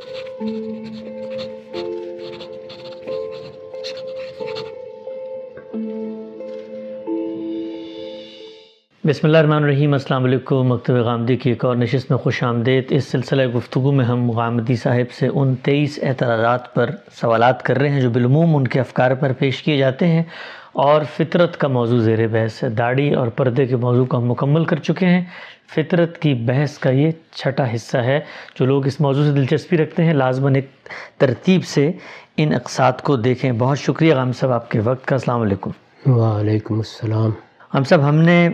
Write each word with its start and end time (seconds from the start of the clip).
بسم 0.00 0.06
اللہ 9.22 9.38
الرحمن 9.38 9.52
الرحیم، 9.52 9.92
السلام 9.92 10.24
علیکم، 10.24 10.74
مکتب 10.74 10.94
غامدی 10.94 11.36
کی 11.36 11.50
ایک 11.50 11.64
اور 11.64 11.76
نشست 11.76 12.10
میں 12.10 12.18
خوش 12.18 12.42
آمدید۔ 12.42 12.84
اس 12.90 13.04
سلسلہ 13.04 13.46
گفتگو 13.46 13.92
میں 13.92 14.04
ہم 14.04 14.30
غامدی 14.30 14.76
صاحب 14.76 15.12
سے 15.12 15.28
ان 15.34 15.54
تیئیس 15.54 15.98
اعتراضات 16.02 16.74
پر 16.74 16.90
سوالات 17.12 17.62
کر 17.62 17.78
رہے 17.78 17.88
ہیں 17.88 18.00
جو 18.00 18.10
بالعموم 18.10 18.56
ان 18.56 18.68
کے 18.68 18.80
افکار 18.80 19.14
پر 19.14 19.32
پیش 19.32 19.62
کیے 19.62 19.76
جاتے 19.76 20.06
ہیں۔ 20.06 20.22
اور 20.72 21.02
فطرت 21.16 21.56
کا 21.56 21.68
موضوع 21.68 21.98
زیر 21.98 22.26
بحث 22.26 22.64
ہے۔ 22.64 22.68
داڑھی 22.68 23.14
اور 23.14 23.28
پردے 23.28 23.66
کے 23.66 23.76
موضوع 23.76 24.04
کو 24.04 24.16
ہم 24.16 24.30
مکمل 24.30 24.64
کر 24.64 24.76
چکے 24.76 25.06
ہیں۔ 25.06 25.24
فطرت 25.74 26.18
کی 26.18 26.34
بحث 26.34 26.78
کا 26.78 26.90
یہ 26.90 27.10
چھٹا 27.34 27.74
حصہ 27.74 27.98
ہے۔ 27.98 28.20
جو 28.58 28.66
لوگ 28.66 28.86
اس 28.86 29.00
موضوع 29.00 29.24
سے 29.24 29.30
دلچسپی 29.30 29.76
رکھتے 29.76 30.04
ہیں 30.04 30.14
لازماً 30.14 30.54
ایک 30.54 30.70
ترتیب 31.18 31.64
سے 31.64 31.92
ان 32.36 32.54
اقساط 32.54 33.02
کو 33.02 33.16
دیکھیں۔ 33.16 33.52
بہت 33.52 33.78
شکریہ 33.78 34.14
غام 34.14 34.32
صاحب 34.32 34.52
آپ 34.52 34.70
کے 34.70 34.80
وقت 34.80 35.06
کا۔ 35.06 35.14
السلام 35.14 35.40
علیکم۔ 35.40 35.70
وعلیکم 36.06 36.74
السلام۔ 36.74 37.30
غام 37.74 37.84
صاحب 37.84 38.08
ہم 38.08 38.14
نے 38.14 38.48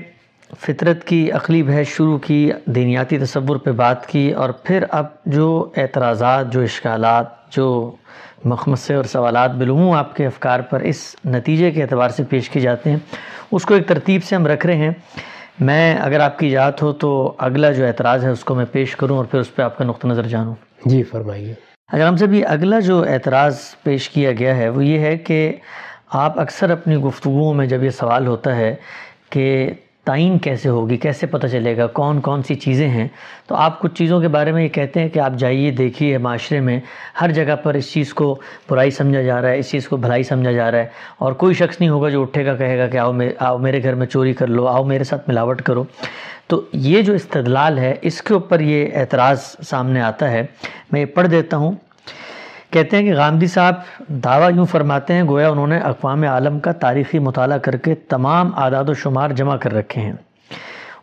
فطرت 0.60 1.04
کی 1.04 1.30
عقلی 1.32 1.62
بحث 1.62 1.86
شروع 1.86 2.18
کی 2.18 2.50
دینیاتی 2.64 3.18
تصور 3.18 3.56
پہ 3.56 3.72
بات 3.72 4.06
کی 4.06 4.32
اور 4.32 4.50
پھر 4.50 4.84
اب 4.90 5.06
جو 5.26 5.70
اعتراضات 5.76 6.52
جو 6.52 6.60
اشکالات 6.60 7.35
جو 7.50 7.90
مخمصے 8.44 8.94
اور 8.94 9.04
سوالات 9.04 9.50
بالعموم 9.50 9.96
آپ 9.96 10.16
کے 10.16 10.26
افکار 10.26 10.60
پر 10.60 10.80
اس 10.80 11.16
نتیجے 11.24 11.70
کے 11.70 11.82
اعتبار 11.82 12.08
سے 12.08 12.22
پیش 12.22 12.50
کی 12.50 12.60
جاتے 12.60 12.90
ہیں۔ 12.90 12.96
اس 13.52 13.64
کو 13.64 13.74
ایک 13.74 13.86
ترتیب 13.86 14.24
سے 14.24 14.36
ہم 14.36 14.46
رکھ 14.46 14.66
رہے 14.66 14.76
ہیں۔ 14.76 14.90
میں 15.60 15.94
اگر 15.94 16.20
آپ 16.20 16.38
کی 16.38 16.46
اجازت 16.46 16.82
ہو 16.82 16.92
تو 16.92 17.34
اگلا 17.38 17.72
جو 17.72 17.86
اعتراض 17.86 18.24
ہے 18.24 18.30
اس 18.30 18.44
کو 18.44 18.54
میں 18.54 18.64
پیش 18.72 18.96
کروں 18.96 19.16
اور 19.16 19.24
پھر 19.24 19.38
اس 19.38 19.54
پہ 19.54 19.62
آپ 19.62 19.78
کا 19.78 19.84
نقطہ 19.84 20.06
نظر 20.06 20.22
جانوں۔ 20.22 20.54
جی 20.84 21.02
فرمائیے۔ 21.02 21.54
اگر 21.92 22.06
ہم 22.06 22.16
سے 22.16 22.26
بھی 22.26 22.44
اگلا 22.44 22.80
جو 22.80 23.04
اعتراض 23.08 23.58
پیش 23.82 24.08
کیا 24.08 24.32
گیا 24.32 24.56
ہے 24.56 24.68
وہ 24.68 24.84
یہ 24.84 24.98
ہے 24.98 25.18
کہ 25.18 25.56
آپ 26.08 26.40
اکثر 26.40 26.70
اپنی 26.70 26.96
گفتگوؤں 26.96 27.54
میں 27.54 27.66
جب 27.66 27.82
یہ 27.82 27.90
سوال 27.90 28.26
ہوتا 28.26 28.56
ہے 28.56 28.74
کہ 29.30 29.70
تعین 30.06 30.38
کیسے 30.38 30.68
ہوگی، 30.68 30.96
کیسے 30.96 31.26
پتہ 31.26 31.46
چلے 31.46 31.76
گا 31.76 31.86
کون 31.86 32.20
کون 32.20 32.42
سی 32.42 32.54
چیزیں 32.54 32.88
ہیں؟ 32.88 33.08
تو 33.46 33.54
آپ 33.54 33.80
کچھ 33.80 33.94
چیزوں 33.94 34.20
کے 34.20 34.28
بارے 34.28 34.52
میں 34.52 34.64
یہ 34.64 34.68
کہتے 34.68 35.00
ہیں 35.00 35.08
کہ 35.08 35.18
آپ 35.18 35.32
جائیے، 35.38 35.70
دیکھیے 35.70 36.18
معاشرے 36.18 36.60
میں 36.60 36.80
ہر 37.20 37.30
جگہ 37.30 37.56
پر 37.56 37.74
اس 37.74 37.92
چیز 37.92 38.14
کو 38.14 38.40
برائی 38.70 38.90
سمجھا 38.90 39.22
جا 39.22 39.42
رہا 39.42 39.48
ہے، 39.48 39.58
اس 39.58 39.70
چیز 39.70 39.88
کو 39.88 39.96
بھلائی 39.96 40.22
سمجھا 40.22 40.52
جا 40.52 40.70
رہا 40.70 40.78
ہے 40.78 40.86
اور 41.18 41.32
کوئی 41.32 41.54
شخص 41.54 41.80
نہیں 41.80 41.90
ہوگا 41.90 42.08
جو 42.08 42.22
اٹھے 42.22 42.46
گا، 42.46 42.56
کہے 42.56 42.78
گا 42.78 42.86
کہ 42.86 42.96
آؤ 42.96 43.12
آؤ 43.38 43.58
میرے 43.58 43.82
گھر 43.82 43.94
میں 43.94 44.06
چوری 44.06 44.32
کر 44.32 44.46
لو، 44.46 44.66
آؤ 44.66 44.84
میرے 44.84 45.04
ساتھ 45.04 45.28
ملاوٹ 45.28 45.62
کرو۔ 45.62 45.84
تو 46.46 46.62
یہ 46.72 47.02
جو 47.02 47.12
استدلال 47.12 47.78
ہے، 47.78 47.94
اس 48.02 48.22
کے 48.22 48.34
اوپر 48.34 48.60
یہ 48.60 48.88
اعتراض 48.94 49.40
سامنے 49.42 50.00
آتا 50.00 50.30
ہے۔ 50.30 50.46
میں 50.92 51.00
یہ 51.00 51.06
پڑھ 51.06 51.28
دیتا 51.28 51.56
ہوں۔ 51.56 51.72
کہتے 52.76 52.96
ہیں 52.96 53.04
کہ 53.04 53.14
غامدی 53.14 53.46
صاحب 53.46 53.74
دعویٰ 54.08 54.50
یوں 54.56 54.66
فرماتے 54.66 55.14
ہیں، 55.14 55.22
گویا 55.22 55.48
انہوں 55.48 55.66
نے 55.66 55.78
اقوام 55.78 56.22
عالم 56.22 56.60
کا 56.60 56.72
تاریخی 56.72 57.18
مطالعہ 57.18 57.58
کر 57.58 57.76
کے 57.76 57.94
تمام 57.94 58.50
اعداد 58.56 58.88
و 58.88 58.94
شمار 58.94 59.30
جمع 59.30 59.56
کر 59.56 59.74
رکھے 59.74 60.00
ہیں۔ 60.00 60.12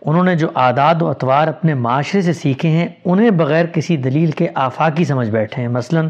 انہوں 0.05 0.23
نے 0.23 0.35
جو 0.35 0.47
اعداد 0.55 1.01
و 1.01 1.07
اطوار 1.07 1.47
اپنے 1.47 1.73
معاشرے 1.73 2.21
سے 2.21 2.33
سیکھے 2.33 2.69
ہیں، 2.69 2.87
انہیں 3.05 3.29
بغیر 3.29 3.65
کسی 3.65 3.97
دلیل 3.97 4.31
کے 4.31 4.47
آفاقی 4.55 5.05
سمجھ 5.05 5.29
بیٹھے 5.29 5.61
ہیں۔ 5.61 5.69
مثلا 5.69 6.01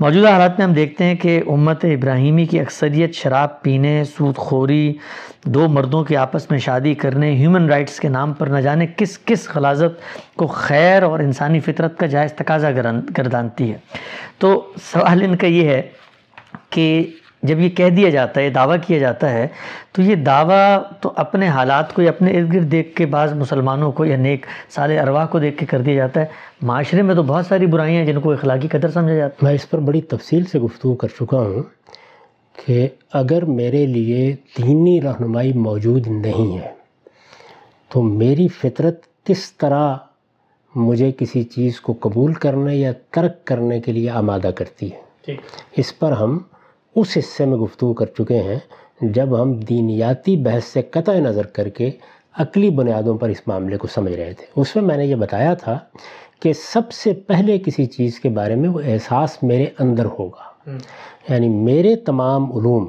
موجودہ 0.00 0.28
حالات 0.28 0.58
میں 0.58 0.66
ہم 0.66 0.72
دیکھتے 0.72 1.04
ہیں 1.04 1.14
کہ 1.14 1.42
امت 1.46 1.84
ابراہیمی 1.84 2.44
کی 2.46 2.60
اکثریت 2.60 3.14
شراب 3.14 3.62
پینے، 3.62 4.04
سود 4.04 4.36
خوری، 4.36 4.94
دو 5.44 5.68
مردوں 5.68 6.04
کے 6.04 6.16
آپس 6.16 6.50
میں 6.50 6.58
شادی 6.58 6.94
کرنے 6.94 7.32
ہیومن 7.32 7.68
رائٹس 7.68 8.00
کے 8.00 8.08
نام 8.08 8.32
پر 8.32 8.46
نہ 8.46 8.58
جانے 8.58 8.86
کس 8.96 9.18
کس 9.18 9.46
خلاظت 9.46 10.00
کو 10.36 10.46
خیر 10.46 11.02
اور 11.02 11.20
انسانی 11.20 11.60
فطرت 11.60 11.98
کا 11.98 12.06
جائز 12.06 12.32
تقاضا 12.32 12.70
گردانتی 13.18 13.72
ہے۔ 13.72 13.78
تو 14.38 14.72
سوال 14.92 15.22
ان 15.22 15.36
کا 15.36 15.46
یہ 15.46 15.68
ہے 15.68 15.82
کہ 16.70 17.10
جب 17.42 17.60
یہ 17.60 17.68
کہہ 17.68 17.90
دیا 17.90 18.10
جاتا 18.10 18.40
ہے 18.40 18.50
دعویٰ 18.50 18.76
کیا 18.86 18.98
جاتا 18.98 19.30
ہے 19.30 19.48
تو 19.92 20.02
یہ 20.02 20.14
دعویٰ 20.14 20.82
تو 21.00 21.12
اپنے 21.16 21.48
حالات 21.48 21.94
کو 21.94 22.02
یا 22.02 22.08
اپنے 22.08 22.30
ارد 22.30 22.52
گرد 22.52 22.72
دیکھ 22.72 22.96
کے 22.96 23.06
بعض 23.06 23.32
مسلمانوں 23.32 23.92
کو 23.92 24.04
یا 24.04 24.16
نیک 24.16 24.46
سال 24.70 24.98
ارواح 24.98 25.26
کو 25.26 25.38
دیکھ 25.38 25.58
کے 25.58 25.66
کر 25.66 25.80
دیا 25.80 25.94
جاتا 25.94 26.20
ہے۔ 26.20 26.26
معاشرے 26.62 27.02
میں 27.02 27.14
تو 27.14 27.22
بہت 27.22 27.46
ساری 27.46 27.66
برائیاں 27.66 27.98
ہیں 27.98 28.12
جن 28.12 28.20
کو 28.20 28.32
اخلاقی 28.32 28.68
قدر 28.68 28.90
سمجھا 28.90 29.14
جاتا 29.14 29.34
ہے۔ 29.34 29.38
میں 29.42 29.52
اس 29.52 29.70
پر 29.70 29.78
بڑی 29.78 30.00
تفصیل 30.00 30.44
سے 30.44 30.58
گفتگو 30.58 30.94
کر 30.94 31.08
چکا 31.08 31.38
ہوں 31.38 31.62
کہ 32.66 32.88
اگر 33.12 33.44
میرے 33.44 33.86
لیے 33.86 34.36
دینی 34.58 35.00
رہنمائی 35.02 35.52
موجود 35.52 36.06
نہیں 36.08 36.58
ہے 36.58 36.70
تو 37.88 38.02
میری 38.02 38.48
فطرت 38.48 39.00
کس 39.24 39.52
طرح 39.52 39.96
مجھے 40.74 41.12
کسی 41.18 41.42
چیز 41.42 41.80
کو 41.80 41.94
قبول 42.00 42.32
کرنے 42.32 42.76
یا 42.76 42.92
ترک 43.10 43.44
کرنے 43.44 43.80
کے 43.80 43.92
لیے 43.92 44.10
آمادہ 44.10 44.50
کرتی 44.56 44.90
ہے۔ 44.92 45.32
اس 45.76 45.98
پر 45.98 46.12
ہم 46.12 46.38
اس 46.96 47.18
حصے 47.18 47.44
میں 47.44 47.56
گفتگو 47.56 47.92
کر 47.92 48.06
چکے 48.06 48.42
ہیں 48.42 48.58
جب 49.00 49.42
ہم 49.42 49.52
دینیاتی 49.52 50.36
بحث 50.36 50.64
سے 50.64 50.82
قطع 50.82 51.12
نظر 51.12 51.46
کر 51.46 51.68
کے 51.68 51.90
عقلی 52.38 52.70
بنیادوں 52.70 53.18
پر 53.18 53.28
اس 53.28 53.42
معاملے 53.46 53.76
کو 53.76 53.86
سمجھ 53.86 54.12
رہے 54.12 54.34
تھے۔ 54.34 54.46
اس 54.56 54.76
میں 54.76 54.84
میں 54.84 54.96
نے 54.96 55.06
یہ 55.06 55.14
بتایا 55.14 55.54
تھا 55.54 55.78
کہ 56.40 56.52
سب 56.52 56.92
سے 56.92 57.12
پہلے 57.12 57.58
کسی 57.58 57.86
چیز 57.86 58.20
کے 58.20 58.28
بارے 58.28 58.54
میں 58.54 58.68
وہ 58.68 58.80
احساس 58.84 59.42
میرے 59.42 59.66
اندر 59.78 60.06
ہوگا۔ 60.18 60.70
یعنی 61.28 61.48
میرے 61.48 61.96
تمام 61.96 62.44
علوم 62.52 62.88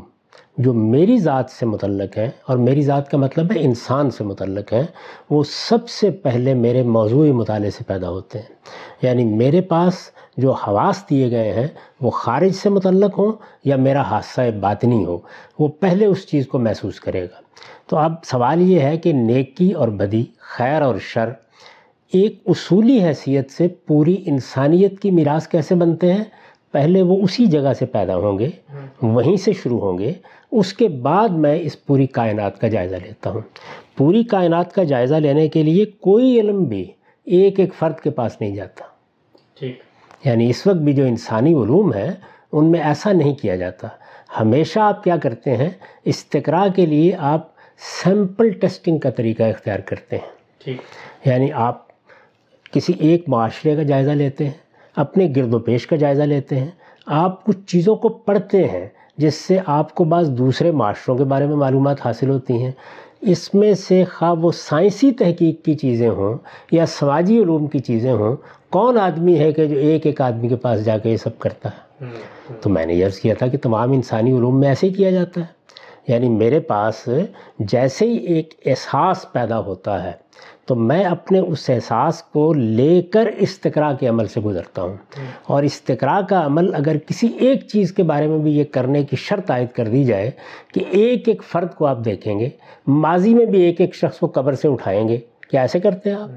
جو 0.57 0.73
میری 0.73 1.17
ذات 1.17 1.49
سے 1.49 1.65
متعلق 1.65 2.17
ہیں 2.17 2.29
اور 2.47 2.57
میری 2.57 2.81
ذات 2.81 3.11
کا 3.11 3.17
مطلب 3.17 3.51
ہے 3.51 3.59
انسان 3.59 4.11
سے 4.11 4.23
متعلق 4.23 4.73
ہیں، 4.73 4.83
وہ 5.29 5.43
سب 5.43 5.89
سے 5.89 6.11
پہلے 6.11 6.53
میرے 6.53 6.83
موضوعی 6.83 7.31
مطالعے 7.31 7.69
سے 7.69 7.83
پیدا 7.87 8.09
ہوتے 8.09 8.39
ہیں۔ 8.39 8.55
یعنی 9.01 9.25
میرے 9.25 9.61
پاس 9.61 9.93
جو 10.37 10.51
حواس 10.51 11.03
دیے 11.09 11.31
گئے 11.31 11.53
ہیں، 11.53 11.67
وہ 12.01 12.09
خارج 12.09 12.51
سے 12.51 12.69
متعلق 12.69 13.19
ہوں 13.19 13.31
یا 13.63 13.75
میرا 13.75 14.01
حادثہ 14.01 14.41
باطنی 14.59 15.05
ہو، 15.05 15.19
وہ 15.59 15.67
پہلے 15.67 16.05
اس 16.05 16.27
چیز 16.27 16.47
کو 16.47 16.59
محسوس 16.59 16.99
کرے 16.99 17.23
گا۔ 17.23 17.41
تو 17.87 17.97
اب 17.97 18.13
سوال 18.23 18.61
یہ 18.61 18.79
ہے 18.79 18.97
کہ 18.97 19.13
نیکی 19.13 19.71
اور 19.71 19.87
بدی، 19.87 20.25
خیر 20.37 20.81
اور 20.81 20.95
شر، 20.99 21.29
ایک 22.13 22.41
اصولی 22.45 23.03
حیثیت 23.03 23.51
سے 23.51 23.67
پوری 23.67 24.23
انسانیت 24.25 24.99
کی 24.99 25.11
میراث 25.11 25.47
کیسے 25.47 25.75
بنتے 25.75 26.13
ہیں؟ 26.13 26.23
پہلے 26.73 27.01
وہ 27.01 27.17
اسی 27.21 27.45
جگہ 27.45 27.73
سے 27.73 27.85
پیدا 27.85 28.15
ہوں 28.15 28.39
گے 28.39 28.49
وہیں 29.01 29.37
سے 29.37 29.53
شروع 29.53 29.79
ہوں 29.79 29.97
گے۔ 29.97 30.13
اس 30.51 30.73
کے 30.73 30.87
بعد 30.87 31.29
میں 31.29 31.59
اس 31.61 31.85
پوری 31.85 32.05
کائنات 32.05 32.59
کا 32.61 32.67
جائزہ 32.67 32.95
لیتا 32.95 33.29
ہوں۔ 33.29 33.41
پوری 33.97 34.23
کائنات 34.23 34.73
کا 34.73 34.83
جائزہ 34.83 35.15
لینے 35.15 35.47
کے 35.47 35.63
لیے 35.63 35.85
کوئی 35.85 36.39
علم 36.39 36.63
بھی 36.63 36.91
ایک 37.25 37.59
ایک 37.59 37.73
فرد 37.73 37.99
کے 37.99 38.09
پاس 38.09 38.41
نہیں 38.41 38.55
جاتا۔ 38.55 38.85
ٹھیک۔ 39.59 39.79
یعنی 40.25 40.49
اس 40.49 40.67
وقت 40.67 40.77
بھی 40.77 40.93
جو 40.93 41.03
انسانی 41.05 41.53
علوم 41.53 41.93
ہیں 41.93 42.11
ان 42.51 42.71
میں 42.71 42.79
ایسا 42.79 43.11
نہیں 43.11 43.35
کیا 43.35 43.55
جاتا۔ 43.55 43.87
ہمیشہ 44.39 44.79
آپ 44.79 45.03
کیا 45.03 45.17
کرتے 45.17 45.57
ہیں 45.57 45.69
استقراء 46.05 46.67
کے 46.75 46.85
لیے 46.85 47.11
آپ 47.17 47.47
سیمپل 48.03 48.49
ٹیسٹنگ 48.49 48.97
کا 48.97 49.09
طریقہ 49.09 49.43
اختیار 49.43 49.79
کرتے 49.79 50.17
ہیں۔ 50.17 50.29
یعنی 51.25 51.51
آپ 51.51 51.87
کسی 52.71 52.93
ایک 52.99 53.29
معاشرے 53.29 53.75
کا 53.75 53.83
جائزہ 53.83 54.11
لیتے 54.11 54.45
ہیں۔ 54.45 54.62
اپنے 54.95 55.33
گرد 55.35 55.53
و 55.53 55.59
پیش 55.59 55.87
کا 55.87 55.95
جائزہ 55.95 56.23
لیتے 56.23 56.59
ہیں۔ 56.59 56.71
آپ 57.05 57.43
کچھ 57.45 57.57
چیزوں 57.67 57.95
کو 57.95 58.09
پڑھتے 58.09 58.67
ہیں 58.67 58.87
جس 59.17 59.35
سے 59.35 59.57
آپ 59.65 59.95
کو 59.95 60.03
بعض 60.03 60.29
دوسرے 60.29 60.71
معاشروں 60.71 61.17
کے 61.17 61.23
بارے 61.23 61.47
میں 61.47 61.55
معلومات 61.55 62.05
حاصل 62.05 62.29
ہوتی 62.29 62.63
ہیں۔ 62.63 62.71
اس 63.21 63.53
میں 63.53 63.73
سے 63.73 64.03
خواہ 64.03 64.33
وہ 64.33 64.51
سائنسی 64.51 65.11
تحقیق 65.11 65.65
کی 65.65 65.73
چیزیں 65.73 66.09
ہوں 66.09 66.37
یا 66.71 66.85
سماجی 66.85 67.41
علوم 67.41 67.67
کی 67.67 67.79
چیزیں 67.79 68.11
ہوں۔ 68.11 68.35
کون 68.69 68.97
آدمی 68.97 69.39
ہے 69.39 69.51
کہ 69.51 69.65
جو 69.65 69.75
ایک 69.75 70.05
ایک 70.05 70.21
آدمی 70.21 70.47
کے 70.47 70.55
پاس 70.55 70.85
جا 70.85 70.97
کے 70.97 71.09
یہ 71.09 71.17
سب 71.17 71.39
کرتا 71.39 71.69
ہے؟ 71.69 72.05
تو 72.61 72.69
میں 72.69 72.85
نے 72.85 73.03
عرض 73.03 73.19
کیا 73.19 73.33
تھا 73.33 73.47
کہ 73.47 73.57
تمام 73.57 73.91
انسانی 73.91 74.37
علوم 74.37 74.59
میں 74.59 74.67
ایسے 74.67 74.87
ہی 74.87 74.93
کیا 74.93 75.11
جاتا 75.11 75.41
ہے۔ 75.41 75.45
یعنی 76.07 76.29
میرے 76.29 76.59
پاس 76.59 77.09
جیسے 77.59 78.05
ہی 78.05 78.15
ایک 78.15 78.53
احساس 78.65 79.31
پیدا 79.31 79.59
ہوتا 79.59 80.03
ہے 80.03 80.22
تو 80.65 80.75
میں 80.75 81.03
اپنے 81.03 81.39
اس 81.39 81.69
احساس 81.69 82.23
کو 82.23 82.53
لے 82.53 83.01
کر 83.01 83.29
استقراء 83.37 83.91
کے 83.99 84.07
عمل 84.07 84.27
سے 84.27 84.41
گزرتا 84.41 84.81
ہوں۔ 84.81 84.97
اور 85.43 85.63
استقراء 85.63 86.21
کا 86.21 86.45
عمل 86.45 86.75
اگر 86.75 86.97
کسی 86.97 87.27
ایک 87.39 87.67
چیز 87.67 87.91
کے 87.91 88.03
بارے 88.03 88.27
میں 88.27 88.37
بھی 88.37 88.57
یہ 88.57 88.63
کرنے 88.71 89.03
کی 89.03 89.15
شرط 89.15 89.51
عائد 89.51 89.67
کر 89.75 89.87
دی 89.87 90.03
جائے 90.03 90.31
کہ 90.73 90.83
ایک 90.89 91.27
ایک 91.29 91.43
فرد 91.43 91.73
کو 91.75 91.85
آپ 91.85 91.97
دیکھیں 92.05 92.39
گے 92.39 92.49
ماضی 92.87 93.33
میں 93.33 93.45
بھی 93.45 93.61
ایک 93.61 93.81
ایک 93.81 93.95
شخص 93.95 94.19
کو 94.19 94.27
قبر 94.27 94.53
سے 94.53 94.67
اٹھائیں 94.67 95.07
گے 95.07 95.17
کیا 95.51 95.61
ایسے 95.61 95.79
کرتے 95.79 96.09
ہیں 96.09 96.17
آپ؟ 96.17 96.29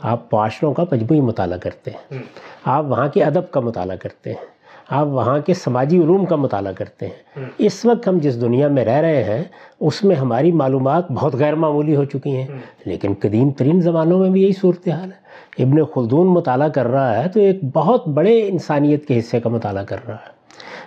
آپ 0.00 0.34
معاشروں 0.34 0.74
کا 0.74 0.84
مجموعی 0.92 1.20
مطالعہ 1.20 1.58
کرتے 1.58 1.90
ہیں۔ 1.90 2.18
آپ 2.64 2.84
وہاں 2.84 3.08
کے 3.08 3.24
ادب 3.24 3.50
کا 3.50 3.60
مطالعہ 3.60 3.96
کرتے 3.96 4.30
ہیں۔ 4.30 4.51
آپ 4.88 5.06
وہاں 5.06 5.38
کے 5.38 5.54
سماجی 5.54 5.98
علوم 5.98 6.26
کا 6.26 6.36
مطالعہ 6.36 6.72
کرتے 6.72 7.06
ہیں۔ 7.06 7.44
اس 7.58 7.84
وقت 7.84 8.08
ہم 8.08 8.18
جس 8.18 8.40
دنیا 8.40 8.68
میں 8.68 8.84
رہ 8.84 9.00
رہے 9.00 9.24
ہیں 9.24 9.44
اس 9.80 10.04
میں 10.04 10.16
ہماری 10.16 10.52
معلومات 10.52 11.12
بہت 11.12 11.34
غیر 11.34 11.54
معمولی 11.54 11.96
ہو 11.96 12.04
چکی 12.04 12.36
ہیں۔ 12.36 12.46
لیکن 12.84 13.14
قدیم 13.20 13.50
ترین 13.50 13.80
زمانوں 13.80 14.18
میں 14.18 14.30
بھی 14.30 14.42
یہی 14.42 14.52
صورتحال 14.52 15.12
ہے۔ 15.12 15.22
ابن 15.62 15.84
خلدون 15.84 16.26
مطالعہ 16.26 16.68
کر 16.68 16.86
رہا 16.86 17.24
ہے 17.24 17.28
تو 17.28 17.40
ایک 17.40 17.58
بہت 17.74 18.08
بڑے 18.08 18.48
انسانیت 18.48 19.06
کے 19.06 19.18
حصے 19.18 19.40
کا 19.40 19.48
مطالعہ 19.48 19.84
کر 19.84 19.96
رہا 20.08 20.14
ہے۔ 20.14 20.42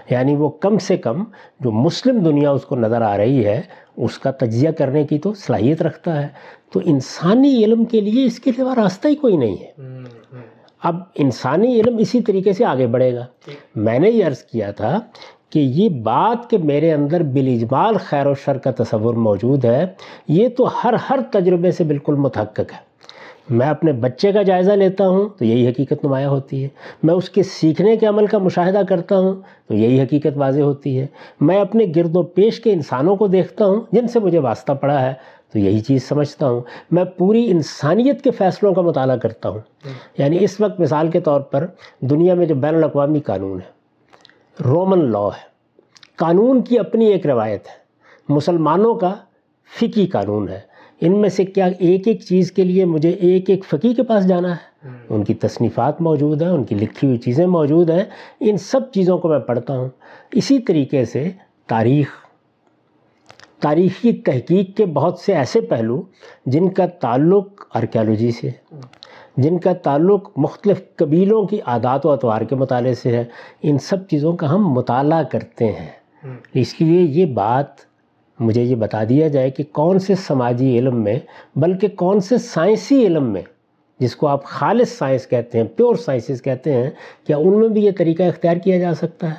یعنی 0.09 0.35
وہ 0.35 0.49
کم 0.49 0.77
سے 0.77 0.97
کم 0.97 1.23
جو 1.59 1.71
مسلم 1.71 2.19
دنیا 2.19 2.51
اس 2.51 2.65
کو 2.65 2.75
نظر 2.75 3.01
آ 3.01 3.17
رہی 3.17 3.45
ہے 3.45 3.61
اس 3.97 4.19
کا 4.19 4.31
تجزیہ 4.31 4.69
کرنے 4.69 5.03
کی 5.03 5.19
تو 5.19 5.33
صلاحیت 5.33 5.81
رکھتا 5.81 6.21
ہے۔ 6.21 6.27
تو 6.73 6.79
انسانی 6.83 7.63
علم 7.63 7.85
کے 7.85 8.01
لیے 8.01 8.25
اس 8.25 8.39
کے 8.39 8.49
علاوہ 8.49 8.73
راستہ 8.73 9.07
ہی 9.07 9.15
کوئی 9.15 9.37
نہیں 9.37 9.55
ہے۔ 9.55 9.71
اب 10.85 10.95
انسانی 11.15 11.79
علم 11.79 11.97
اسی 11.97 12.21
طریقے 12.21 12.53
سے 12.53 12.65
آگے 12.65 12.87
بڑھے 12.87 13.13
گا۔ 13.13 13.25
میں 13.75 13.99
نے 13.99 14.09
یہ 14.09 14.25
عرض 14.25 14.37
کیا 14.37 14.71
تھا 14.71 14.99
کہ 15.49 15.59
یہ 15.59 15.89
بات 15.89 16.49
کہ 16.49 16.57
میرے 16.57 16.93
اندر 16.93 17.23
بالاجمال 17.23 17.97
خیر 17.97 18.27
و 18.27 18.33
شر 18.33 18.57
کا 18.57 18.71
تصور 18.71 19.13
موجود 19.13 19.65
ہے 19.65 19.85
یہ 20.27 20.49
تو 20.57 20.67
ہر 20.83 20.93
ہر 21.09 21.19
تجربے 21.31 21.71
سے 21.71 21.83
بالکل 21.83 22.15
متحقق 22.15 22.73
ہے۔ 22.73 22.95
میں 23.49 23.67
اپنے 23.67 23.91
بچے 23.91 24.31
کا 24.31 24.41
جائزہ 24.41 24.71
لیتا 24.71 25.07
ہوں 25.07 25.29
تو 25.29 25.45
یہی 25.45 25.69
حقیقت 25.69 26.05
نمایاں 26.05 26.29
ہوتی 26.29 26.63
ہے۔ 26.63 26.69
میں 27.03 27.13
اس 27.13 27.29
کے 27.29 27.43
سیکھنے 27.43 27.97
کے 27.97 28.05
عمل 28.05 28.25
کا 28.25 28.37
مشاہدہ 28.37 28.81
کرتا 28.89 29.19
ہوں 29.19 29.35
تو 29.67 29.73
یہی 29.73 30.01
حقیقت 30.01 30.37
واضح 30.37 30.61
ہوتی 30.61 30.99
ہے۔ 30.99 31.07
میں 31.41 31.61
اپنے 31.61 31.85
گرد 31.95 32.15
و 32.15 32.23
پیش 32.23 32.59
کے 32.59 32.73
انسانوں 32.73 33.15
کو 33.15 33.27
دیکھتا 33.27 33.65
ہوں 33.65 33.81
جن 33.91 34.07
سے 34.07 34.19
مجھے 34.19 34.39
واسطہ 34.39 34.73
پڑا 34.73 35.01
ہے۔ 35.01 35.13
تو 35.55 35.59
یہی 35.59 35.79
چیز 35.79 36.07
سمجھتا 36.07 36.49
ہوں۔ 36.49 36.61
میں 36.91 37.03
پوری 37.03 37.51
انسانیت 37.51 38.21
کے 38.21 38.31
فیصلوں 38.31 38.73
کا 38.73 38.81
مطالعہ 38.81 39.17
کرتا 39.17 39.49
ہوں۔ 39.49 39.59
یعنی 40.17 40.43
اس 40.43 40.61
وقت 40.61 40.79
مثال 40.79 41.07
کے 41.11 41.19
طور 41.19 41.41
پر 41.41 41.67
دنیا 42.01 42.33
میں 42.33 42.45
جو 42.45 42.55
بین 42.55 42.75
الاقوامی 42.75 43.19
قانون 43.19 43.59
ہے 43.59 43.75
رومن 44.63 45.11
لا 45.11 45.27
ہے۔ 45.27 45.47
قانون 46.15 46.61
کی 46.61 46.79
اپنی 46.79 47.05
ایک 47.05 47.27
روایت 47.27 47.67
ہے۔ 47.67 47.73
مسلمانوں 48.29 48.95
کا 48.95 49.15
فقی 49.81 50.05
قانون 50.05 50.49
ہے۔ 50.49 50.59
ان 51.01 51.21
میں 51.21 51.29
سے 51.29 51.45
کیا 51.45 51.65
ایک 51.79 52.07
ایک 52.07 52.21
چیز 52.21 52.51
کے 52.51 52.63
لیے 52.63 52.85
مجھے 52.85 53.09
ایک 53.09 53.49
ایک 53.49 53.65
فقی 53.65 53.93
کے 53.93 54.03
پاس 54.03 54.27
جانا 54.27 54.55
ہے؟ 54.55 54.87
ان 55.09 55.23
کی 55.23 55.33
تصنیفات 55.33 56.01
موجود 56.01 56.41
ہیں، 56.41 56.49
ان 56.49 56.63
کی 56.63 56.75
لکھی 56.75 57.07
ہوئی 57.07 57.17
چیزیں 57.17 57.47
موجود 57.47 57.89
ہیں۔ 57.89 58.03
ان 58.39 58.57
سب 58.57 58.91
چیزوں 58.91 59.17
کو 59.17 59.27
میں 59.27 59.39
پڑھتا 59.39 59.77
ہوں۔ 59.77 59.89
اسی 60.31 60.59
طریقے 60.59 61.05
سے 61.05 61.29
تاریخ 61.67 62.24
تاریخی 63.65 64.13
تحقیق 64.13 64.77
کے 64.77 64.85
بہت 64.85 65.19
سے 65.19 65.35
ایسے 65.35 65.61
پہلو 65.61 66.01
جن 66.45 66.69
کا 66.69 66.85
تعلق 66.85 67.63
آرکیالوجی 67.73 68.31
سے 68.31 68.49
جن 69.37 69.59
کا 69.59 69.73
تعلق 69.73 70.29
مختلف 70.37 70.81
قبیلوں 70.95 71.47
کی 71.47 71.61
عادات 71.65 72.05
و 72.05 72.11
اطوار 72.11 72.41
کے 72.41 72.55
مطالعے 72.55 72.93
سے 72.93 73.17
ہے۔ 73.17 73.23
ان 73.63 73.77
سب 73.77 74.07
چیزوں 74.07 74.33
کا 74.33 74.55
ہم 74.55 74.67
مطالعہ 74.67 75.23
کرتے 75.23 75.71
ہیں۔ 75.71 75.89
اس 76.53 76.81
لیے 76.81 77.01
یہ 77.01 77.25
بات 77.25 77.65
مجھے 78.39 78.63
یہ 78.63 78.75
بتا 78.75 79.03
دیا 79.03 79.27
جائے 79.27 79.51
کہ 79.51 79.63
کون 79.71 79.99
سے 79.99 80.15
سماجی 80.15 80.79
علم 80.79 81.03
میں 81.03 81.19
بلکہ 81.55 81.87
کون 81.87 82.19
سے 82.19 82.37
سائنسی 82.37 83.05
علم 83.05 83.23
میں 83.23 83.41
جس 83.99 84.15
کو 84.15 84.27
آپ 84.27 84.43
خالص 84.43 84.89
سائنس 84.89 85.27
کہتے 85.27 85.57
ہیں 85.57 85.65
پیور 85.75 85.95
سائنسز 85.95 86.41
کہتے 86.41 86.73
ہیں 86.73 86.89
کیا 87.27 87.37
ان 87.37 87.59
میں 87.59 87.69
بھی 87.69 87.85
یہ 87.85 87.91
طریقہ 87.97 88.23
اختیار 88.23 88.57
کیا 88.57 88.77
جا 88.77 88.93
سکتا 88.93 89.29
ہے؟ 89.29 89.35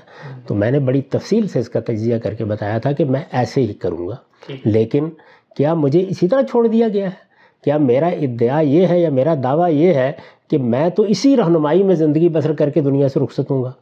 تو 0.47 0.55
میں 0.55 0.71
نے 0.71 0.79
بڑی 0.79 1.03
تفصیل 1.03 1.49
سے 1.49 1.59
اس 1.59 1.69
کا 1.69 1.81
تجزیہ 1.81 2.19
کر 2.19 2.35
کے 2.35 2.45
بتایا 2.45 2.79
تھا 2.79 2.93
کہ 2.93 3.05
میں 3.05 3.21
ایسے 3.33 3.61
ہی 3.61 3.73
کروں 3.73 4.09
گا۔ 4.09 4.17
لیکن 4.65 5.09
کیا 5.57 5.75
مجھے 5.75 6.05
اسی 6.09 6.29
طرح 6.29 6.43
چھوڑ 6.43 6.67
دیا 6.67 6.89
گیا 6.89 7.05
ہے؟ 7.05 7.27
کیا 7.65 7.79
میرا 7.79 8.07
ادعا 8.07 8.61
یہ 8.61 8.87
ہے 8.87 9.01
یا 9.01 9.11
میرا 9.11 9.35
دعویٰ 9.43 9.73
یہ 9.73 9.95
ہے 9.95 10.13
کہ 10.51 10.59
میں 10.59 10.89
تو 10.89 11.03
اسی 11.03 11.37
رہنمائی 11.37 11.83
میں 11.83 11.95
زندگی 11.95 12.29
بسر 12.29 12.53
کر 12.53 12.71
کے 12.71 12.81
دنیا 12.81 13.09
سے 13.09 13.21
رخصت 13.21 13.51
ہوں 13.51 13.63
گا؟ 13.63 13.73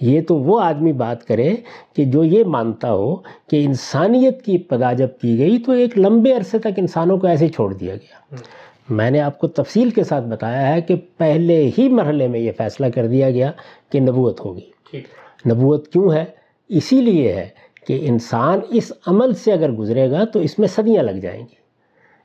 یہ 0.00 0.20
تو 0.28 0.36
وہ 0.36 0.60
آدمی 0.60 0.92
بات 0.92 1.24
کرے 1.24 1.54
کہ 1.96 2.04
جو 2.04 2.24
یہ 2.24 2.44
مانتا 2.44 2.92
ہو 2.92 3.16
کہ 3.16 3.64
انسانیت 3.64 4.42
کی 4.42 4.54
ابتدا 4.54 4.92
جب 4.92 5.08
کی 5.22 5.38
گئی 5.38 5.58
تو 5.58 5.72
ایک 5.72 5.98
لمبے 5.98 6.32
عرصے 6.32 6.58
تک 6.58 6.68
انسانوں 6.76 7.18
کو 7.18 7.26
ایسے 7.26 7.48
چھوڑ 7.48 7.74
دیا 7.74 7.94
گیا۔ 7.94 8.36
میں 8.90 9.10
نے 9.10 9.20
آپ 9.20 9.38
کو 9.38 9.48
تفصیل 9.48 9.90
کے 9.90 10.04
ساتھ 10.04 10.24
بتایا 10.24 10.74
ہے 10.74 10.80
کہ 10.80 10.94
پہلے 11.16 11.70
ہی 11.78 11.88
مرحلے 11.88 12.28
میں 12.28 12.40
یہ 12.40 12.52
فیصلہ 12.56 12.86
کر 12.86 13.06
دیا 13.06 13.30
گیا 13.30 13.52
کہ 13.92 14.00
نبوت 14.00 14.40
ہوگی۔ 14.40 14.98
نبوت 15.50 15.88
کیوں 15.88 16.12
ہے؟ 16.12 16.24
اسی 16.68 17.00
لیے 17.00 17.32
ہے 17.32 17.48
کہ 17.86 17.98
انسان 18.02 18.58
اس 18.68 18.92
عمل 19.06 19.34
سے 19.34 19.52
اگر 19.52 19.70
گزرے 19.70 20.10
گا 20.10 20.24
تو 20.24 20.38
اس 20.38 20.58
میں 20.58 20.68
صدیاں 20.68 21.02
لگ 21.02 21.10
جائیں 21.10 21.40
گی۔ 21.40 21.60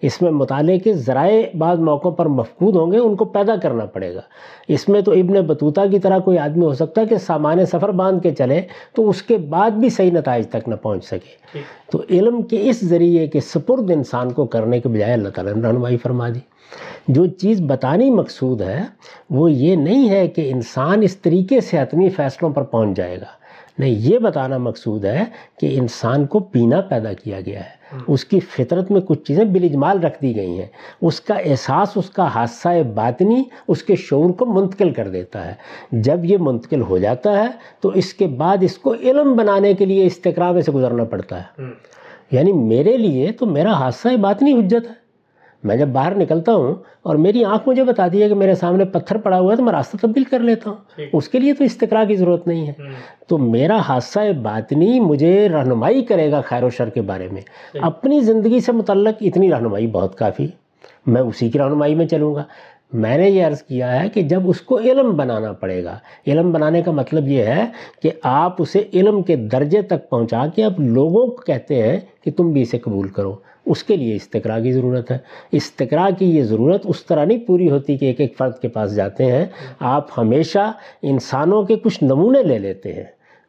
اس 0.01 0.21
میں 0.21 0.31
مطالعے 0.31 0.79
کے 0.79 0.93
ذرائع 0.93 1.43
بعض 1.57 1.79
موقعوں 1.79 2.13
پر 2.13 2.25
مفقود 2.25 2.75
ہوں 2.75 2.91
گے 2.91 2.97
ان 2.97 3.15
کو 3.15 3.25
پیدا 3.25 3.55
کرنا 3.55 3.85
پڑے 3.85 4.15
گا۔ 4.15 4.21
اس 4.67 4.89
میں 4.89 5.01
تو 5.01 5.11
ابن 5.11 5.33
بطوطہ 5.33 5.81
کی 5.91 5.99
طرح 5.99 6.19
کوئی 6.19 6.37
آدمی 6.37 6.65
ہو 6.65 6.73
سکتا 6.73 7.01
ہے 7.01 7.05
کہ 7.05 7.17
سامان 7.17 7.65
سفر 7.65 7.89
باندھ 7.89 8.23
کے 8.23 8.31
چلے 8.31 8.61
تو 8.93 9.09
اس 9.09 9.21
کے 9.21 9.37
بعد 9.37 9.71
بھی 9.71 9.89
صحیح 9.89 10.11
نتائج 10.11 10.47
تک 10.47 10.69
نہ 10.69 10.75
پہنچ 10.75 11.05
سکے۔ 11.05 11.59
تو 11.91 12.01
علم 12.09 12.41
کے 12.41 12.69
اس 12.69 12.85
ذریعے 12.85 13.27
کے 13.27 13.39
سپرد 13.39 13.91
انسان 13.91 14.31
کو 14.31 14.45
کرنے 14.45 14.79
کے 14.79 14.89
بجائے 14.89 15.13
اللہ 15.13 15.29
تعالیٰ 15.29 15.53
نے 15.53 15.67
رہنمائی 15.67 15.97
فرما 15.97 16.29
دی۔ 16.29 16.54
جو 17.07 17.25
چیز 17.25 17.61
بتانی 17.61 18.11
مقصود 18.11 18.61
ہے 18.61 18.81
وہ 19.29 19.51
یہ 19.51 19.75
نہیں 19.75 20.09
ہے 20.09 20.27
کہ 20.27 20.51
انسان 20.51 21.01
اس 21.01 21.17
طریقے 21.17 21.61
سے 21.61 21.81
حتمی 21.81 22.09
فیصلوں 22.09 22.49
پر 22.49 22.61
پہنچ 22.63 22.97
جائے 22.97 23.17
گا۔ 23.17 23.45
نہیں 23.79 23.95
یہ 23.97 24.19
بتانا 24.19 24.57
مقصود 24.57 25.05
ہے 25.05 25.23
کہ 25.59 25.79
انسان 25.79 26.25
کو 26.25 26.39
پینا 26.39 26.81
پیدا 26.81 27.13
کیا 27.13 27.41
گیا 27.45 27.59
ہے۔ 27.59 27.85
اس 28.07 28.25
کی 28.25 28.39
فطرت 28.39 28.91
میں 28.91 29.01
کچھ 29.01 29.21
چیزیں 29.23 29.45
بالاجمال 29.45 29.99
رکھ 29.99 30.21
دی 30.21 30.35
گئی 30.35 30.59
ہیں۔ 30.59 30.65
اس 31.01 31.21
کا 31.21 31.33
احساس 31.33 31.89
اس 31.95 32.09
کا 32.09 32.27
حادثہ 32.27 32.83
باطنی 32.95 33.43
اس 33.67 33.83
کے 33.83 33.95
شعور 33.95 34.29
کو 34.29 34.45
منتقل 34.45 34.93
کر 34.93 35.07
دیتا 35.07 35.47
ہے۔ 35.47 35.53
جب 35.91 36.25
یہ 36.25 36.37
منتقل 36.39 36.81
ہو 36.81 36.97
جاتا 36.97 37.43
ہے 37.43 37.47
تو 37.81 37.89
اس 37.89 38.13
کے 38.13 38.27
بعد 38.27 38.57
اس 38.61 38.77
کو 38.77 38.93
علم 38.93 39.35
بنانے 39.35 39.73
کے 39.73 39.85
لیے 39.85 40.05
استقرا 40.05 40.51
میں 40.51 40.61
سے 40.61 40.71
گزرنا 40.71 41.03
پڑتا 41.03 41.39
ہے۔ 41.39 41.63
یعنی 42.31 42.53
میرے 42.53 42.97
لیے 42.97 43.31
تو 43.31 43.45
میرا 43.45 43.73
حادثہ 43.73 44.15
باطنی 44.17 44.53
حجت 44.53 44.87
ہے۔ 44.89 45.04
میں 45.65 45.77
جب 45.77 45.87
باہر 45.87 46.15
نکلتا 46.15 46.53
ہوں 46.53 46.75
اور 47.01 47.15
میری 47.15 47.43
آنکھ 47.43 47.69
مجھے 47.69 47.83
بتا 47.83 48.07
دی 48.13 48.23
ہے 48.23 48.29
کہ 48.29 48.35
میرے 48.35 48.55
سامنے 48.55 48.85
پتھر 48.85 49.17
پڑا 49.17 49.39
ہوا 49.39 49.51
ہے 49.51 49.57
تو 49.57 49.63
میں 49.63 49.71
راستہ 49.71 49.97
تبدیل 50.01 50.23
کر 50.23 50.39
لیتا 50.39 50.69
ہوں۔ 50.69 50.77
اس 51.13 51.29
کے 51.29 51.39
لیے 51.39 51.53
تو 51.53 51.63
استقرا 51.63 52.03
کی 52.03 52.15
ضرورت 52.15 52.47
نہیں 52.47 52.67
ہے۔ 52.67 52.73
تو 53.27 53.37
میرا 53.37 53.77
حادثہ 53.77 54.31
باطنی 54.41 54.99
مجھے 54.99 55.49
رہنمائی 55.49 56.01
کرے 56.01 56.31
گا 56.31 56.41
خیر 56.41 56.63
و 56.63 56.69
شر 56.69 56.89
کے 56.89 57.01
بارے 57.01 57.27
میں۔ 57.31 57.41
اپنی 57.81 58.19
زندگی 58.19 58.59
سے 58.59 58.71
متعلق 58.71 59.15
اتنی 59.21 59.51
رہنمائی 59.51 59.87
بہت 59.87 60.17
کافی۔ 60.17 60.47
میں 61.05 61.21
اسی 61.21 61.49
کی 61.49 61.59
رہنمائی 61.59 61.95
میں 61.95 62.05
چلوں 62.05 62.35
گا۔ 62.35 62.43
میں 62.95 63.17
نے 63.17 63.29
یہ 63.29 63.45
عرض 63.45 63.63
کیا 63.63 64.03
ہے 64.03 64.09
کہ 64.09 64.21
جب 64.21 64.49
اس 64.49 64.61
کو 64.61 64.79
علم 64.79 65.15
بنانا 65.15 65.51
پڑے 65.51 65.83
گا، 65.83 65.99
علم 66.27 66.51
بنانے 66.51 66.81
کا 66.81 66.91
مطلب 66.91 67.27
یہ 67.27 67.43
ہے 67.43 67.63
کہ 68.01 68.11
آپ 68.23 68.61
اسے 68.61 68.83
علم 68.93 69.21
کے 69.21 69.35
درجے 69.35 69.81
تک 69.81 70.09
پہنچا 70.09 70.45
کے 70.55 70.63
اب 70.63 70.79
لوگوں 70.79 71.27
کو 71.27 71.35
کہتے 71.35 71.83
ہیں 71.83 71.99
کہ 72.23 72.31
تم 72.31 72.51
بھی 72.51 72.61
اسے 72.61 72.79
قبول 72.79 73.07
کرو۔ 73.07 73.35
اس 73.65 73.83
کے 73.83 73.95
لیے 73.95 74.15
استقرا 74.15 74.59
کی 74.59 74.71
ضرورت 74.71 75.11
ہے۔ 75.11 75.17
استقرا 75.51 76.09
کی 76.19 76.37
یہ 76.37 76.43
ضرورت 76.43 76.81
اس 76.83 77.05
طرح 77.05 77.25
نہیں 77.25 77.37
پوری 77.37 77.69
ہوتی 77.69 77.97
کہ 77.97 78.05
ایک 78.05 78.21
ایک 78.21 78.37
فرد 78.37 78.61
کے 78.61 78.67
پاس 78.67 78.95
جاتے 78.95 79.25
ہیں۔ 79.25 79.45
آپ 79.79 80.07
ہمیشہ 80.17 80.71
انسانوں 81.01 81.63
کے 81.63 81.75
کچھ 81.75 82.03
نمونے 82.03 82.43
لے 82.43 82.59
لیتے 82.59 82.93
ہیں۔ 82.93 83.03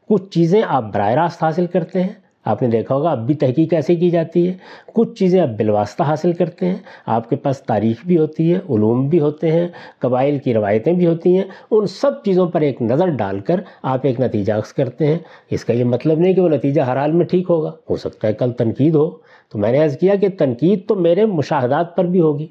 کچھ 0.09 0.31
چیزیں 0.31 0.63
آپ 0.69 0.95
براہ 0.95 1.11
راست 1.11 1.43
حاصل 1.43 1.67
کرتے 1.67 2.03
ہیں۔ 2.03 2.26
آپ 2.47 2.63
نے 2.63 2.69
دیکھا 2.69 2.95
ہوگا، 2.95 3.11
اب 3.11 3.27
بھی 3.27 3.35
تحقیق 3.35 3.75
ایسے 3.75 3.95
کی 3.95 4.11
جاتی 4.11 4.49
ہے۔ 4.49 4.55
کچھ 4.95 5.19
چیزیں 5.19 5.41
اب 5.41 5.57
بالواسطہ 5.57 6.03
حاصل 6.03 6.33
کرتے 6.33 6.67
ہیں۔ 6.67 6.77
آپ 7.07 7.31
کے 7.31 7.37
پاس 7.37 7.63
تاریخ 7.63 7.97
بھی 8.07 8.19
ہوتی 8.19 8.55
ہے، 8.55 8.59
علوم 8.59 9.09
بھی 9.09 9.21
ہوتے 9.21 9.53
ہیں، 9.53 9.69
قبائل 9.99 10.39
کی 10.39 10.55
روایتیں 10.55 10.93
بھی 10.93 11.07
ہوتی 11.07 11.37
ہیں۔ 11.37 11.45
ان 11.71 11.87
سب 11.87 12.25
چیزوں 12.25 12.47
پر 12.47 12.61
ایک 12.61 12.83
نظر 12.83 13.07
ڈال 13.09 13.41
کر 13.41 13.61
آپ 13.83 13.99
ایک 14.03 14.21
نتیجہ 14.21 14.53
عکس 14.53 14.73
کرتے 14.73 15.07
ہیں۔ 15.07 15.19
اس 15.51 15.65
کا 15.65 15.73
یہ 15.73 15.85
مطلب 15.85 16.19
نہیں 16.19 16.35
کہ 16.35 16.41
وہ 16.41 16.49
نتیجہ 16.49 16.81
ہر 16.81 16.97
حال 16.97 17.13
میں 17.13 17.27
ٹھیک 17.27 17.47
ہوگا۔ 17.51 17.73
ہو 17.91 17.97
سکتا 17.97 18.29
ہے 18.29 18.33
کل 18.33 18.53
تنقید 18.53 18.95
ہو۔ 18.95 19.11
تو 19.53 19.59
میں 19.59 19.73
نے 19.73 19.79
عرض 19.79 19.99
کیا 19.99 20.15
کہ 20.15 20.29
تنقید 20.39 20.89
تو 20.89 20.95
میرے 20.95 21.25
مشاہدات 21.25 21.97
پر 21.97 22.05
بھی 22.05 22.21
ہوگی۔ 22.21 22.47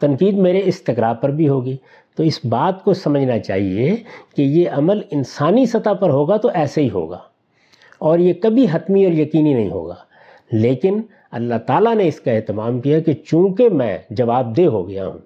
تنقید 0.00 0.34
میرے 0.34 0.60
استقرا 0.64 1.12
پر 1.12 1.28
بھی 1.28 1.48
ہوگی۔ 1.48 1.76
تو 2.16 2.22
اس 2.22 2.40
بات 2.44 2.84
کو 2.84 2.94
سمجھنا 2.94 3.38
چاہیے 3.38 3.96
کہ 4.36 4.42
یہ 4.42 4.70
عمل 4.70 5.00
انسانی 5.10 5.66
سطح 5.66 5.90
پر 5.90 6.10
ہوگا 6.10 6.36
تو 6.36 6.50
ایسے 6.54 6.82
ہی 6.82 6.90
ہوگا۔ 6.90 7.18
اور 8.00 8.18
یہ 8.18 8.32
کبھی 8.32 8.66
حتمی 8.72 9.04
اور 9.04 9.12
یقینی 9.12 9.54
نہیں 9.54 9.70
ہوگا۔ 9.70 9.94
لیکن 10.52 11.00
اللہ 11.30 11.54
تعالیٰ 11.66 11.94
نے 11.94 12.08
اس 12.08 12.20
کا 12.20 12.32
اہتمام 12.32 12.80
کیا 12.80 13.00
کہ 13.00 13.12
چونکہ 13.12 13.68
میں 13.68 13.98
جواب 14.10 14.56
دہ 14.56 14.62
ہو 14.62 14.88
گیا 14.88 15.06
ہوں، 15.06 15.18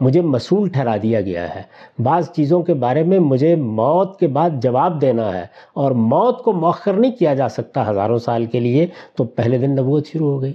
مجھے 0.00 0.20
مسئول 0.20 0.68
ٹھہرا 0.68 0.96
دیا 1.02 1.20
گیا 1.20 1.54
ہے۔ 1.54 1.62
بعض 2.02 2.30
چیزوں 2.30 2.62
کے 2.62 2.74
بارے 2.74 3.02
میں 3.02 3.18
مجھے 3.18 3.54
موت 3.54 4.18
کے 4.18 4.26
بعد 4.26 4.50
جواب 4.62 5.00
دینا 5.00 5.38
ہے 5.38 5.44
اور 5.74 5.90
موت 5.90 6.42
کو 6.42 6.52
مؤخر 6.52 6.92
نہیں 6.92 7.12
کیا 7.12 7.34
جا 7.34 7.48
سکتا 7.48 7.90
ہزاروں 7.90 8.18
سال 8.18 8.44
کے 8.44 8.60
لیے، 8.60 8.86
تو 9.14 9.24
پہلے 9.24 9.58
دن 9.58 9.70
نبوت 9.70 10.06
شروع 10.06 10.30
ہو 10.30 10.42
گئی۔ 10.42 10.52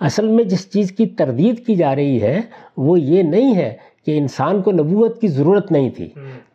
اصل 0.00 0.28
میں 0.28 0.44
جس 0.44 0.72
چیز 0.72 0.92
کی 0.92 1.06
تردید 1.06 1.66
کی 1.66 1.74
جا 1.74 1.94
رہی 1.94 2.22
ہے، 2.22 2.40
وہ 2.76 3.00
یہ 3.00 3.22
نہیں 3.22 3.56
ہے 3.56 3.76
کہ 4.06 4.18
انسان 4.18 4.62
کو 4.62 4.72
نبوت 4.72 5.20
کی 5.20 5.28
ضرورت 5.28 5.72
نہیں 5.72 5.90
تھی۔ 5.90 6.08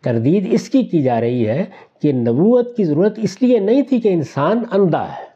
تردید 0.03 0.47
اس 0.51 0.69
کی 0.69 0.83
کی 0.83 1.01
جا 1.01 1.21
رہی 1.21 1.47
ہے 1.47 1.65
کہ 2.01 2.13
نبوت 2.13 2.77
کی 2.77 2.83
ضرورت 2.83 3.19
اس 3.23 3.41
لیے 3.41 3.59
نہیں 3.59 3.81
تھی 3.81 4.01
کہ 4.01 4.09
انسان 4.09 4.63
اندھا 4.71 5.07
ہے۔ 5.07 5.27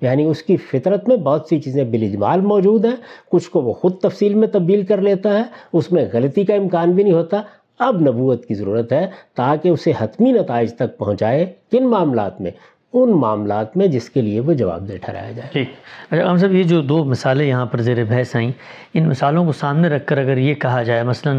یعنی 0.00 0.24
اس 0.24 0.42
کی 0.42 0.56
فطرت 0.56 1.08
میں 1.08 1.16
بہت 1.16 1.46
سی 1.48 1.60
چیزیں 1.60 1.84
بالاجمال 1.84 2.40
موجود 2.40 2.84
ہیں۔ 2.84 2.96
کچھ 3.30 3.50
کو 3.50 3.62
وہ 3.62 3.72
خود 3.72 3.98
تفصیل 3.98 4.34
میں 4.34 4.48
تبدیل 4.48 4.84
کر 4.84 5.00
لیتا 5.00 5.38
ہے 5.38 5.42
اس 5.72 5.92
میں 5.92 6.06
غلطی 6.12 6.44
کا 6.44 6.54
امکان 6.54 6.92
بھی 6.92 7.02
نہیں 7.02 7.12
ہوتا۔ 7.12 7.42
اب 7.78 8.00
نبوت 8.00 8.46
کی 8.46 8.54
ضرورت 8.54 8.92
ہے 8.92 9.06
تاکہ 9.36 9.68
اسے 9.68 9.92
حتمی 9.98 10.32
نتائج 10.32 10.74
تک 10.74 10.98
پہنچائے۔ 10.98 11.46
کن 11.72 11.86
معاملات 11.86 12.40
میں؟ 12.40 12.50
ان 12.94 13.10
معاملات 13.10 13.76
میں 13.76 13.86
جس 13.86 14.10
کے 14.10 14.22
لیے 14.22 14.40
وہ 14.40 14.52
جواب 14.52 14.88
دہ 14.88 14.96
ٹھہرایا 15.02 15.32
جائے۔ 15.32 15.48
ٹھیک 15.52 15.70
اچھا 16.10 16.30
ہم 16.30 16.36
صاحب، 16.36 16.52
یہ 16.52 16.62
جو 16.62 16.80
دو 16.82 17.04
مثالیں 17.04 17.46
یہاں 17.46 17.66
پر 17.66 17.80
زیر 17.80 18.04
بحث 18.04 18.36
آئیں، 18.36 18.52
ان 18.94 19.08
مثالوں 19.08 19.44
کو 19.44 19.52
سامنے 19.52 19.88
رکھ 19.88 20.06
کر 20.06 20.18
اگر 20.18 20.36
یہ 20.36 20.54
کہا 20.54 20.82
جائے، 20.82 21.02
مثلا 21.02 21.32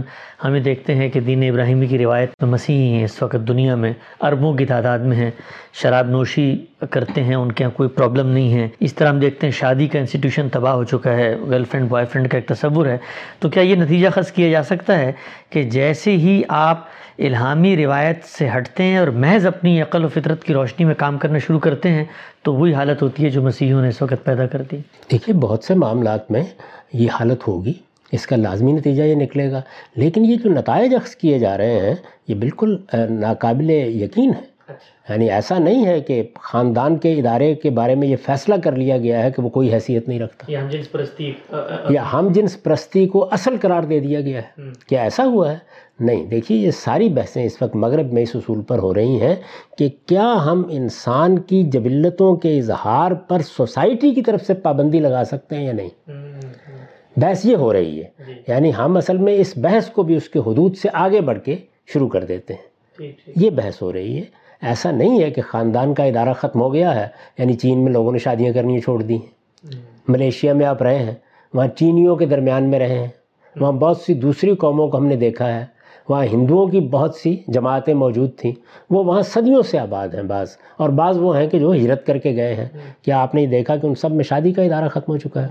ہمیں 0.44 0.60
دیکھتے 0.60 0.96
ہیں 0.96 1.10
کہ 1.10 1.20
دین 1.20 1.44
ابراہیمی 1.50 1.88
کی 1.88 1.98
روایت 1.98 2.30
میں 2.42 2.50
مسیحی 2.50 2.88
ہیں، 2.88 3.04
اس 3.04 3.22
وقت 3.22 3.48
دنیا 3.48 3.76
میں 3.76 3.94
اربوں 4.22 4.54
کی 4.54 4.66
تعداد 4.66 5.00
میں 5.00 5.18
ہیں، 5.18 5.32
شراب 5.74 6.10
نوشی 6.10 6.66
کرتے 6.92 7.24
ہیں، 7.24 7.36
ان 7.36 7.52
کے 7.52 7.64
یہاں 7.64 7.78
کوئی 7.78 7.90
پرابلم 7.90 8.30
نہیں 8.30 8.54
ہے۔ 8.54 8.68
اس 8.80 8.94
طرح 8.94 9.10
ہم 9.10 9.20
دیکھتے 9.20 9.48
ہیں 9.48 9.52
شادی 9.52 9.88
کا 9.88 10.00
انسٹیٹیوشن 10.00 10.50
تباہ 10.50 10.74
ہو 10.74 10.84
چکا 10.84 11.16
ہے 11.16 11.36
گرل 11.50 11.64
فرینڈ 11.64 11.90
بوائے 11.90 12.06
فرینڈ 12.06 12.30
کا 12.30 12.38
ایک 12.38 12.48
تصور 12.48 12.86
ہے۔ 12.86 12.98
تو 13.40 13.50
کیا 13.50 13.64
یہ 13.64 13.76
نتیجہ 13.76 14.10
خاص 14.10 14.32
کیا 14.32 14.50
جا 14.52 14.64
سکتا 14.64 15.00
ہے 15.00 15.12
کہ 15.50 15.64
جیسے 15.64 16.12
ہی 16.12 16.42
آپ 16.50 16.86
الہامی 17.20 17.78
روایت 17.78 18.24
سے 18.24 18.48
ہٹتے 18.58 18.84
ہیں 18.84 18.98
اور 18.98 19.08
محض 19.08 19.48
اپنی 19.48 19.82
عقل 19.82 20.06
و 20.06 20.08
فطرت 20.08 20.44
کی 20.44 20.54
روشنی 20.54 20.86
میں 20.86 20.96
کام 20.98 21.18
کرنا 21.18 21.38
شروع 21.38 21.60
کرتے 21.60 21.90
ہیں 21.90 22.06
تو 22.44 22.54
وہی 22.56 22.74
حالت 22.74 23.02
ہوتی 23.02 23.24
ہے 23.24 23.30
جو 23.30 23.42
مسیحوں 23.42 23.82
نے 23.82 23.88
اس 23.88 24.02
وقت 24.02 24.24
پیدا 24.24 24.48
کر 24.48 24.62
دی۔ 24.62 24.78
دیکھیے 25.12 25.34
بہت 25.34 25.64
سے 25.64 25.74
معاملات 25.74 26.32
میں 26.32 26.44
یہ 26.94 27.08
حالت 27.12 27.48
ہوگی 27.48 27.74
اس 28.12 28.28
کا 28.28 28.36
لازمی 28.36 28.72
نتیجہ 28.72 29.04
یہ 29.04 29.16
نکلے 29.16 29.52
گا۔ 29.52 29.62
لیکن 29.96 30.26
یہ 30.26 30.36
جو 30.36 30.50
نتائج 30.50 30.96
اخذ 30.96 31.16
کیے 31.16 31.40
جا 31.40 31.58
رہے 31.58 31.80
ہیں 31.80 31.96
یہ 32.28 32.36
بالکل 32.36 32.78
ناقابل 33.10 33.70
یقین 33.70 34.30
ہے۔ 34.30 34.56
اچھا۔ 34.68 35.14
یعنی 35.14 35.32
ایسا 35.32 35.58
نہیں 35.58 35.86
ہے 35.86 36.02
کہ 36.02 36.24
خاندان 36.36 36.98
کے 36.98 37.14
ادارے 37.14 37.56
کے 37.56 37.70
بارے 37.70 37.96
میں 37.96 38.08
یہ 38.08 38.16
فیصلہ 38.16 38.56
کر 38.64 38.72
لیا 38.72 38.98
گیا 38.98 39.24
ہے 39.24 39.32
کہ 39.32 39.42
وہ 39.42 39.50
کوئی 39.50 39.74
حیثیت 39.74 40.08
نہیں 40.08 40.20
رکھتا۔ 40.20 40.52
ہم 40.62 40.70
جنس 40.70 40.92
پرستی 40.92 41.34
یا 41.90 42.04
ہم 42.14 42.28
جنس 42.32 42.64
پرستی 42.64 43.08
کو 43.08 43.28
اصل 43.32 43.56
قرار 43.62 43.84
دے 43.84 44.00
دیا 44.00 44.22
گیا 44.22 44.42
ہے۔ 44.42 44.62
کیا 44.88 45.02
ایسا 45.02 45.24
ہوا 45.24 45.52
ہے؟ 45.52 45.58
نہیں۔ 46.00 46.26
دیکھیے 46.26 46.58
یہ 46.58 46.72
ساری 46.72 47.10
بحثیں 47.10 47.44
اس 47.44 47.62
وقت 47.62 47.76
مغرب 47.76 48.14
میں 48.14 48.24
اس 48.24 48.36
اصول 48.36 48.62
پر 48.62 48.80
ہو 48.80 48.94
رہی 48.94 49.22
ہیں 49.22 49.36
کہ 49.78 49.90
کیا 50.06 50.34
ہم 50.46 50.64
انسان 50.70 51.40
کی 51.40 51.64
جبلتوں 51.64 52.36
کے 52.36 52.58
اظہار 52.58 53.12
پر 53.12 53.40
سوسائٹی 53.40 54.14
کی 54.14 54.22
طرف 54.22 54.42
سے 54.42 54.54
پابندی 54.54 55.00
لگا 55.00 55.24
سکتے 55.24 55.56
ہیں 55.56 55.66
یا 55.66 55.74
نہیں؟ 55.74 55.90
بحث 57.18 57.46
یہ 57.46 57.56
ہو 57.56 57.74
رہی 57.74 58.04
ہے 58.04 58.24
جی۔ 58.28 58.34
یعنی 58.48 58.72
ہم 58.78 58.98
اصل 58.98 59.18
میں 59.18 59.34
اس 59.34 59.54
بحث 59.58 59.90
کو 59.90 60.04
بھی 60.04 60.16
اس 60.16 60.30
کے 60.30 60.40
حدود 60.40 60.78
سے 60.78 60.90
آگے 60.94 61.22
بڑھ 61.22 61.40
کے 61.40 61.56
شروع 61.94 62.08
کر 62.08 62.24
دیتے 62.24 62.54
ہیں۔ 62.54 62.64
یہ 63.36 63.50
بحث 63.50 63.82
ہو 63.82 63.94
رہی 63.94 64.18
ہے۔ 64.18 64.24
ایسا 64.62 64.92
نہیں 64.92 65.24
ہے 65.24 65.32
کہ 65.32 65.42
خاندان 65.42 65.94
کا 65.94 66.04
ادارہ 66.04 66.34
ختم 66.34 66.62
ہو 66.62 66.74
گیا 66.74 66.96
ہے 66.96 67.08
یعنی 67.38 67.54
چین 67.54 67.84
میں 67.84 67.92
لوگوں 67.92 68.12
نے 68.12 68.18
شادیاں 68.18 68.54
کرنی 68.54 68.80
چھوڑ 68.80 69.02
دی 69.02 69.16
ہیں۔ 69.16 69.36
ملیشیا 70.08 70.54
میں 70.54 70.66
آپ 70.66 70.84
رہے 70.84 71.00
ہیں 71.00 71.14
وہاں 71.54 71.68
چینیوں 71.68 72.16
کے 72.16 72.26
درمیان 72.26 72.64
میں 72.70 72.80
رہے 72.80 73.00
ہیں۔ 73.00 73.08
وہاں 73.60 73.72
بہت 73.72 73.98
سی 73.98 74.14
دوسری 74.14 74.56
قوموں 74.56 74.88
کو 74.88 74.98
ہم 74.98 75.06
نے 75.06 75.16
دیکھا 75.16 75.60
ہے۔ 75.60 75.75
وہاں 76.10 76.26
ہندوؤں 76.26 76.68
کی 76.68 76.80
بہت 76.80 77.16
سی 77.16 77.38
جماعتیں 77.48 77.94
موجود 77.94 78.30
تھیں۔ 78.38 78.52
وہ 78.90 79.04
وہاں 79.04 79.22
صدیوں 79.22 79.62
سے 79.62 79.80
آباد 79.80 80.08
ہیں 80.08 80.24
بعض۔ 80.24 80.48
اور 80.78 80.90
بعض 80.90 81.18
وہ 81.18 81.38
ہیں 81.38 81.48
کہ 81.48 81.60
جو 81.60 81.72
ہجرت 81.72 82.06
کر 82.06 82.18
کے 82.18 82.36
گئے 82.36 82.56
ہیں۔ 82.56 82.66
کیا 83.02 83.22
آپ 83.22 83.36
نے 83.36 83.46
دیکھا 83.46 83.76
کہ 83.76 83.88
ان 83.88 83.96
سب 83.96 84.12
میں 84.12 84.24
شادی 84.24 84.52
کا 84.52 84.62
ادارہ 84.62 84.88
ختم 84.88 85.12
ہو 85.12 85.18
چکا 85.18 85.42
ہے؟ 85.42 85.48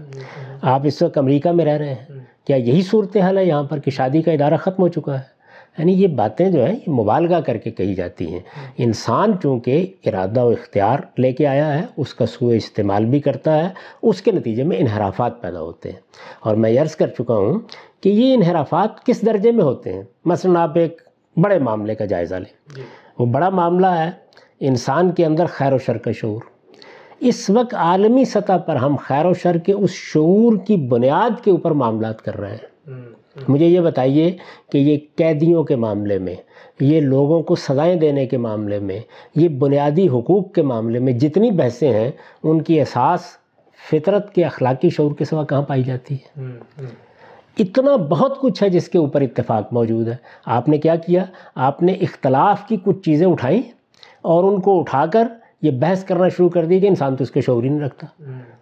آپ 0.62 0.80
اس 0.84 1.02
وقت 1.02 1.18
امریکہ 1.18 1.50
میں 1.50 1.64
رہ 1.64 1.78
رہے 1.78 1.94
ہیں۔ 1.94 2.04
کیا 2.46 2.56
یہی 2.56 2.82
صورتحال 2.82 3.38
ہے 3.38 3.44
یہاں 3.44 3.62
پر 3.62 3.78
کہ 3.78 3.90
شادی 3.90 4.22
کا 4.22 4.32
ادارہ 4.32 4.56
ختم 4.56 4.82
ہو 4.82 4.88
چکا 4.88 5.14
ہے؟ 5.14 5.34
یعنی 5.78 5.92
یہ 5.92 6.06
باتیں 6.06 6.50
جو 6.50 6.64
ہیں، 6.64 6.76
یہ 6.86 6.92
مبالغہ 6.92 7.40
کر 7.40 7.56
کے 7.56 7.70
کہی 7.70 7.94
جاتی 7.94 8.32
ہیں۔ 8.32 8.40
انسان 8.78 9.32
چونکہ 9.42 9.86
ارادہ 10.06 10.44
و 10.44 10.48
اختیار 10.48 10.98
لے 11.18 11.32
کے 11.32 11.46
آیا 11.46 11.78
ہے، 11.78 11.84
اس 11.96 12.14
کا 12.14 12.26
سوء 12.26 12.54
استعمال 12.54 13.04
بھی 13.04 13.20
کرتا 13.20 13.64
ہے، 13.64 13.68
اس 14.02 14.22
کے 14.22 14.32
نتیجے 14.32 14.62
میں 14.62 14.76
انحرافات 14.76 15.42
پیدا 15.42 15.60
ہوتے 15.60 15.90
ہیں۔ 15.92 15.98
اور 16.40 16.56
میں 16.56 16.78
عرض 16.78 16.96
کر 16.96 17.06
چکا 17.06 17.34
ہوں 17.34 17.58
کہ 18.04 18.08
یہ 18.08 18.34
انحرافات 18.34 19.06
کس 19.06 19.26
درجے 19.26 19.52
میں 19.52 19.64
ہوتے 19.64 19.92
ہیں؟ 19.92 20.02
مثلا 20.24 20.62
آپ 20.62 20.78
ایک 20.78 21.02
بڑے 21.36 21.58
معاملے 21.58 21.94
کا 21.94 22.04
جائزہ 22.04 22.34
لیں۔ 22.34 22.76
جی۔ 22.76 22.82
وہ 23.18 23.26
بڑا 23.26 23.48
معاملہ 23.48 23.86
ہے 23.86 24.10
انسان 24.60 25.12
کے 25.12 25.26
اندر 25.26 25.46
خیر 25.46 25.72
و 25.72 25.78
شر 25.78 25.98
کا 25.98 26.12
شعور۔ 26.12 26.40
اس 27.20 27.50
وقت 27.50 27.74
عالمی 27.74 28.24
سطح 28.24 28.56
پر 28.56 28.76
ہم 28.76 28.96
خیر 28.96 29.26
و 29.26 29.34
شر 29.34 29.56
کے 29.56 29.72
اس 29.72 29.90
شعور 29.90 30.56
کی 30.56 30.76
بنیاد 30.76 31.44
کے 31.44 31.50
اوپر 31.50 31.70
معاملات 31.70 32.22
کر 32.22 32.36
رہے 32.36 32.56
ہیں۔ 32.56 32.92
مجھے 33.48 33.66
یہ 33.66 33.80
بتائیے 33.80 34.36
کہ 34.72 34.78
یہ 34.78 34.98
قیدیوں 35.16 35.64
کے 35.64 35.76
معاملے 35.76 36.18
میں 36.18 36.36
یہ 36.80 37.00
لوگوں 37.00 37.42
کو 37.42 37.54
سزائیں 37.54 37.96
دینے 37.96 38.26
کے 38.26 38.36
معاملے 38.36 38.78
میں 38.78 39.00
یہ 39.34 39.48
بنیادی 39.48 40.08
حقوق 40.08 40.52
کے 40.52 40.62
معاملے 40.62 40.98
میں 40.98 41.12
جتنی 41.12 41.50
بحثیں 41.50 41.92
ہیں 41.92 42.10
ان 42.42 42.62
کی 42.62 42.80
احساس 42.80 43.20
فطرت 43.90 44.34
کے 44.34 44.44
اخلاقی 44.44 44.90
شعور 44.90 45.12
کے 45.12 45.24
سوا 45.24 45.44
کہاں 45.44 45.62
پائی 45.62 45.82
جاتی 45.82 46.14
ہے؟ 46.14 46.40
اتنا 47.58 47.96
بہت 47.96 48.40
کچھ 48.40 48.62
ہے 48.62 48.68
جس 48.68 48.88
کے 48.88 48.98
اوپر 48.98 49.20
اتفاق 49.20 49.72
موجود 49.72 50.08
ہے۔ 50.08 50.16
آپ 50.46 50.68
نے 50.68 50.78
کیا 50.78 50.96
کیا؟ 50.96 51.24
آپ 51.54 51.82
نے 51.82 51.92
اختلاف 51.92 52.66
کی 52.66 52.76
کچھ 52.84 53.00
چیزیں 53.00 53.26
اٹھائیں 53.26 53.62
اور 54.22 54.44
ان 54.44 54.60
کو 54.60 54.80
اٹھا 54.80 55.06
کر 55.06 55.28
یہ 55.62 55.70
بحث 55.70 56.04
کرنا 56.04 56.28
شروع 56.28 56.48
کر 56.48 56.64
دی 56.64 56.80
کہ 56.80 56.86
انسان 56.86 57.16
تو 57.16 57.24
اس 57.24 57.30
کے 57.30 57.40
شعور 57.40 57.62
ہی 57.62 57.68
نہیں 57.68 57.80
رکھتا۔ 57.80 58.06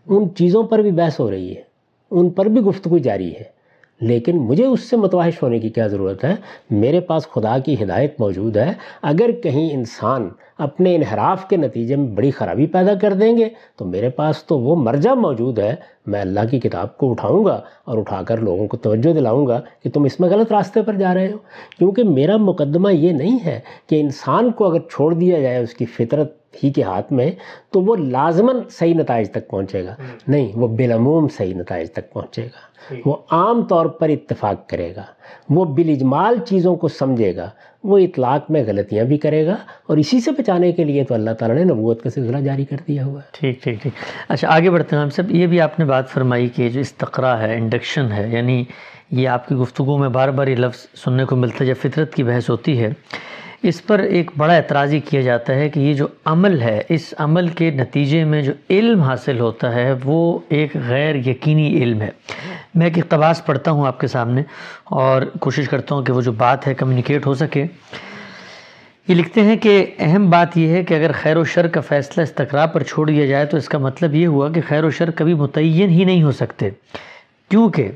ان 0.07 0.35
چیزوں 0.35 0.63
پر 0.63 0.79
بھی 0.79 0.91
بحث 0.91 1.21
ہو 1.21 1.31
رہی 1.31 1.57
ہے۔ 1.57 1.63
ان 2.11 2.31
پر 2.31 2.47
بھی 2.47 2.61
گفتگو 2.61 2.99
جاری 2.99 3.35
ہے۔ 3.35 3.62
لیکن 4.03 4.37
مجھے 4.37 4.67
اس 4.67 4.91
سے 4.91 4.97
متواحش 4.97 5.43
ہونے 5.43 5.59
کی 5.59 5.69
کیا 5.69 5.87
ضرورت 5.87 6.25
ہے؟ 6.25 6.35
میرے 6.71 7.01
پاس 7.01 7.29
خدا 7.29 7.59
کی 7.59 7.83
ہدایت 7.83 8.21
موجود 8.21 8.57
ہے۔ 8.57 8.73
اگر 9.03 9.31
کہیں 9.31 9.73
انسان 9.73 10.29
اپنے 10.59 10.97
انحراف 10.97 11.49
کے 11.49 11.57
نتیجے 11.57 11.97
میں 11.97 12.07
بڑی 12.07 12.31
خرابی 12.31 12.67
پیدا 12.67 12.95
کر 12.95 13.13
دیں 13.13 13.37
گے، 13.37 13.49
تو 13.77 13.85
میرے 13.85 14.11
پاس 14.11 14.45
تو 14.45 14.59
وہ 14.59 14.77
مرجع 14.77 15.15
موجود 15.15 15.59
ہے۔ 15.59 15.75
میں 16.07 16.21
اللہ 16.21 16.41
کی 16.51 16.61
کتاب 16.61 16.97
کو 16.97 17.11
اٹھاؤں 17.11 17.45
گا 17.45 17.61
اور 17.85 17.99
اٹھا 17.99 18.23
کر 18.23 18.37
لوگوں 18.37 18.67
کو 18.67 18.77
توجہ 18.77 19.13
دلاؤں 19.13 19.47
گا 19.47 19.61
کہ 19.83 19.91
تم 19.91 20.05
اس 20.05 20.21
میں 20.21 20.29
غلط 20.29 20.53
راستے 20.53 20.83
پر 20.83 20.95
جا 20.95 21.15
رہے 21.15 21.33
ہو۔ 21.33 21.39
کیونکہ 21.79 22.05
میرا 22.05 22.37
مقدمہ 22.37 22.95
یہ 22.95 23.13
نہیں 23.13 23.39
ہے 23.45 23.61
کہ 23.89 24.01
انسان 24.01 24.53
کو 24.53 24.65
اگر 24.65 24.79
چھوڑ 24.79 25.15
دیا 25.15 25.41
جائے 25.41 25.57
اس 25.57 25.75
کی 25.75 25.85
فطرت 25.85 26.42
ہی 26.65 26.73
کے 26.73 26.83
ہاتھ 26.83 27.13
میں 27.13 27.31
تو 27.71 27.81
وہ 27.81 27.97
لازماً 27.97 28.57
صحیح 28.71 28.95
نتائج 28.95 29.31
تک 29.31 29.49
پہنچے 29.49 29.85
گا۔ 29.85 29.95
نہیں 30.29 30.53
وہ 30.55 30.69
بالعموم 30.69 31.29
صحیح 31.29 31.55
نتائج 31.55 31.93
تک 31.93 32.13
پہنچے 32.13 32.43
گا۔ 32.43 32.73
وہ 33.07 33.17
عام 33.31 33.63
طور 33.63 33.87
پر 33.87 34.09
اتفاق 34.09 34.69
کرے 34.69 34.93
گا۔ 34.97 35.03
وہ 35.51 35.65
بالاجمال 35.65 36.35
چیزوں 36.47 36.77
کو 36.77 36.89
سمجھے 36.89 37.37
گا۔ 37.37 37.51
وہ 37.85 37.99
اطلاق 37.99 38.51
میں 38.51 38.65
غلطیاں 38.67 39.05
بھی 39.05 39.19
کرے 39.19 39.47
گا۔ 39.47 39.57
اور 39.87 39.97
اسی 39.97 40.21
سے 40.21 40.31
بچانے 40.31 40.73
کے 40.73 40.85
لیے 40.85 41.05
تو 41.05 41.15
اللہ 41.15 41.31
تعالیٰ 41.31 41.57
نے 41.57 41.65
نبوت 41.65 42.03
کا 42.03 42.11
سلسلہ 42.11 42.37
جاری 42.37 42.65
کر 42.65 42.77
دیا 42.89 43.05
ہوا 43.05 43.21
ہے۔ 43.21 43.29
ٹھیک 43.33 43.63
ٹھیک 43.63 43.83
ٹھیک۔ 43.83 43.93
اچھا 44.29 44.49
آگے 44.51 44.71
بڑھتے 44.71 44.97
ہیں۔ 44.97 45.03
ہم 45.03 45.11
سب 45.11 45.31
یہ 45.31 45.47
بھی 45.47 45.61
آپ 45.61 45.79
نے 45.79 45.85
بات 45.85 46.09
فرمائی 46.09 46.49
کہ 46.49 46.69
جو 46.69 46.81
استقرا 46.81 47.43
ہے 47.43 47.55
انڈکشن 47.55 48.13
ہے 48.13 48.29
یعنی 48.29 48.65
یہ 49.11 49.29
آپ 49.29 49.49
کی 49.49 49.55
گفتگو 49.55 49.99
میں 49.99 50.09
بار 50.09 50.29
بار 50.29 50.47
یہ 50.47 50.57
لفظ 50.57 50.87
سننے 50.95 51.25
کو 51.25 51.37
ملتا 51.37 51.57
ہے 51.61 51.67
جب 51.67 51.75
فطرت 51.83 52.15
کی 52.15 52.25
بحث 52.25 52.51
ہوتی 52.51 52.83
ہے 52.83 52.91
اس 53.63 53.87
پر 53.87 53.99
ایک 53.99 54.31
بڑا 54.37 54.55
اعتراضی 54.55 55.01
کیا 55.01 55.21
جاتا 55.21 55.55
ہے 55.55 55.69
کہ 55.69 55.81
یہ 55.81 55.95
جو 55.95 56.07
عمل 56.25 56.63
ہے، 56.63 56.83
اس 56.89 57.15
عمل 57.19 57.49
کے 57.49 57.71
نتیجے 57.71 58.25
میں 58.25 58.43
جو 58.43 58.53
علم 58.71 59.01
حاصل 59.01 59.41
ہوتا 59.41 59.75
ہے، 59.75 59.95
وہ 60.05 60.39
ایک 60.49 60.77
غیر 60.89 61.15
یقینی 61.15 61.83
علم 61.83 62.03
ہے۔ 62.03 62.09
میں 62.75 62.87
ایک 62.87 62.99
اقتباس 62.99 63.47
پڑھتا 63.47 63.71
ہوں 63.71 63.87
آپ 63.87 64.01
کے 64.01 64.07
سامنے 64.07 64.43
اور 64.85 65.23
کوشش 65.41 65.69
کرتا 65.69 65.95
ہوں 65.95 66.03
کہ 66.03 66.13
وہ 66.13 66.21
جو 66.21 66.33
بات 66.33 66.67
ہے 66.67 66.75
کمیونیکیٹ 66.75 67.27
ہو 67.27 67.35
سکے۔ 67.35 67.67
یہ 69.09 69.15
لکھتے 69.15 69.43
ہیں 69.43 69.57
کہ 69.57 69.87
اہم 69.99 70.31
بات 70.31 70.57
یہ 70.57 70.69
ہے 70.69 70.85
کہ 70.85 70.95
اگر 70.95 71.11
خیر 71.13 71.37
و 71.37 71.45
شر 71.45 71.67
کا 71.67 71.81
فیصلہ 71.81 72.23
استقرا 72.23 72.67
پر 72.67 72.83
چھوڑ 72.83 73.11
دیا 73.11 73.27
جائے 73.27 73.47
تو 73.47 73.57
اس 73.57 73.69
کا 73.69 73.79
مطلب 73.79 74.15
یہ 74.15 74.27
ہوا 74.27 74.53
کہ 74.53 74.61
خیر 74.69 74.85
و 74.85 74.91
شر 74.91 75.11
کبھی 75.11 75.35
متعین 75.35 75.91
ہی 75.91 76.05
نہیں 76.05 76.23
ہو 76.23 76.33
سکتے۔ 76.33 76.71
کیونکہ 77.51 77.91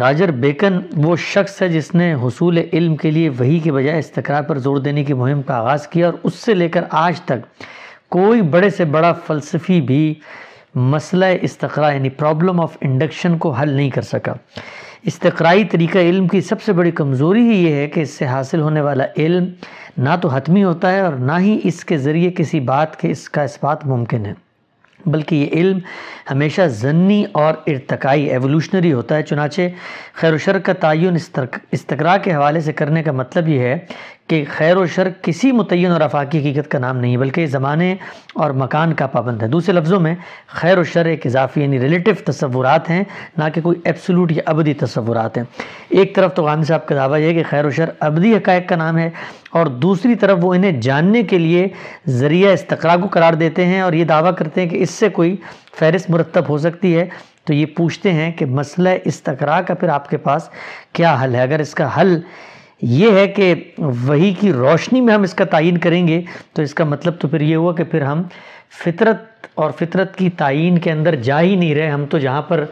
راجر 0.00 0.30
بیکن 0.30 0.80
وہ 0.96 1.16
شخص 1.16 1.62
ہے 1.62 1.68
جس 1.68 1.94
نے 1.94 2.14
حصول 2.14 2.58
علم 2.72 2.96
کے 2.96 3.10
لیے 3.10 3.28
وہی 3.28 3.58
کے 3.58 3.72
بجائے 3.72 3.98
استقرار 3.98 4.42
پر 4.42 4.58
زور 4.58 4.76
دینے 4.76 5.04
کی 5.04 5.14
مہم 5.14 5.42
کا 5.42 5.54
آغاز 5.54 5.88
کیا 5.88 6.06
اور 6.06 6.14
اس 6.22 6.34
سے 6.34 6.54
لے 6.54 6.68
کر 6.68 6.84
آج 6.90 7.20
تک 7.20 7.62
کوئی 8.08 8.42
بڑے 8.42 8.70
سے 8.70 8.84
بڑا 8.84 9.12
فلسفی 9.12 9.80
بھی 9.80 10.14
مسئلہ 10.74 11.24
استقرا 11.42 11.90
یعنی 11.90 12.08
پرابلم 12.08 12.60
آف 12.60 12.76
انڈکشن 12.80 13.38
کو 13.38 13.50
حل 13.50 13.70
نہیں 13.70 13.90
کر 13.90 14.02
سکا۔ 14.02 14.32
استقرائی 15.02 15.64
طریقہ 15.64 15.98
علم 15.98 16.28
کی 16.28 16.40
سب 16.40 16.62
سے 16.62 16.72
بڑی 16.72 16.90
کمزوری 16.90 17.40
ہی 17.40 17.64
یہ 17.64 17.74
ہے 17.74 17.88
کہ 17.88 18.00
اس 18.00 18.10
سے 18.10 18.26
حاصل 18.26 18.60
ہونے 18.60 18.80
والا 18.80 19.04
علم 19.16 19.44
نہ 19.96 20.10
تو 20.22 20.28
حتمی 20.28 20.64
ہوتا 20.64 20.92
ہے 20.92 21.00
اور 21.00 21.12
نہ 21.12 21.38
ہی 21.38 21.60
اس 21.64 21.84
کے 21.84 21.98
ذریعے 21.98 22.30
کسی 22.30 22.60
بات 22.60 23.00
کے 23.00 23.10
اس 23.10 23.28
کا 23.28 23.42
اثبات 23.42 23.86
ممکن 23.86 24.26
ہے۔ 24.26 24.32
بلکہ 25.06 25.34
یہ 25.36 25.60
علم 25.60 25.78
ہمیشہ 26.30 26.66
ضنی 26.68 27.24
اور 27.32 27.54
ارتقائی 27.66 28.30
ایولوشنری 28.30 28.92
ہوتا 28.92 29.16
ہے، 29.16 29.22
چنانچہ 29.22 29.62
خیر 30.14 30.32
و 30.32 30.38
شر 30.38 30.58
کا 30.58 30.72
تعین 30.72 31.16
استقرا 31.72 32.16
کے 32.16 32.34
حوالے 32.34 32.60
سے 32.60 32.72
کرنے 32.72 33.02
کا 33.02 33.12
مطلب 33.12 33.48
یہ 33.48 33.60
ہے 33.60 33.76
کہ 34.28 34.44
خیر 34.50 34.76
و 34.76 34.86
شر 34.86 35.08
کسی 35.22 35.50
متعین 35.52 35.90
اور 35.90 36.00
افاقی 36.00 36.38
حقیقت 36.38 36.70
کا 36.70 36.78
نام 36.78 36.96
نہیں 36.96 37.16
بلکہ 37.16 37.46
زمانے 37.46 37.94
اور 38.34 38.50
مکان 38.50 38.92
کا 38.94 39.06
پابند 39.06 39.42
ہے۔ 39.42 39.48
دوسرے 39.48 39.74
لفظوں 39.74 40.00
میں، 40.00 40.14
خیر 40.48 40.78
و 40.78 40.84
شر 40.84 41.06
ایک 41.06 41.26
اضافی 41.26 41.62
یعنی 41.62 41.80
ریلیٹو 41.80 42.12
تصورات 42.24 42.90
ہیں، 42.90 43.02
نہ 43.38 43.44
کہ 43.54 43.60
کوئی 43.60 43.80
ایبسولوٹ 43.84 44.32
یا 44.32 44.42
ابدی 44.46 44.74
تصورات 44.74 45.36
ہیں۔ 45.36 45.44
ایک 45.88 46.14
طرف 46.14 46.34
تو 46.34 46.44
غامد 46.44 46.64
صاحب 46.64 46.86
کا 46.86 46.94
دعویٰ 46.94 47.20
یہ 47.20 47.26
ہے 47.26 47.34
کہ 47.34 47.42
خیر 47.50 47.64
و 47.64 47.70
شر 47.70 47.90
ابدی 48.00 48.34
حقائق 48.34 48.68
کا 48.68 48.76
نام 48.76 48.98
ہے، 48.98 49.08
اور 49.50 49.66
دوسری 49.66 50.14
طرف 50.14 50.38
وہ 50.42 50.54
انہیں 50.54 50.80
جاننے 50.80 51.22
کے 51.22 51.38
لیے 51.38 51.66
ذریعہ 52.08 52.52
استقرا 52.52 52.96
کو 52.96 53.08
قرار 53.10 53.32
دیتے 53.32 53.66
ہیں 53.66 53.80
اور 53.80 53.92
یہ 53.92 54.04
دعویٰ 54.04 54.32
کرتے 54.38 54.60
ہیں 54.60 54.68
کہ 54.68 54.82
اس 54.82 54.90
سے 54.90 55.08
کوئی 55.08 55.36
فہرست 55.78 56.10
مرتب 56.10 56.48
ہو 56.48 56.58
سکتی 56.58 56.96
ہے۔ 56.96 57.04
تو 57.44 57.52
یہ 57.54 57.66
پوچھتے 57.66 58.12
ہیں 58.12 58.30
کہ 58.32 58.46
مسئلہ 58.46 58.88
استقرا 59.04 59.60
کا 59.60 59.74
پھر 59.74 59.88
آپ 59.88 60.08
کے 60.10 60.16
پاس 60.16 60.48
کیا 60.92 61.16
حل 61.22 61.34
ہے؟ 61.34 61.40
اگر 61.42 61.60
اس 61.60 61.74
کا 61.74 61.88
حل 62.00 62.18
یہ 62.82 63.10
ہے 63.10 63.28
کہ 63.28 63.54
وہی 63.78 64.34
کی 64.40 64.52
روشنی 64.52 65.00
میں 65.00 65.14
ہم 65.14 65.22
اس 65.22 65.34
کا 65.34 65.44
تعین 65.44 65.78
کریں 65.78 66.08
گے، 66.08 66.22
تو 66.52 66.62
اس 66.62 66.74
کا 66.74 66.84
مطلب 66.84 67.14
تو 67.18 67.28
پھر 67.28 67.40
یہ 67.40 67.56
ہوا 67.56 67.72
کہ 67.72 67.84
پھر 67.84 68.02
ہم 68.02 68.22
فطرت 68.84 69.46
اور 69.54 69.70
فطرت 69.70 70.16
کی 70.16 70.30
تعین 70.30 70.78
کے 70.78 70.92
اندر 70.92 71.14
جا 71.14 71.40
ہی 71.40 71.56
نہیں 71.56 71.74
رہے۔ 71.74 71.90
ہم 71.90 72.06
تو 72.06 72.18
جہاں 72.18 72.42
پر 72.42 72.64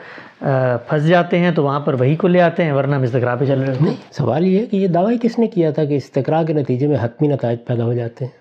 پھنس 0.88 1.09
جاتے 1.09 1.38
ہیں 1.38 1.50
تو 1.50 1.64
وہاں 1.64 1.81
پر 1.81 1.95
وہی 1.95 2.17
کو 2.17 2.29
لے 2.29 2.40
آتے 2.40 2.64
ہیں، 2.64 2.73
ورنہ 2.73 2.95
ہم 2.95 3.02
استقرا 3.02 3.35
پہ 3.35 3.45
چل 3.45 3.61
رہے 3.61 3.75
ہیں۔ 3.75 3.95
سوال 4.11 4.47
یہ 4.47 4.59
ہے 4.59 4.67
کہ 4.67 4.76
یہ 4.76 4.87
دعویٰ 4.87 5.17
کس 5.23 5.38
نے 5.38 5.47
کیا 5.47 5.71
تھا 5.71 5.85
کہ 5.85 5.95
استقرا 5.95 6.43
کے 6.43 6.52
نتیجے 6.52 6.87
میں 6.87 6.97
حتمی 7.00 7.29
نتائج 7.29 7.59
پیدا 7.67 7.85
ہو 7.85 7.93
جاتے 7.93 8.25
ہیں؟ 8.25 8.40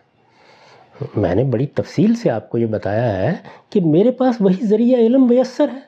میں 1.15 1.35
نے 1.35 1.43
بڑی 1.43 1.65
تفصیل 1.65 2.15
سے 2.15 2.29
آپ 2.29 2.49
کو 2.49 2.57
یہ 2.57 2.65
بتایا 2.65 3.17
ہے 3.17 3.35
کہ 3.69 3.81
میرے 3.81 4.11
پاس 4.11 4.35
وہی 4.39 4.65
ذریعہ 4.65 4.99
علم 4.99 5.27
میسر 5.27 5.65
ہے۔ 5.73 5.79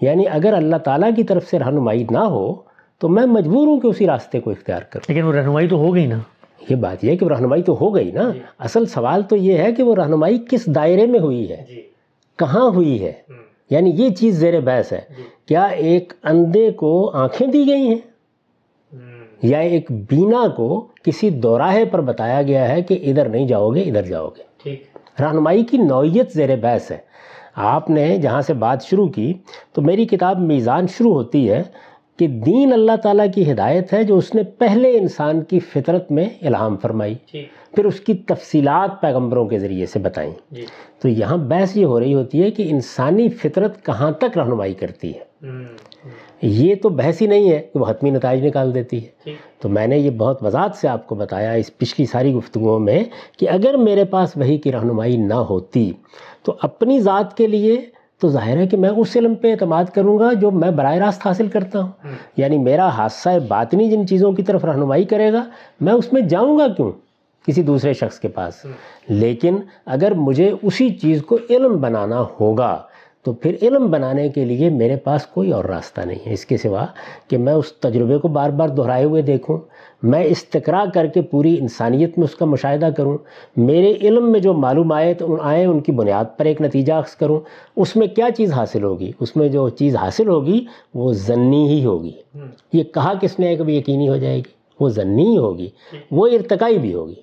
یعنی 0.00 0.24
اگر 0.32 0.52
اللہ 0.52 0.76
تعالیٰ 0.76 1.10
کی 1.16 1.24
طرف 1.24 1.46
سے 1.46 1.58
رہنمائی 1.58 2.06
نہ 2.10 2.18
ہو 2.18 2.69
تو 3.00 3.08
میں 3.08 3.26
مجبور 3.26 3.66
ہوں 3.66 3.80
کہ 3.80 3.86
اسی 3.86 4.06
راستے 4.06 4.40
کو 4.40 4.50
اختیار 4.50 4.82
کروں۔ 4.82 5.12
لیکن 5.12 5.26
وہ 5.26 5.32
رہنمائی 5.32 5.68
تو 5.68 5.76
ہو 5.76 5.94
گئی 5.94 6.06
نا۔ 6.06 6.18
یہ 6.70 6.76
بات 6.76 7.04
یہ 7.04 7.10
ہے 7.10 7.16
کہ 7.16 7.24
وہ 7.24 7.30
رہنمائی 7.30 7.62
تو 7.62 7.76
ہو 7.80 7.94
گئی 7.94 8.10
نا۔ 8.10 8.30
اصل 8.58 8.86
سوال 8.86 9.22
تو 9.22 9.36
یہ 9.36 9.58
ہے 9.58 9.72
کہ 9.72 9.82
وہ 9.82 9.94
رہنمائی 9.94 10.38
کس 10.50 10.66
دائرے 10.66 11.06
میں 11.06 11.20
ہوئی 11.20 11.50
ہے؟ 11.50 11.64
کہاں 12.38 12.70
ہوئی 12.70 13.04
ہے؟ 13.04 13.12
یعنی 13.70 13.90
یہ 13.90 14.08
چیز 14.08 14.38
زیر 14.38 14.60
بحث 14.60 14.92
ہے۔ 14.92 15.00
کیا 15.46 15.64
ایک 15.64 16.12
اندھے 16.22 16.70
کو 16.70 17.10
آنکھیں 17.14 17.46
دی 17.46 17.66
گئی 17.68 17.88
ہیں؟ 17.88 17.98
یا 19.42 19.58
ایک 19.58 19.90
بینا 19.90 20.48
کو 20.48 20.86
کسی 21.04 21.30
دوراہے 21.30 21.84
پر 21.84 22.00
بتایا 22.00 22.42
گیا 22.42 22.68
ہے 22.68 22.82
کہ 22.82 22.98
ادھر 23.02 23.28
نہیں 23.28 23.46
جاؤ 23.46 23.70
گے 23.70 23.80
ادھر 23.80 24.02
جاؤ 24.02 24.28
گے؟ 24.28 24.42
رہنمائی 25.20 25.64
کی 25.64 25.78
نوعیت 25.78 26.32
زیر 26.32 26.56
بحث 26.56 26.90
ہے۔ 26.90 26.98
آپ 27.54 27.90
نے 27.90 28.16
جہاں 28.16 28.42
سے 28.42 28.54
بات 28.54 28.82
شروع 28.82 29.08
کی 29.08 29.34
تو 29.72 29.82
میری 29.82 30.04
کتاب 30.04 30.40
میزان 30.40 30.86
شروع 30.86 31.14
ہوتی 31.14 31.50
ہے۔ 31.50 31.62
کہ 32.20 32.26
دین 32.26 32.72
اللہ 32.72 32.96
تعالیٰ 33.02 33.26
کی 33.34 33.52
ہدایت 33.52 33.92
ہے 33.92 34.04
جو 34.04 34.16
اس 34.16 34.34
نے 34.34 34.42
پہلے 34.42 34.98
انسان 34.98 35.40
کی 35.40 35.58
فطرت 35.58 36.12
میں 36.12 36.24
الہام 36.42 36.76
فرمائی۔ 36.76 37.14
پھر 37.74 37.84
اس 37.84 38.00
کی 38.00 38.14
تفصیلات 38.14 39.00
پیغمبروں 39.00 39.46
کے 39.46 39.58
ذریعے 39.58 39.86
سے 39.86 39.98
بتائیں۔ 39.98 40.30
جی۔ 40.50 40.64
تو 41.02 41.08
یہاں 41.08 41.36
بحث 41.36 41.76
یہ 41.76 41.84
ہو 41.84 42.00
رہی 42.00 42.14
ہوتی 42.14 42.42
ہے 42.42 42.50
کہ 42.50 42.66
انسانی 42.70 43.28
فطرت 43.28 43.86
کہاں 43.86 44.12
تک 44.12 44.38
رہنمائی 44.38 44.74
کرتی 44.74 45.10
ہے۔ 45.10 45.46
یہ 46.42 46.74
تو 46.82 46.88
بحث 46.88 47.22
ہی 47.22 47.26
نہیں 47.26 47.52
ہے 47.52 47.58
کہ 47.72 47.78
وہ 47.78 47.84
حتمی 47.88 48.10
نتائج 48.10 48.46
نکال 48.46 48.74
دیتی 48.74 49.04
ہے۔ 49.04 49.30
تو 49.60 49.68
میں 49.68 49.86
نے 49.86 49.98
یہ 49.98 50.10
بہت 50.10 50.42
وضاحت 50.42 50.76
سے 50.76 50.88
آپ 50.88 51.06
کو 51.06 51.14
بتایا 51.14 51.52
اس 51.52 51.78
پچھلی 51.78 52.06
ساری 52.06 52.34
گفتگوؤں 52.34 52.80
میں 52.80 53.04
کہ 53.38 53.48
اگر 53.48 53.76
میرے 53.76 54.04
پاس 54.04 54.36
وہی 54.36 54.58
کی 54.58 54.72
رہنمائی 54.72 55.16
نہ 55.16 55.34
ہوتی 55.34 55.92
تو 56.42 56.54
اپنی 56.62 57.00
ذات 57.00 57.36
کے 57.36 57.46
لیے 57.46 57.99
تو 58.20 58.28
ظاہر 58.28 58.56
ہے 58.56 58.66
کہ 58.66 58.76
میں 58.76 58.88
اس 58.88 59.16
علم 59.16 59.34
پہ 59.34 59.52
اعتماد 59.52 59.84
کروں 59.84 60.18
گا 60.18 60.32
جو 60.32 60.50
میں 60.50 60.70
براہ 60.70 60.94
راست 60.94 61.26
حاصل 61.26 61.46
کرتا 61.46 61.80
ہوں۔ 61.80 61.88
یعنی 62.36 62.58
میرا 62.58 62.88
حادثہ 62.88 63.28
باطنی 63.48 63.90
جن 63.90 64.06
چیزوں 64.06 64.32
کی 64.32 64.42
طرف 64.42 64.64
رہنمائی 64.64 65.04
کرے 65.04 65.32
گا 65.32 65.44
میں 65.80 65.92
اس 65.92 66.12
میں 66.12 66.22
جاؤں 66.22 66.58
گا 66.58 66.68
کیوں؟ 66.68 66.92
کسی 67.46 67.62
دوسرے 67.62 67.92
شخص 67.92 68.20
کے 68.20 68.28
پاس۔ 68.28 68.54
لیکن 69.08 69.56
اگر 69.86 70.14
مجھے 70.14 70.52
اسی 70.62 70.90
چیز 70.90 71.22
کو 71.22 71.38
علم 71.50 71.80
بنانا 71.80 72.24
ہوگا 72.40 72.82
تو 73.22 73.32
پھر 73.32 73.56
علم 73.62 73.90
بنانے 73.90 74.28
کے 74.28 74.44
لیے 74.44 74.70
میرے 74.70 74.96
پاس 74.96 75.26
کوئی 75.26 75.52
اور 75.52 75.64
راستہ 75.64 76.00
نہیں 76.00 76.18
ہے۔ 76.26 76.32
اس 76.32 76.46
کے 76.46 76.56
سوا 76.56 76.86
کہ 77.28 77.38
میں 77.38 77.52
اس 77.52 77.72
تجربے 77.72 78.18
کو 78.18 78.28
بار 78.28 78.50
بار 78.50 78.68
دہرائے 78.68 79.04
ہوئے 79.04 79.22
دیکھوں 79.22 79.58
میں 80.02 80.24
استقرا 80.24 80.84
کر 80.94 81.06
کے 81.06 81.22
پوری 81.22 81.56
انسانیت 81.60 82.18
میں 82.18 82.24
اس 82.24 82.34
کا 82.34 82.44
مشاہدہ 82.44 82.88
کروں 82.96 83.18
میرے 83.56 83.94
علم 84.02 84.32
میں 84.32 84.40
جو 84.40 84.52
معلوم 84.54 84.92
آئے 84.92 85.14
تو 85.14 85.36
آئیں 85.42 85.66
ان 85.66 85.80
کی 85.80 85.92
بنیاد 85.92 86.24
پر 86.36 86.44
ایک 86.44 86.60
نتیجہ 86.60 86.92
اخذ 86.92 87.14
کروں۔ 87.14 87.40
اس 87.76 87.96
میں 87.96 88.06
کیا 88.06 88.28
چیز 88.36 88.52
حاصل 88.52 88.82
ہوگی؟ 88.82 89.12
اس 89.20 89.36
میں 89.36 89.48
جو 89.48 89.68
چیز 89.68 89.96
حاصل 89.96 90.28
ہوگی 90.28 90.64
وہ 90.94 91.12
ضنی 91.12 91.68
ہی 91.68 91.84
ہوگی۔ 91.84 92.12
یہ 92.72 92.82
کہا 92.82 93.12
کس 93.20 93.38
نے 93.38 93.56
کبھی 93.56 93.76
یقینی 93.76 94.08
ہو 94.08 94.16
جائے 94.16 94.36
گی؟ 94.36 94.50
وہ 94.80 94.88
ضنی 94.88 95.26
ہی 95.26 95.36
ہوگی۔ 95.36 95.68
وہ 96.10 96.26
ارتقائی 96.26 96.78
بھی 96.78 96.94
ہوگی۔ 96.94 97.14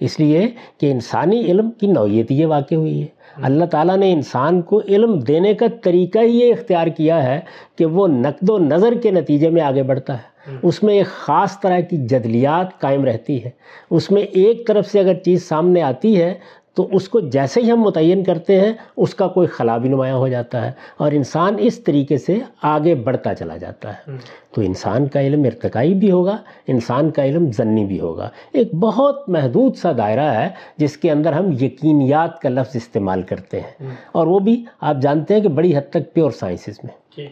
اس 0.00 0.20
لیے 0.20 0.46
کہ 0.78 0.90
انسانی 0.90 1.40
علم 1.40 1.70
کی 1.70 1.86
نوعیت 1.86 2.32
یہ 2.32 2.46
واقع 2.46 2.74
ہوئی 2.74 3.02
ہے۔ 3.02 3.06
اللہ 3.42 3.64
تعالیٰ 3.64 3.96
نے 3.96 4.12
انسان 4.12 4.62
کو 4.62 4.80
علم 4.88 5.18
دینے 5.18 5.54
کا 5.54 5.66
طریقہ 5.82 6.18
ہی 6.18 6.40
یہ 6.40 6.52
اختیار 6.52 6.86
کیا 6.86 7.22
ہے 7.22 7.40
کہ 7.76 7.86
وہ 7.86 8.08
نقد 8.08 8.50
و 8.50 8.58
نظر 8.58 8.94
کے 9.02 9.10
نتیجے 9.10 9.50
میں 9.50 9.62
آگے 9.62 9.82
بڑھتا 9.82 10.14
ہے۔ 10.14 10.56
اس 10.62 10.82
میں 10.82 10.94
ایک 10.94 11.06
خاص 11.06 11.60
طرح 11.60 11.80
کی 11.80 11.96
جدلیات 11.96 12.80
قائم 12.80 13.04
رہتی 13.04 13.44
ہے۔ 13.44 13.50
اس 13.90 14.10
میں 14.10 14.22
ایک 14.22 14.66
طرف 14.66 14.86
سے 14.86 15.00
اگر 15.00 15.14
چیز 15.14 15.48
سامنے 15.48 15.82
آتی 15.82 16.22
ہے 16.22 16.34
تو 16.74 16.88
اس 16.92 17.08
کو 17.08 17.20
جیسے 17.20 17.60
ہی 17.60 17.70
ہم 17.70 17.80
متعین 17.80 18.24
کرتے 18.24 18.60
ہیں 18.60 18.72
اس 18.96 19.14
کا 19.14 19.28
کوئی 19.28 19.46
خلا 19.46 19.76
بھی 19.76 19.88
نمایاں 19.88 20.16
ہو 20.16 20.28
جاتا 20.28 20.66
ہے 20.66 20.72
اور 20.96 21.12
انسان 21.12 21.54
اس 21.58 21.78
طریقے 21.78 22.18
سے 22.18 22.38
آگے 22.62 22.94
بڑھتا 22.94 23.34
چلا 23.34 23.56
جاتا 23.56 23.92
ہے۔ 23.92 24.12
تو 24.54 24.60
انسان 24.60 25.08
کا 25.08 25.20
علم 25.20 25.44
ارتقائی 25.44 25.94
بھی 25.94 26.10
ہوگا 26.10 26.36
انسان 26.66 27.10
کا 27.10 27.24
علم 27.24 27.50
ضنی 27.52 27.84
بھی 27.84 28.00
ہوگا۔ 28.00 28.28
ایک 28.52 28.74
بہت 28.74 29.28
محدود 29.28 29.76
سا 29.76 29.92
دائرہ 29.98 30.32
ہے 30.32 30.48
جس 30.76 30.96
کے 30.96 31.10
اندر 31.10 31.32
ہم 31.32 31.52
یقینیات 31.52 32.40
کا 32.40 32.48
لفظ 32.48 32.76
استعمال 32.76 33.22
کرتے 33.22 33.60
ہیں۔ 33.60 33.86
اور 34.12 34.26
وہ 34.26 34.38
بھی 34.38 34.64
آپ 34.80 34.96
جانتے 35.02 35.34
ہیں 35.34 35.40
کہ 35.40 35.48
بڑی 35.48 35.76
حد 35.76 35.90
تک 35.90 36.12
پیور 36.12 36.30
سائنسز 36.30 36.84
میں۔ 36.84 36.92
جی۔ 37.16 37.28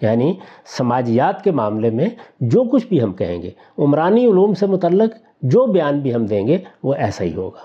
یعنی 0.00 0.34
سماجیات 0.78 1.44
کے 1.44 1.50
معاملے 1.50 1.90
میں 1.90 2.08
جو 2.40 2.64
کچھ 2.64 2.86
بھی 2.86 3.02
ہم 3.02 3.12
کہیں 3.12 3.42
گے 3.42 3.50
عمرانی 3.78 4.26
علوم 4.26 4.54
سے 4.54 4.66
متعلق 4.66 5.14
جو 5.42 5.66
بیان 5.66 5.98
بھی 5.98 6.14
ہم 6.14 6.26
دیں 6.26 6.46
گے 6.46 6.58
وہ 6.82 6.94
ایسا 6.94 7.24
ہی 7.24 7.34
ہوگا۔ 7.34 7.60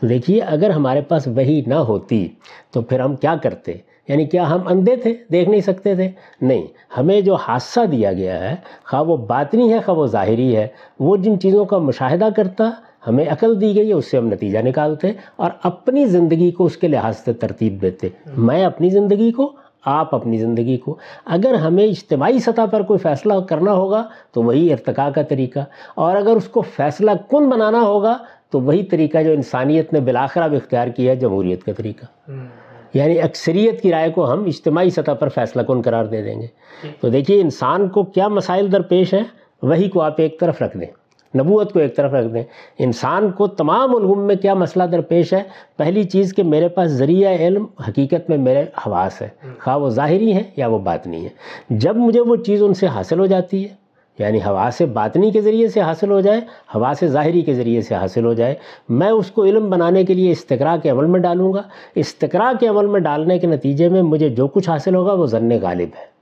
تو 0.00 0.06
دیکھیے، 0.06 0.40
اگر 0.40 0.70
ہمارے 0.70 1.00
پاس 1.00 1.26
وہی 1.26 1.62
نہ 1.66 1.74
ہوتی 1.74 2.28
تو 2.70 2.82
پھر 2.82 3.00
ہم 3.00 3.16
کیا 3.16 3.34
کرتے؟ 3.42 3.72
یعنی 4.08 4.24
کیا 4.24 4.50
ہم 4.50 4.68
اندھے 4.68 4.96
تھے؟ 4.96 5.14
دیکھ 5.32 5.50
نہیں 5.50 5.60
سکتے 5.60 5.94
تھے؟ 5.94 6.10
نہیں۔ 6.40 6.66
ہمیں 6.96 7.20
جو 7.20 7.34
حادثہ 7.34 7.86
دیا 7.92 8.12
گیا 8.12 8.50
ہے، 8.50 8.56
خواہ 8.84 9.02
وہ 9.02 9.16
باطنی 9.16 9.72
ہے، 9.72 9.78
خواہ 9.86 9.98
وہ 9.98 10.06
ظاہری 10.06 10.56
ہے، 10.56 10.66
وہ 11.00 11.16
جن 11.16 11.40
چیزوں 11.40 11.64
کا 11.64 11.78
مشاہدہ 11.78 12.28
کرتا، 12.36 12.70
ہمیں 13.06 13.28
عقل 13.28 13.60
دی 13.60 13.74
گئی 13.74 13.88
ہے، 13.88 13.92
اس 13.92 14.10
سے 14.10 14.18
ہم 14.18 14.26
نتیجہ 14.26 14.58
نکالتے 14.58 15.12
اور 15.36 15.50
اپنی 15.62 16.06
زندگی 16.06 16.50
کو 16.50 16.64
اس 16.64 16.76
کے 16.76 16.88
لحاظ 16.88 17.16
سے 17.16 17.32
ترتیب 17.32 17.82
دیتے۔ 17.82 18.08
میں 18.36 18.64
اپنی 18.64 18.90
زندگی 18.90 19.32
کو 19.32 19.52
آپ 19.84 20.14
اپنی 20.14 20.38
زندگی 20.38 20.76
کو 20.76 20.96
اگر 21.24 21.54
ہمیں 21.54 21.84
اجتماعی 21.84 22.38
سطح 22.38 22.66
پر 22.70 22.82
کوئی 22.82 22.98
فیصلہ 22.98 23.34
کرنا 23.48 23.72
ہوگا 23.72 24.08
تو 24.32 24.42
وہی 24.42 24.72
ارتقاء 24.72 25.08
کا 25.10 25.22
طریقہ 25.22 25.60
اور 25.94 26.16
اگر 26.16 26.36
اس 26.36 26.48
کو 26.48 26.60
فیصلہ 26.60 27.10
کن 27.30 27.48
بنانا 27.48 27.80
ہوگا 27.80 28.18
تو 28.50 28.60
وہی 28.60 28.82
طریقہ 28.82 29.18
جو 29.22 29.32
انسانیت 29.32 29.92
نے 29.92 30.00
بالآخرہ 30.00 30.48
بھی 30.48 30.56
اختیار 30.56 30.88
کیا 30.88 31.12
ہے 31.12 31.16
جمہوریت 31.16 31.64
کا 31.64 31.72
طریقہ۔ 31.72 32.30
یعنی 32.94 33.20
اکثریت 33.20 33.80
کی 33.80 33.90
رائے 33.90 34.10
کو 34.10 34.32
ہم 34.32 34.44
اجتماعی 34.44 34.90
سطح 34.90 35.10
پر 35.10 35.28
فیصلہ 35.28 35.62
کن 35.62 35.82
قرار 35.82 36.04
دے 36.04 36.22
دیں 36.22 36.40
گے۔ 36.40 36.46
تو 37.00 37.08
دیکھیے 37.08 37.40
انسان 37.40 37.88
کو 37.88 38.02
کیا 38.02 38.28
مسائل 38.28 38.72
درپیش 38.72 39.14
ہیں 39.14 39.24
وہی 39.62 39.88
کو 39.88 40.00
آپ 40.00 40.14
ایک 40.16 40.40
طرف 40.40 40.62
رکھ 40.62 40.76
دیں۔ 40.76 40.86
نبوت 41.38 41.72
کو 41.72 41.78
ایک 41.78 41.96
طرف 41.96 42.12
رکھ 42.12 42.28
دیں۔ 42.34 42.42
انسان 42.78 43.30
کو 43.30 43.46
تمام 43.46 43.96
علوم 43.96 44.26
میں 44.26 44.36
کیا 44.36 44.54
مسئلہ 44.54 44.84
درپیش 44.84 45.32
ہے؟ 45.32 45.42
پہلی 45.76 46.04
چیز 46.04 46.34
کہ 46.34 46.42
میرے 46.42 46.68
پاس 46.68 46.90
ذریعہ 46.90 47.34
علم 47.34 47.66
حقیقت 47.88 48.30
میں 48.30 48.38
میرے 48.38 48.60
حواس 48.60 49.22
ہے۔ 49.22 49.28
خواہ 49.60 49.76
وہ 49.76 49.88
ظاہری 49.88 50.34
ہے 50.34 50.42
یا 50.56 50.66
وہ 50.66 50.78
باطنی 50.78 51.24
ہے 51.24 51.28
جب 51.70 51.96
مجھے 51.96 52.20
وہ 52.20 52.36
چیز 52.36 52.62
ان 52.62 52.74
سے 52.74 52.86
حاصل 52.86 53.18
ہو 53.18 53.26
جاتی 53.26 53.64
ہے 53.64 53.80
یعنی 54.18 54.38
ہوا 54.38 54.68
سے 54.72 54.86
باطنی 54.86 55.30
کے 55.30 55.40
ذریعے 55.40 55.68
سے 55.68 55.80
حاصل 55.80 56.10
ہو 56.10 56.20
جائے 56.20 56.40
ہوا 56.74 56.92
سے 56.98 57.08
ظاہری 57.08 57.42
کے 57.42 57.54
ذریعے 57.54 57.80
سے 57.80 57.94
حاصل 57.94 58.24
ہو 58.24 58.32
جائے، 58.32 58.54
میں 58.88 59.10
اس 59.10 59.30
کو 59.30 59.44
علم 59.44 59.70
بنانے 59.70 60.04
کے 60.04 60.14
لیے 60.14 60.32
استقرا 60.32 60.76
کے 60.82 60.90
عمل 60.90 61.06
میں 61.06 61.20
ڈالوں 61.20 61.52
گا۔ 61.52 61.62
استقرا 61.94 62.52
کے 62.60 62.66
عمل 62.66 62.86
میں 62.86 63.00
ڈالنے 63.00 63.38
کے 63.38 63.46
نتیجے 63.46 63.88
میں 63.88 64.02
مجھے 64.02 64.28
جو 64.28 64.48
کچھ 64.48 64.70
حاصل 64.70 64.94
ہوگا 64.94 65.12
وہ 65.12 65.26
ضن 65.26 65.50
غالب 65.62 65.88
ہے۔ 65.98 66.19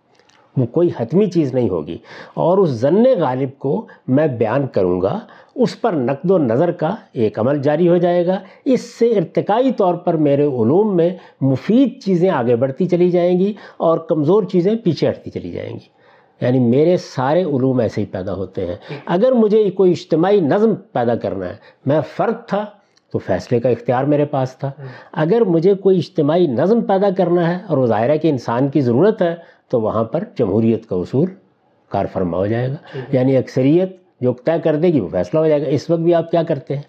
وہ 0.59 0.67
کوئی 0.67 0.89
حتمی 0.97 1.27
چیز 1.27 1.55
نہیں 1.55 1.69
ہوگی۔ 1.69 1.99
اور 2.35 2.59
اس 2.59 2.71
ضن 2.71 3.05
غالب 3.21 3.59
کو 3.59 3.87
میں 4.09 4.27
بیان 4.27 4.67
کروں 4.67 5.01
گا۔ 5.01 5.19
اس 5.55 5.81
پر 5.81 5.93
نقد 5.93 6.31
و 6.31 6.39
نظر 6.39 6.71
کا 6.71 6.95
ایک 7.13 7.39
عمل 7.39 7.63
جاری 7.63 7.89
ہو 7.89 7.97
جائے 7.97 8.27
گا۔ 8.27 8.41
اس 8.65 8.81
سے 8.81 9.07
ارتقائی 9.07 9.73
طور 9.73 9.95
پر 9.95 10.15
میرے 10.15 10.45
علوم 10.45 10.97
میں 10.97 11.11
مفید 11.41 12.03
چیزیں 12.03 12.31
آگے 12.31 12.57
بڑھتی 12.57 12.87
چلی 12.87 13.11
جائیں 13.11 13.39
گی 13.39 13.53
اور 13.77 13.99
کمزور 13.99 14.43
چیزیں 14.43 14.75
پیچھے 14.85 15.09
ہٹتی 15.09 15.31
چلی 15.31 15.51
جائیں 15.51 15.71
گی۔ 15.71 15.99
یعنی 16.41 16.59
میرے 16.59 16.97
سارے 16.97 17.43
علوم 17.43 17.79
ایسے 17.79 18.01
ہی 18.01 18.07
پیدا 18.07 18.35
ہوتے 18.35 18.67
ہیں۔ 18.67 18.75
اگر 19.07 19.33
مجھے 19.33 19.71
کوئی 19.71 19.91
اجتماعی 19.91 20.41
نظم 20.41 20.75
پیدا 20.93 21.15
کرنا 21.15 21.49
ہے، 21.49 21.55
میں 21.87 22.01
فرد 22.17 22.49
تھا 22.49 22.65
تو 23.13 23.19
فیصلے 23.19 23.61
کا 23.61 23.69
اختیار 23.69 24.05
میرے 24.05 24.25
پاس 24.25 24.57
تھا۔ 24.57 24.71
اگر 25.13 25.41
مجھے 25.41 25.75
کوئی 25.75 25.99
اجتماعی 25.99 26.47
نظم 26.47 26.81
پیدا 26.81 27.09
کرنا 27.17 27.51
ہے 27.51 27.59
اور 27.67 27.79
وہ 27.79 27.87
ظاہر 27.87 28.11
ہے 28.11 28.19
کہ 28.19 28.29
انسان 28.29 28.69
کی 28.69 28.81
ضرورت 28.81 29.23
ہے 29.23 29.58
تو 29.69 29.81
وہاں 29.81 30.05
پر 30.05 30.25
جمہوریت 30.39 30.87
کا 30.87 30.97
اصول 30.97 31.31
کار 31.89 32.07
فرما 32.13 32.39
ہو 32.39 32.47
جائے 32.47 32.69
گا۔ 32.69 32.99
یعنی 33.13 33.37
اکثریت 33.37 33.97
جو 34.21 34.33
طے 34.45 34.53
کر 34.65 34.77
دے 34.77 34.89
گی 34.89 35.01
وہ 35.01 35.09
فیصلہ 35.09 35.41
ہو 35.41 35.49
جائے 35.49 35.63
گا۔ 35.63 35.67
اس 35.69 35.91
وقت 35.91 36.01
بھی 36.01 36.15
آپ 36.15 36.31
کیا 36.31 36.43
کرتے 36.43 36.77
ہیں؟ 36.77 36.83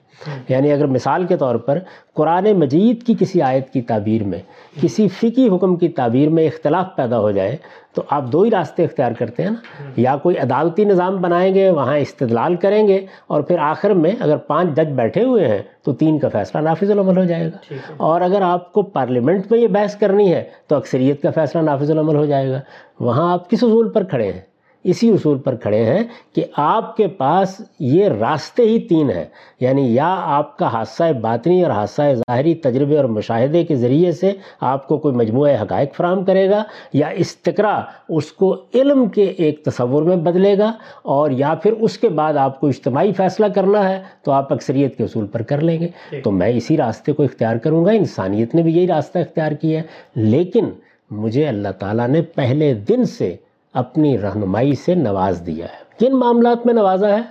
یعنی 0.49 0.71
اگر 0.71 0.85
مثال 0.85 1.25
کے 1.25 1.37
طور 1.37 1.55
پر 1.55 1.79
قرآن 2.13 2.51
مجید 2.53 3.03
کی 3.03 3.13
کسی 3.19 3.41
آیت 3.41 3.69
کی 3.69 3.81
تعبیر 3.81 4.23
میں 4.23 4.39
کسی 4.81 5.07
فقی 5.07 5.49
حکم 5.49 5.75
کی 5.75 5.89
تعبیر 5.89 6.29
میں 6.29 6.45
اختلاف 6.47 6.85
پیدا 6.95 7.19
ہو 7.19 7.31
جائے 7.31 7.55
تو 7.95 8.01
آپ 8.09 8.23
دو 8.31 8.41
ہی 8.41 8.51
راستے 8.51 8.83
اختیار 8.83 9.11
کرتے 9.11 9.43
ہیں 9.43 9.49
نا۔ 9.49 9.83
یا 9.97 10.17
کوئی 10.17 10.37
عدالتی 10.37 10.85
نظام 10.85 11.17
بنائیں 11.17 11.53
گے 11.55 11.69
وہاں 11.69 11.97
استدلال 11.97 12.55
کریں 12.55 12.87
گے 12.87 13.05
اور 13.27 13.41
پھر 13.41 13.57
آخر 13.59 13.89
میں 13.89 14.11
اگر 14.19 14.37
پانچ 14.37 14.69
جج 14.75 14.91
بیٹھے 14.91 15.23
ہوئے 15.23 15.47
ہیں 15.47 15.61
تو 15.83 15.93
تین 15.93 16.19
کا 16.19 16.29
فیصلہ 16.29 16.61
نافذ 16.61 16.91
العمل 16.91 17.17
ہو 17.17 17.23
جائے 17.23 17.45
گا۔ 17.45 17.57
اور 17.97 18.21
اگر 18.21 18.41
آپ 18.41 18.73
کو 18.73 18.81
پارلیمنٹ 18.81 19.51
میں 19.51 19.59
یہ 19.59 19.67
بحث 19.67 19.95
کرنی 19.95 20.33
ہے 20.33 20.43
تو 20.67 20.75
اکثریت 20.75 21.21
کا 21.21 21.31
فیصلہ 21.31 21.61
نافذ 21.61 21.91
العمل 21.91 22.15
ہو 22.15 22.25
جائے 22.25 22.49
گا۔ 22.49 22.59
وہاں 22.99 23.33
آپ 23.33 23.49
کس 23.49 23.63
اصول 23.63 23.89
پر 23.89 24.03
کھڑے 24.03 24.31
ہیں؟ 24.31 24.48
اسی 24.83 25.09
اصول 25.09 25.37
پر 25.37 25.55
کھڑے 25.55 25.83
ہیں 25.83 26.03
کہ 26.35 26.45
آپ 26.57 26.97
کے 26.97 27.07
پاس 27.07 27.61
یہ 27.79 28.07
راستے 28.07 28.63
ہی 28.63 28.79
تین 28.79 29.09
ہیں۔ 29.09 29.25
یعنی 29.59 29.95
یا 29.95 30.15
آپ 30.19 30.57
کا 30.57 30.67
حادثہ 30.67 31.11
باطنی 31.21 31.63
اور 31.63 31.71
حادثہ 31.71 32.01
ظاہری 32.15 32.55
تجربے 32.55 32.97
اور 32.97 33.05
مشاہدے 33.05 33.63
کے 33.63 33.75
ذریعے 33.75 34.11
سے 34.11 34.31
آپ 34.61 34.87
کو 34.87 34.97
کوئی 34.97 35.15
مجموعہ 35.15 35.61
حقائق 35.61 35.95
فراہم 35.95 36.25
کرے 36.25 36.49
گا 36.49 36.63
یا 36.93 37.07
استقرا 37.07 37.81
اس 38.09 38.31
کو 38.31 38.55
علم 38.73 39.09
کے 39.09 39.23
ایک 39.23 39.65
تصور 39.65 40.03
میں 40.03 40.15
بدلے 40.15 40.57
گا 40.57 40.73
اور 41.01 41.31
یا 41.31 41.53
پھر 41.55 41.71
اس 41.71 41.97
کے 41.97 42.09
بعد 42.09 42.33
آپ 42.33 42.59
کو 42.59 42.67
اجتماعی 42.67 43.11
فیصلہ 43.11 43.45
کرنا 43.45 43.89
ہے 43.89 43.99
تو 44.23 44.31
آپ 44.31 44.53
اکثریت 44.53 44.97
کے 44.97 45.03
اصول 45.03 45.27
پر 45.27 45.41
کر 45.41 45.61
لیں 45.61 45.79
گے۔ 45.79 45.87
تو 46.21 46.31
میں 46.31 46.47
اسی 46.47 46.77
راستے 46.77 47.11
کو 47.11 47.23
اختیار 47.23 47.55
کروں 47.55 47.85
گا 47.85 47.91
انسانیت 47.91 48.55
نے 48.55 48.61
بھی 48.61 48.77
یہی 48.77 48.87
راستہ 48.87 49.19
اختیار 49.19 49.51
کیا 49.51 49.81
ہے۔ 49.81 49.85
لیکن 50.15 50.65
مجھے 51.11 51.47
اللہ 51.47 51.69
تعالیٰ 51.79 52.07
نے 52.07 52.21
پہلے 52.21 52.73
دن 52.73 53.05
سے 53.05 53.35
اپنی 53.73 54.17
رہنمائی 54.17 54.73
سے 54.73 54.95
نواز 54.95 55.43
دیا 55.45 55.65
ہے۔ 55.65 55.89
کن 55.99 56.15
معاملات 56.19 56.65
میں 56.65 56.73
نوازا 56.73 57.09
ہے 57.09 57.21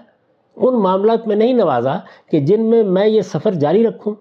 ان 0.56 0.82
معاملات 0.82 1.26
میں 1.28 1.36
نہیں 1.36 1.52
نوازا 1.52 1.98
کہ 2.30 2.40
جن 2.40 2.64
میں 2.64 2.82
میں 2.82 3.06
یہ 3.06 3.22
سفر 3.22 3.52
جاری 3.52 3.86
رکھوں۔ 3.86 4.14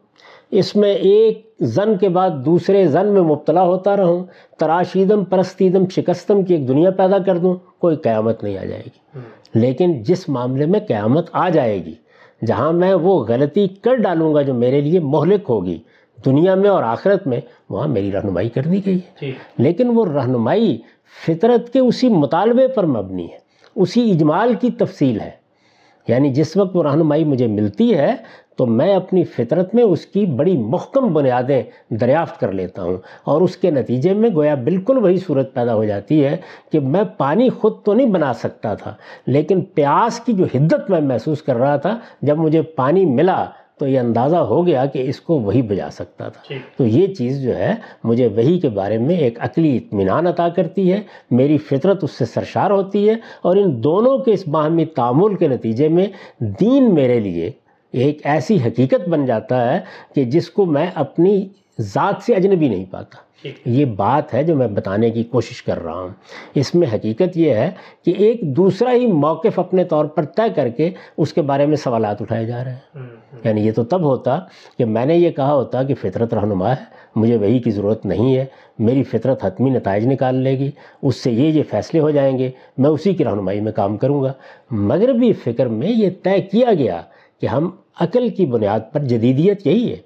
اس 0.52 0.76
میں 0.76 0.94
ایک 0.94 1.56
زن 1.60 1.98
کے 1.98 2.10
بعد 2.10 2.30
دوسرے 2.46 2.88
زن 2.88 3.08
میں 3.08 3.22
مبتلا 3.22 3.64
ہوتا 3.64 3.98
رہوں 3.98 4.26
تراشیدم 4.60 5.24
پرستیدم 5.24 5.86
شکستم 5.86 6.44
کی 6.44 6.54
ایک 6.54 6.68
دنیا 6.68 6.92
پیدا 6.92 7.20
کر 7.20 7.38
دوں 7.38 7.56
کوئی 7.80 7.96
قیامت 7.96 8.44
نہیں 8.44 8.58
آ 8.58 8.64
جائے 8.64 8.84
گی۔ 8.86 9.20
لیکن 9.54 10.04
جس 10.04 10.30
معاملے 10.30 10.66
میں 10.66 10.80
قیامت 10.88 11.30
آ 11.34 11.50
جائے 11.50 11.86
گی 11.86 11.94
جہاں 12.46 12.72
میں 12.72 12.94
وہ 12.94 13.26
غلطی 13.28 13.68
کر 13.68 13.96
ڈالوں 13.96 14.34
گا 14.34 14.42
جو 14.42 14.54
میرے 14.54 14.82
لیے 14.82 15.00
مہلک 15.00 15.46
ہوگی 15.50 15.78
دنیا 16.26 16.56
میں 16.56 16.70
اور 16.70 16.84
آخرت 16.84 17.28
میں 17.28 17.42
وہاں 17.70 17.88
میری 17.88 18.12
رہنمائی 18.12 18.50
کر 18.50 18.62
دی 18.62 18.86
گئی 18.86 18.96
ہے۔ 18.96 19.32
لیکن 19.58 19.90
وہ 19.94 20.06
رہنمائی 20.06 20.78
فطرت 21.28 21.74
کے 21.74 21.80
اسی 21.80 22.10
مطالبے 22.10 22.68
پر 22.68 22.86
مبنی 22.86 23.32
ہے، 23.32 23.38
اسی 23.76 24.12
اجمال 24.12 24.54
کی 24.54 24.72
تفصیل 24.72 25.22
ہے۔ 25.22 25.48
یعنی 26.08 26.30
جس 26.30 26.58
وقت 26.58 26.76
وہ 26.76 26.84
رہنمائی 26.84 27.24
مجھے 27.24 27.48
ملتی 27.48 27.98
ہے، 27.98 28.16
تو 28.56 28.66
میں 28.66 28.96
اپنی 28.96 29.24
فطرت 29.24 29.76
میں 29.76 29.84
اس 29.84 30.06
کی 30.06 30.26
بڑی 30.26 30.58
محکم 30.58 31.14
بنیادیں 31.14 31.64
دریافت 31.90 32.40
کر 32.40 32.52
لیتا 32.52 32.84
ہوں۔ 32.84 32.98
اور 33.24 33.42
اس 33.42 33.58
کے 33.58 33.72
نتیجے 33.72 34.14
میں 34.14 34.30
گویا 34.36 34.56
بالکل 34.56 34.98
وہی 34.98 35.18
صورت 35.18 35.54
پیدا 35.54 35.76
ہو 35.76 35.86
جاتی 35.86 36.26
ہے 36.26 36.38
کہ 36.72 36.80
میں 36.80 37.04
پانی 37.18 37.50
خود 37.50 37.74
تو 37.84 37.94
نہیں 37.94 38.08
بنا 38.08 38.34
سکتا 38.34 38.74
تھا، 38.74 38.96
لیکن 39.28 39.62
پیاس 39.62 40.20
کی 40.20 40.34
جو 40.34 40.46
حدت 40.54 40.90
میں 40.90 41.02
محسوس 41.02 41.42
کر 41.42 41.56
رہا 41.56 41.76
تھا، 41.76 42.00
جب 42.22 42.38
مجھے 42.38 42.62
پانی 42.62 43.06
ملا 43.06 43.46
تو 43.80 43.88
یہ 43.88 44.00
اندازہ 44.00 44.36
ہو 44.36 44.68
گیا 44.68 44.86
کہ 44.86 45.10
اس 45.10 45.22
کو 45.22 45.40
وہی 45.40 45.62
بجا 45.62 45.90
سکتا 45.92 46.30
تھا۔ 46.30 46.54
تو 46.78 46.86
یہ 46.86 47.08
چیز 47.08 47.44
جو 47.44 47.58
ہے 47.58 47.76
مجھے 48.04 48.28
وہی 48.28 48.60
کے 48.60 48.70
بارے 48.70 48.98
میں 48.98 49.16
ایک 49.16 49.40
عقلی 49.40 49.78
اطمینان 49.78 50.28
عطا 50.28 50.50
کرتی 50.50 50.94
ہے 50.94 51.02
میری 51.32 51.58
فطرت 51.58 52.04
اس 52.04 52.12
سے 52.12 52.26
سرشار 52.26 52.72
ہوتی 52.72 53.10
ہے 53.10 53.14
اور 53.42 53.58
ان 53.58 53.84
دونوں 53.84 54.18
کے 54.18 54.34
اس 54.34 54.48
باہمی 54.48 54.86
تعامل 54.86 55.36
کے 55.36 55.48
نتیجے 55.48 55.88
میں 55.88 56.06
دین 56.40 56.96
میرے 56.96 57.20
لیے 57.20 57.52
ایک 57.92 58.22
ایسی 58.24 58.58
حقیقت 58.58 59.10
بن 59.10 59.26
جاتا 59.26 59.74
ہے 59.74 59.80
کہ 60.16 60.24
جس 60.24 60.50
کو 60.50 60.66
میں 60.66 60.88
اپنی 60.96 61.48
ذات 61.82 62.24
سے 62.26 62.34
اجنبی 62.34 62.70
نہیں 62.70 62.86
پاتا۔ 62.92 63.27
یہ 63.66 63.86
بات 63.86 64.34
ہے 64.34 64.44
جو 64.44 64.56
میں 64.56 64.68
بتانے 64.68 65.10
کی 65.10 65.24
کوشش 65.24 65.64
کر 65.64 65.84
رہا 65.84 66.00
ہوں۔ 66.00 66.10
اس 66.56 66.76
میں 66.76 66.88
حقیقت 66.94 67.38
یہ 67.38 67.54
ہے 67.54 67.72
کہ 68.06 68.14
ایک 68.18 68.42
دوسرا 68.42 68.92
ہی 68.94 69.08
موقف 69.08 69.60
اپنے 69.60 69.84
طور 69.84 70.06
پر 70.06 70.26
طے 70.26 70.50
کر 70.56 70.70
کے 70.70 70.90
اس 71.18 71.34
کے 71.34 71.42
بارے 71.42 71.66
میں 71.66 71.76
سوالات 71.76 72.22
اٹھائے 72.22 72.46
جا 72.46 72.64
رہے 72.64 72.72
ہیں۔ 72.72 73.02
یعنی 73.44 73.62
یہ 73.62 73.72
تو 73.72 73.84
تب 73.84 74.02
ہوتا 74.02 74.40
کہ 74.78 74.86
میں 74.86 75.06
نے 75.06 75.16
یہ 75.16 75.32
کہا 75.32 75.54
ہوتا 75.54 75.84
کہ 75.84 75.96
فطرت 75.96 76.34
رہنما 76.34 76.70
ہے 76.70 76.98
مجھے 77.16 77.38
وہی 77.38 77.60
کی 77.60 77.72
ضرورت 77.72 78.06
نہیں 78.06 78.38
ہے 78.38 78.46
میری 78.80 79.04
فطرت 79.04 79.46
حتمی 79.46 79.70
نتائج 79.70 80.08
نکال 80.08 80.36
لے 80.36 80.60
گی 80.60 80.72
اس 81.02 81.16
سے 81.16 81.32
یہ 81.32 81.50
یہ 81.50 81.64
فیصلے 81.70 82.00
ہو 82.00 82.12
جائیں 82.12 82.38
گے 82.38 82.52
میں 82.78 82.90
اسی 82.90 83.14
کی 83.14 83.26
رہنمائی 83.26 83.62
میں 83.62 83.72
کام 83.72 83.98
کروں 83.98 84.24
گا۔ 84.24 84.34
مغربی 84.72 85.34
فکر 85.34 85.66
میں 85.66 85.90
یہ 85.90 86.10
طے 86.24 86.42
کیا 86.42 86.74
گیا 86.74 87.02
کہ 87.42 87.48
ہم 87.48 87.70
عقل 88.00 88.30
کی 88.30 88.46
بنیاد 88.46 88.80
پر 88.94 89.00
جدیدیت 89.00 89.68
یہی 89.68 89.92
ہے 89.92 89.98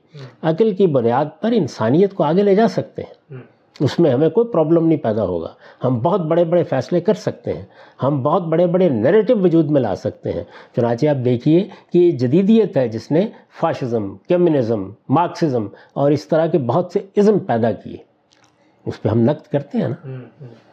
عقل 0.41 0.75
کی 0.75 0.87
بنیاد 0.87 1.25
پر 1.41 1.51
انسانیت 1.51 2.13
کو 2.13 2.23
آگے 2.23 2.43
لے 2.43 2.55
جا 2.55 2.67
سکتے 2.67 3.01
ہیں۔ 3.01 3.37
اس 3.79 3.99
میں 3.99 4.11
ہمیں 4.11 4.29
کوئی 4.29 4.47
پرابلم 4.47 4.87
نہیں 4.87 4.97
پیدا 4.97 5.23
ہوگا۔ 5.23 5.53
ہم 5.83 5.99
بہت 5.99 6.21
بڑے 6.21 6.43
بڑے 6.43 6.63
فیصلے 6.63 7.01
کر 7.01 7.13
سکتے 7.13 7.53
ہیں۔ 7.53 7.65
ہم 8.03 8.21
بہت 8.23 8.43
بڑے 8.43 8.67
بڑے 8.67 8.89
نیریٹو 8.89 9.39
وجود 9.39 9.71
میں 9.71 9.81
لا 9.81 9.95
سکتے 9.95 10.31
ہیں۔ 10.31 10.43
چنانچہ 10.75 11.07
آپ 11.07 11.25
دیکھیے 11.25 11.67
کہ 11.93 11.97
یہ 11.97 12.11
جدیدیت 12.11 12.77
ہے 12.77 12.87
جس 12.87 13.11
نے 13.11 13.27
فاشزم 13.59 14.17
کمیونزم 14.17 14.91
مارکسزم 15.09 15.67
اور 15.93 16.11
اس 16.11 16.27
طرح 16.27 16.45
کے 16.45 16.57
بہت 16.57 16.91
سے 16.93 16.99
ازم 17.17 17.39
پیدا 17.39 17.71
کیے۔ 17.71 17.97
اس 18.85 19.01
پہ 19.01 19.09
ہم 19.09 19.19
نقد 19.19 19.47
کرتے 19.47 19.77
ہیں 19.77 19.87
نا 19.87 20.07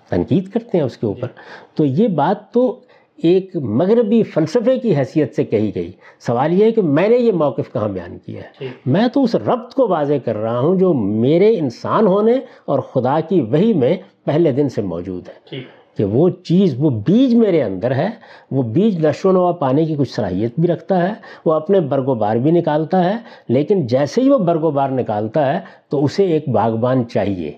تنقید 0.09 0.49
کرتے 0.49 0.79
ہیں 0.79 0.85
اس 0.85 0.97
کے 0.97 1.07
اوپر۔ 1.07 1.29
تو 1.75 1.85
یہ 1.85 2.09
بات 2.09 2.53
تو 2.53 2.81
ایک 3.23 3.57
مغربی 3.57 4.23
فلسفے 4.23 4.79
کی 4.79 4.97
حیثیت 4.97 5.35
سے 5.35 5.45
کہی 5.45 5.75
گئی۔ 5.75 5.93
سوال 6.21 6.53
یہ 6.53 6.65
ہے 6.65 6.73
کہ 6.73 6.83
میں 6.83 7.09
نے 7.09 7.17
یہ 7.17 7.33
موقف 7.33 7.73
کہاں 7.73 7.89
بیان 7.89 8.19
کیا 8.19 8.43
ہے؟ 8.43 8.69
میں 8.87 9.09
تو 9.09 9.23
اس 9.23 9.35
ربط 9.35 9.75
کو 9.75 9.89
واضح 9.89 10.15
کر 10.25 10.37
رہا 10.37 10.59
ہوں 10.59 10.79
جو 10.79 10.95
میرے 10.95 11.59
انسان 11.59 12.07
ہونے 12.07 12.33
اور 12.65 12.79
خدا 12.79 13.21
کی 13.21 13.41
وہی 13.41 13.73
میں 13.73 13.97
پہلے 14.25 14.53
دن 14.53 14.69
سے 14.69 14.83
موجود 14.83 15.29
ہے۔ 15.29 15.61
کہ 15.97 16.05
وہ 16.05 16.29
چیز 16.29 16.75
وہ 16.79 16.91
بیج 16.91 17.35
میرے 17.35 17.63
اندر 17.63 17.95
ہے 17.95 18.09
وہ 18.51 18.63
بیج 18.63 19.07
نشو 19.07 19.29
و 19.29 19.33
نما 19.33 19.53
پانے 19.53 19.85
کی 19.85 19.95
کچھ 19.99 20.11
صلاحیت 20.11 20.53
بھی 20.59 20.69
رکھتا 20.69 21.09
ہے 21.09 21.15
وہ 21.45 21.53
اپنے 21.53 21.81
برگ 21.81 22.09
و 22.09 22.15
بار 22.15 22.37
بھی 22.37 22.51
نکالتا 22.51 23.05
ہے 23.05 23.17
لیکن 23.49 23.87
جیسے 23.87 24.21
ہی 24.21 24.29
وہ 24.29 24.39
برگ 24.39 24.63
و 24.63 24.71
بار 24.71 24.89
نکالتا 24.89 25.55
ہے 25.55 25.61
تو 25.89 26.05
اسے 26.05 26.25
ایک 26.25 26.49
باغبان 26.49 27.09
چاہیے 27.09 27.53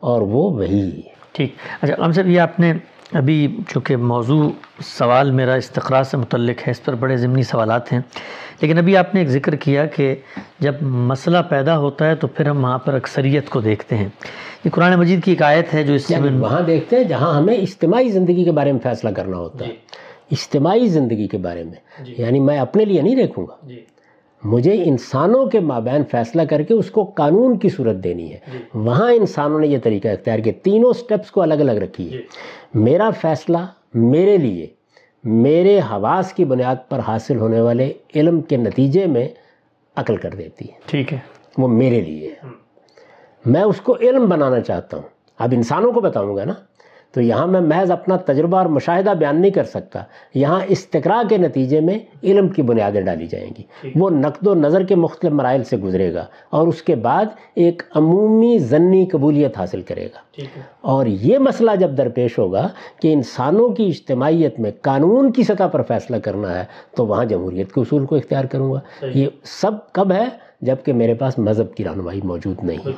اور 0.00 0.22
وہ 0.22 0.50
وہی۔ 0.50 1.00
ٹھیک۔ 1.32 1.54
اچھا 1.82 2.04
ہم 2.04 2.12
صاحب 2.12 2.28
یہ 2.28 2.40
آپ 2.40 2.60
نے 2.60 2.72
ابھی 3.12 3.56
چونکہ 3.68 3.96
موضوع 3.96 4.48
سوال 4.82 5.30
میرا 5.30 5.54
استقرا 5.54 6.02
سے 6.04 6.16
متعلق 6.16 6.66
ہے 6.66 6.70
اس 6.70 6.84
پر 6.84 6.94
بڑے 6.94 7.16
ضمنی 7.16 7.42
سوالات 7.42 7.92
ہیں 7.92 8.00
لیکن 8.60 8.78
ابھی 8.78 8.96
آپ 8.96 9.14
نے 9.14 9.20
ایک 9.20 9.28
ذکر 9.28 9.54
کیا 9.54 9.86
کہ 9.86 10.14
جب 10.60 10.82
مسئلہ 10.82 11.38
پیدا 11.48 11.76
ہوتا 11.78 12.08
ہے 12.08 12.14
تو 12.14 12.26
پھر 12.26 12.48
ہم 12.48 12.64
وہاں 12.64 12.78
پر 12.78 12.94
اکثریت 12.94 13.50
کو 13.50 13.60
دیکھتے 13.60 13.96
ہیں 13.96 14.08
یہ 14.64 14.70
قرآن 14.70 14.98
مجید 14.98 15.24
کی 15.24 15.30
ایک 15.30 15.42
آیت 15.42 15.74
ہے 15.74 15.82
جو 15.82 15.94
اس 15.94 16.10
یعنی 16.10 16.28
وہاں 16.38 16.60
دیکھتے 16.60 16.96
ہیں 16.96 17.04
جہاں 17.04 17.32
ہمیں 17.34 17.54
اجتماعی 17.54 18.10
زندگی 18.10 18.44
کے 18.44 18.52
بارے 18.52 18.72
میں 18.72 18.80
فیصلہ 18.80 19.10
کرنا 19.10 19.36
ہوتا 19.36 19.64
ہے 19.64 19.70
جی۔ 19.70 19.76
اجتماعی 20.30 20.86
زندگی 20.88 21.26
کے 21.26 21.38
بارے 21.38 21.64
میں 21.64 22.04
جی۔ 22.04 22.14
یعنی 22.18 22.40
میں 22.40 22.58
اپنے 22.58 22.84
لیے 22.84 23.02
نہیں 23.02 23.16
دیکھوں 23.16 23.46
گا 23.46 23.56
جی۔ 23.62 23.84
مجھے 24.44 24.82
انسانوں 24.84 25.46
کے 25.46 25.60
مابین 25.60 26.04
فیصلہ 26.10 26.42
کر 26.42 26.62
کے 26.62 26.74
اس 26.74 26.90
کو 26.90 27.04
قانون 27.04 27.58
کی 27.58 27.68
صورت 27.68 27.96
دینی 27.96 28.32
ہے۔ 28.32 28.38
جی۔ 28.52 28.58
وہاں 28.74 29.12
انسانوں 29.12 29.60
نے 29.60 29.66
یہ 29.66 29.78
طریقہ 29.82 30.08
اختیار 30.08 30.38
کیا۔ 30.38 30.52
تینوں 30.62 30.92
سٹیپس 30.92 31.30
کو 31.30 31.42
الگ 31.42 31.54
الگ 31.54 31.72
رکھی 31.72 32.06
ہے۔ 32.06 32.10
جی۔ 32.10 32.22
میرا 32.74 33.10
فیصلہ 33.10 33.58
میرے 33.94 34.36
لیے 34.36 34.66
میرے 35.24 35.78
حواس 35.78 36.32
کی 36.32 36.44
بنیاد 36.44 36.76
پر 36.88 36.98
حاصل 36.98 37.36
ہونے 37.36 37.60
والے 37.60 37.92
علم 38.16 38.40
کے 38.40 38.56
نتیجے 38.56 39.06
میں 39.06 39.28
عقل 39.96 40.16
کر 40.16 40.30
دیتی 40.30 40.64
ہے۔ 40.64 40.72
ٹھیک 40.86 41.12
ہے۔ 41.12 41.18
وہ 41.58 41.68
میرے 41.68 42.00
لیے 42.00 42.28
ہے۔ 42.28 42.48
میں 43.46 43.62
اس 43.62 43.80
کو 43.80 43.96
علم 44.00 44.28
بنانا 44.28 44.60
چاہتا 44.60 44.96
ہوں۔ 44.96 45.04
اب 45.38 45.48
انسانوں 45.56 45.92
کو 45.92 46.00
بتاؤں 46.00 46.36
گا 46.36 46.44
نا۔ 46.44 46.52
تو 47.14 47.20
یہاں 47.20 47.46
میں 47.46 47.60
محض 47.60 47.90
اپنا 47.90 48.16
تجربہ 48.16 48.58
اور 48.58 48.66
مشاہدہ 48.66 49.10
بیان 49.10 49.40
نہیں 49.40 49.50
کر 49.50 49.64
سکتا 49.64 50.02
یہاں 50.34 50.60
استقرا 50.68 51.22
کے 51.28 51.36
نتیجے 51.36 51.80
میں 51.80 51.98
علم 52.22 52.48
کی 52.48 52.62
بنیادیں 52.62 53.00
ڈالی 53.00 53.26
جائیں 53.26 53.50
گی۔ 53.58 53.62
وہ 53.94 54.10
نقد 54.10 54.46
و 54.46 54.54
نظر 54.54 54.82
کے 54.82 54.94
مختلف 54.94 55.32
مرائل 55.32 55.64
سے 55.64 55.76
گزرے 55.76 56.14
گا 56.14 56.26
اور 56.50 56.68
اس 56.68 56.82
کے 56.82 56.94
بعد 56.94 57.24
ایک 57.54 57.82
عمومی 57.94 58.58
ضنی 58.58 59.06
قبولیت 59.06 59.58
حاصل 59.58 59.82
کرے 59.82 60.06
گا۔ 60.06 60.18
اور 60.80 61.06
یہ 61.06 61.38
مسئلہ 61.38 61.70
جب 61.80 61.96
درپیش 61.96 62.38
ہوگا 62.38 62.68
کہ 63.02 63.12
انسانوں 63.12 63.68
کی 63.68 63.86
اجتماعیت 63.86 64.60
میں 64.60 64.70
قانون 64.80 65.32
کی 65.32 65.42
سطح 65.42 65.64
پر 65.64 65.82
فیصلہ 65.82 66.16
کرنا 66.16 66.58
ہے 66.58 66.64
تو 66.96 67.06
وہاں 67.06 67.24
جمہوریت 67.24 67.72
کے 67.72 67.80
اصول 67.80 68.06
کو 68.06 68.16
اختیار 68.16 68.44
کروں 68.44 68.72
گا۔ 68.72 68.80
یہ 69.14 69.26
سب 69.42 69.92
کب 69.92 70.12
ہے؟ 70.12 70.24
جبکہ 70.66 70.92
میرے 70.92 71.14
پاس 71.14 71.38
مذہب 71.38 71.74
کی 71.74 71.84
رہنمائی 71.84 72.20
موجود 72.24 72.64
نہیں۔ 72.64 72.92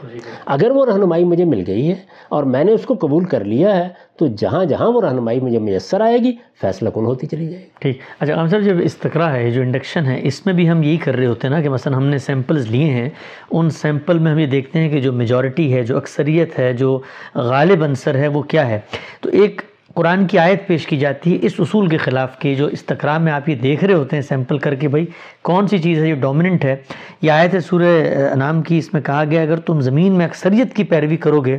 اگر 0.46 0.70
وہ 0.70 0.87
رہنمائی 0.87 1.24
مجھے 1.24 1.44
مل 1.44 1.64
گئی 1.66 1.88
ہے 1.88 1.94
اور 2.29 2.44
میں 2.44 2.64
نے 2.64 2.72
اس 2.72 2.85
کو 2.85 2.94
قبول 2.94 3.24
کر 3.24 3.44
لیا 3.44 3.76
ہے 3.76 3.88
تو 4.16 4.26
جہاں 4.26 4.64
جہاں 4.64 4.90
وہ 4.92 5.00
رہنمائی 5.02 5.40
مجھے 5.40 5.59
میسر 5.59 6.00
آئے 6.00 6.18
گی 6.18 6.33
فیصلہ 6.61 6.88
کن 6.90 7.05
ہوتی 7.05 7.26
چلی 7.26 7.46
جائے 7.48 7.62
گی۔ 7.62 7.68
ٹھیک۔ 7.81 7.98
اچھا 8.20 8.40
ہم 8.40 8.46
صاحب 8.46 8.62
جب 8.62 8.76
استقرا 8.83 9.33
ہے 9.33 9.50
جو 9.50 9.61
انڈکشن 9.62 10.07
ہے 10.07 10.20
اس 10.22 10.46
میں 10.46 10.55
بھی 10.55 10.70
ہم 10.70 10.83
یہی 10.83 10.96
کر 10.96 11.16
رہے 11.16 11.26
ہوتے 11.26 11.48
ہیں 11.48 11.55
نا 11.55 11.62
کہ 11.62 11.68
مثلا 11.68 11.96
ہم 11.96 12.05
نے 12.05 12.18
سیمپلز 12.18 12.70
لیے 12.70 12.85
ہیں 12.85 13.09
ان 13.50 13.70
سیمپل 13.70 14.18
میں 14.18 14.33
ہم 14.33 14.38
یہ 14.38 14.46
دیکھتے 14.46 14.79
ہیں 14.79 14.88
کہ 14.88 15.00
جو 15.00 15.12
میجورٹی 15.12 15.72
ہے 15.74 15.83
جو 15.83 15.96
اکثریت 15.96 16.59
ہے 16.59 16.72
جو 16.72 16.98
غالب 17.35 17.85
عنصر 17.85 18.14
ہے 18.14 18.29
وہ 18.29 18.42
کیا 18.42 18.68
ہے؟ 18.68 18.81
تو 19.20 19.29
ایک 19.29 19.62
قرآن 19.96 20.26
کی 20.26 20.38
آیت 20.38 20.66
پیش 20.66 20.87
کی 20.87 20.96
جاتی 20.96 21.32
ہے 21.32 21.38
اس 21.42 21.52
اصول 21.59 21.88
کے 21.88 21.96
خلاف 21.96 22.38
کہ 22.38 22.54
جو 22.54 22.66
استقرا 22.66 23.18
میں 23.18 23.32
آپ 23.32 23.48
یہ 23.48 23.54
دیکھ 23.54 23.85
رہے 23.85 23.94
ہوتے 23.94 24.16
ہیں 24.16 24.22
سیمپل 24.22 24.59
کر 24.59 24.74
کے 24.74 24.88
بھائی، 24.88 25.06
کون 25.42 25.68
سی 25.68 25.78
چیز 25.78 25.98
ہے 25.98 26.09
جو 26.09 26.14
ڈومیننٹ 26.20 26.64
ہے؟ 26.64 26.76
یہ 27.22 27.30
آیت 27.30 27.54
ہے 27.54 27.61
سورہ 27.61 27.92
انعام 28.32 28.62
کی 28.62 28.78
اس 28.78 28.92
میں 28.92 29.00
کہا 29.00 29.24
گیا، 29.30 29.42
اگر 29.42 29.56
تم 29.56 29.80
زمین 29.80 30.12
میں 30.12 30.26
اکثریت 30.26 30.76
کی 30.76 30.85
پیروی 30.85 31.16
کرو 31.16 31.40
گے 31.40 31.59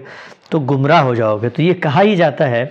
تو 0.50 0.60
گمراہ 0.60 1.02
ہو 1.02 1.16
جاؤ 1.16 1.38
گے۔ 1.38 1.50
تو 1.50 1.62
یہ 1.62 1.74
کہا 1.74 2.02
ہی 2.02 2.16
جاتا 2.16 2.50
ہے 2.50 2.66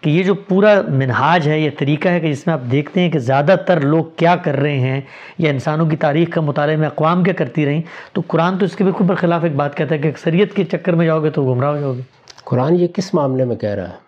کہ 0.00 0.10
یہ 0.10 0.22
جو 0.22 0.34
پورا 0.34 0.80
منہاج 0.88 1.48
ہے، 1.48 1.60
یہ 1.60 1.70
طریقہ 1.78 2.08
ہے 2.08 2.20
کہ 2.20 2.32
جس 2.32 2.46
میں 2.46 2.54
آپ 2.54 2.70
دیکھتے 2.70 3.00
ہیں 3.00 3.10
کہ 3.10 3.18
زیادہ 3.18 3.56
تر 3.66 3.80
لوگ 3.80 4.04
کیا 4.16 4.36
کر 4.36 4.56
رہے 4.56 4.78
ہیں، 4.78 5.00
یا 5.38 5.50
انسانوں 5.50 5.86
کی 5.86 5.96
تاریخ 5.96 6.30
کا 6.30 6.40
مطالعہ 6.40 6.76
میں 6.76 6.86
اقوام 6.86 7.22
کیا 7.22 7.34
کرتی 7.34 7.66
رہیں۔ 7.66 7.82
تو 8.12 8.22
قرآن 8.26 8.58
تو 8.58 8.64
اس 8.64 8.76
کے 8.76 8.84
بالکل 8.84 9.04
برخلاف 9.04 9.20
خلاف 9.20 9.44
ایک 9.44 9.56
بات 9.56 9.76
کہتا 9.76 9.94
ہے 9.94 10.00
کہ 10.00 10.08
اکثریت 10.08 10.54
کے 10.54 10.64
چکر 10.64 10.92
میں 10.92 11.06
جاؤ 11.06 11.22
گے 11.22 11.30
تو 11.30 11.44
گمراہ 11.44 11.70
ہو 11.70 11.80
جاؤ 11.80 11.92
گے۔ 11.92 12.02
قرآن 12.44 12.74
یہ 12.74 12.86
کس 12.86 13.14
معاملے 13.14 13.44
میں 13.44 13.56
کہہ 13.56 13.70
رہا 13.70 13.88
ہے؟ 13.88 14.07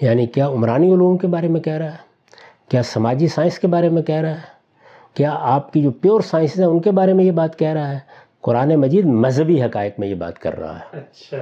یعنی 0.00 0.26
کیا 0.26 0.48
عمرانی 0.48 0.94
علوم 0.94 1.16
کے 1.16 1.26
بارے 1.26 1.48
میں 1.48 1.60
کہہ 1.60 1.72
رہا 1.72 1.92
ہے؟ 1.92 2.06
کیا 2.68 2.82
سماجی 2.82 3.28
سائنس 3.28 3.58
کے 3.58 3.66
بارے 3.66 3.88
میں 3.88 4.02
کہہ 4.02 4.14
رہا 4.14 4.30
ہے؟ 4.30 4.56
کیا 5.14 5.36
آپ 5.40 5.72
کی 5.72 5.82
جو 5.82 5.90
پیور 5.90 6.20
سائنس 6.20 6.58
ہیں 6.58 6.66
ان 6.66 6.80
کے 6.80 6.90
بارے 6.90 7.12
میں 7.12 7.24
یہ 7.24 7.30
بات 7.30 7.58
کہہ 7.58 7.68
رہا 7.68 7.92
ہے؟ 7.92 7.98
قرآن 8.40 8.74
مجید 8.74 9.04
مذہبی 9.04 9.62
حقائق 9.62 9.94
میں 9.98 10.08
یہ 10.08 10.14
بات 10.14 10.38
کر 10.38 10.58
رہا 10.58 10.78
ہے۔ 10.78 10.98
اچھا 10.98 11.36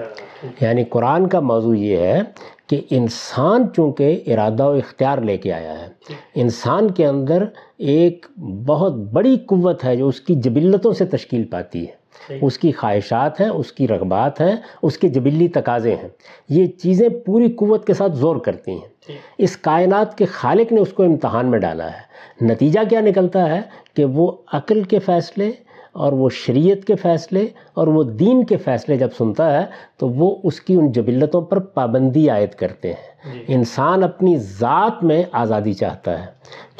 یعنی 0.60 0.84
قرآن 0.84 1.28
کا 1.28 1.40
موضوع 1.40 1.74
یہ 1.74 1.96
ہے 1.96 2.20
کہ 2.66 2.80
انسان 2.90 3.66
چونکہ 3.76 4.22
ارادہ 4.26 4.66
و 4.66 4.72
اختیار 4.72 5.18
لے 5.18 5.36
کے 5.36 5.52
آیا 5.52 5.80
ہے 5.80 5.88
انسان 6.34 6.90
کے 6.90 7.06
اندر 7.06 7.44
ایک 7.78 8.26
بہت 8.66 8.94
بڑی 8.94 9.38
قوت 9.46 9.84
ہے 9.84 9.96
جو 9.96 10.08
اس 10.08 10.20
کی 10.20 10.34
جبلتوں 10.34 10.92
سے 10.92 11.04
تشکیل 11.04 11.44
پاتی 11.44 11.86
ہے۔ 11.86 12.03
اس 12.42 12.58
کی 12.58 12.72
خواہشات 12.72 13.40
ہیں 13.40 13.48
اس 13.48 13.72
کی 13.72 13.88
رغبات 13.88 14.40
ہیں 14.40 14.56
اس 14.82 14.98
کے 14.98 15.08
جبلی 15.08 15.48
تقاضے 15.48 15.94
ہیں۔ 15.94 16.08
یہ 16.48 16.66
چیزیں 16.66 17.08
پوری 17.08 17.52
قوت 17.52 17.86
کے 17.86 17.94
ساتھ 17.94 18.12
زور 18.12 18.36
کرتی 18.36 18.70
ہیں۔ 18.70 19.12
اس 19.38 19.56
کائنات 19.56 20.18
کے 20.18 20.24
خالق 20.24 20.72
نے 20.72 20.80
اس 20.80 20.92
کو 20.92 21.02
امتحان 21.02 21.46
میں 21.46 21.58
ڈالا 21.58 21.90
ہے۔ 21.90 22.14
نتیجہ 22.44 22.80
کیا 22.88 23.00
نکلتا 23.00 23.56
ہے؟ 23.56 23.60
کہ 23.94 24.04
وہ 24.04 24.32
عقل 24.52 24.82
کے 24.82 24.98
فیصلے 24.98 25.52
اور 25.92 26.12
وہ 26.12 26.28
شریعت 26.28 26.86
کے 26.86 26.96
فیصلے 26.96 27.46
اور 27.74 27.86
وہ 27.86 28.04
دین 28.04 28.44
کے 28.44 28.56
فیصلے 28.56 28.96
جب 28.96 29.08
سنتا 29.18 29.60
ہے 29.60 29.66
تو 29.96 30.08
وہ 30.08 30.36
اس 30.44 30.60
کی 30.60 30.74
ان 30.74 30.92
جبلتوں 30.92 31.42
پر 31.42 31.58
پابندی 31.58 32.30
عائد 32.30 32.50
کرتے 32.50 32.92
ہیں۔ 32.92 33.34
جی۔ 33.34 33.44
انسان 33.48 34.02
اپنی 34.02 34.36
ذات 34.36 35.04
میں 35.04 35.22
آزادی 35.32 35.72
چاہتا 35.72 36.22
ہے۔ 36.22 36.26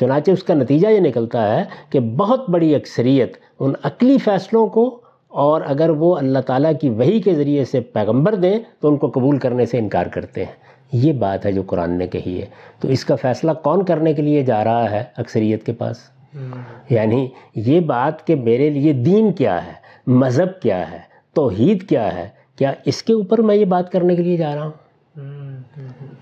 چنانچہ 0.00 0.30
اس 0.30 0.42
کا 0.42 0.54
نتیجہ 0.54 0.88
یہ 0.88 1.00
نکلتا 1.00 1.56
ہے 1.56 1.64
کہ 1.90 2.00
بہت 2.00 2.50
بڑی 2.50 2.74
اکثریت 2.74 3.36
ان 3.60 3.72
عقلی 3.82 4.18
فیصلوں 4.18 4.66
کو 4.66 5.00
اور 5.34 5.60
اگر 5.66 5.88
وہ 5.88 6.16
اللہ 6.16 6.38
تعالیٰ 6.38 6.72
کی 6.80 6.90
وہی 6.90 7.22
کے 7.22 7.34
ذریعے 7.34 7.64
سے 7.64 7.80
پیغمبر 7.80 8.34
دیں 8.34 8.58
تو 8.80 8.88
ان 8.88 8.96
کو 8.96 9.10
قبول 9.10 9.38
کرنے 9.38 9.66
سے 9.66 9.78
انکار 9.78 10.06
کرتے 10.06 10.44
ہیں۔ 10.44 10.52
یہ 10.92 11.12
بات 11.12 11.46
ہے 11.46 11.52
جو 11.52 11.62
قرآن 11.66 11.98
نے 11.98 12.06
کہی 12.06 12.40
ہے۔ 12.40 12.46
تو 12.80 12.88
اس 12.88 13.04
کا 13.04 13.14
فیصلہ 13.14 13.52
کون 13.52 13.84
کرنے 13.84 14.14
کے 14.14 14.22
لیے 14.22 14.42
جا 14.42 14.64
رہا 14.64 14.90
ہے 14.90 15.04
اکثریت 15.16 15.66
کے 15.66 15.72
پاس؟ 15.72 15.96
یعنی 16.90 17.28
یہ 17.54 17.80
بات 17.80 18.26
کہ 18.26 18.34
میرے 18.34 18.70
لیے 18.70 18.92
دین 18.92 19.32
کیا 19.32 19.66
ہے 19.66 19.72
مذہب 20.06 20.60
کیا 20.60 20.92
ہے 20.92 20.98
توحید 21.32 21.88
کیا 21.88 22.16
ہے 22.16 22.28
کیا 22.56 22.72
اس 22.84 23.02
کے 23.02 23.12
اوپر 23.12 23.38
میں 23.38 23.56
یہ 23.56 23.64
بات 23.64 23.92
کرنے 23.92 24.16
کے 24.16 24.22
لیے 24.22 24.36
جا 24.36 24.54
رہا 24.54 24.66
ہوں۔ 24.66 24.72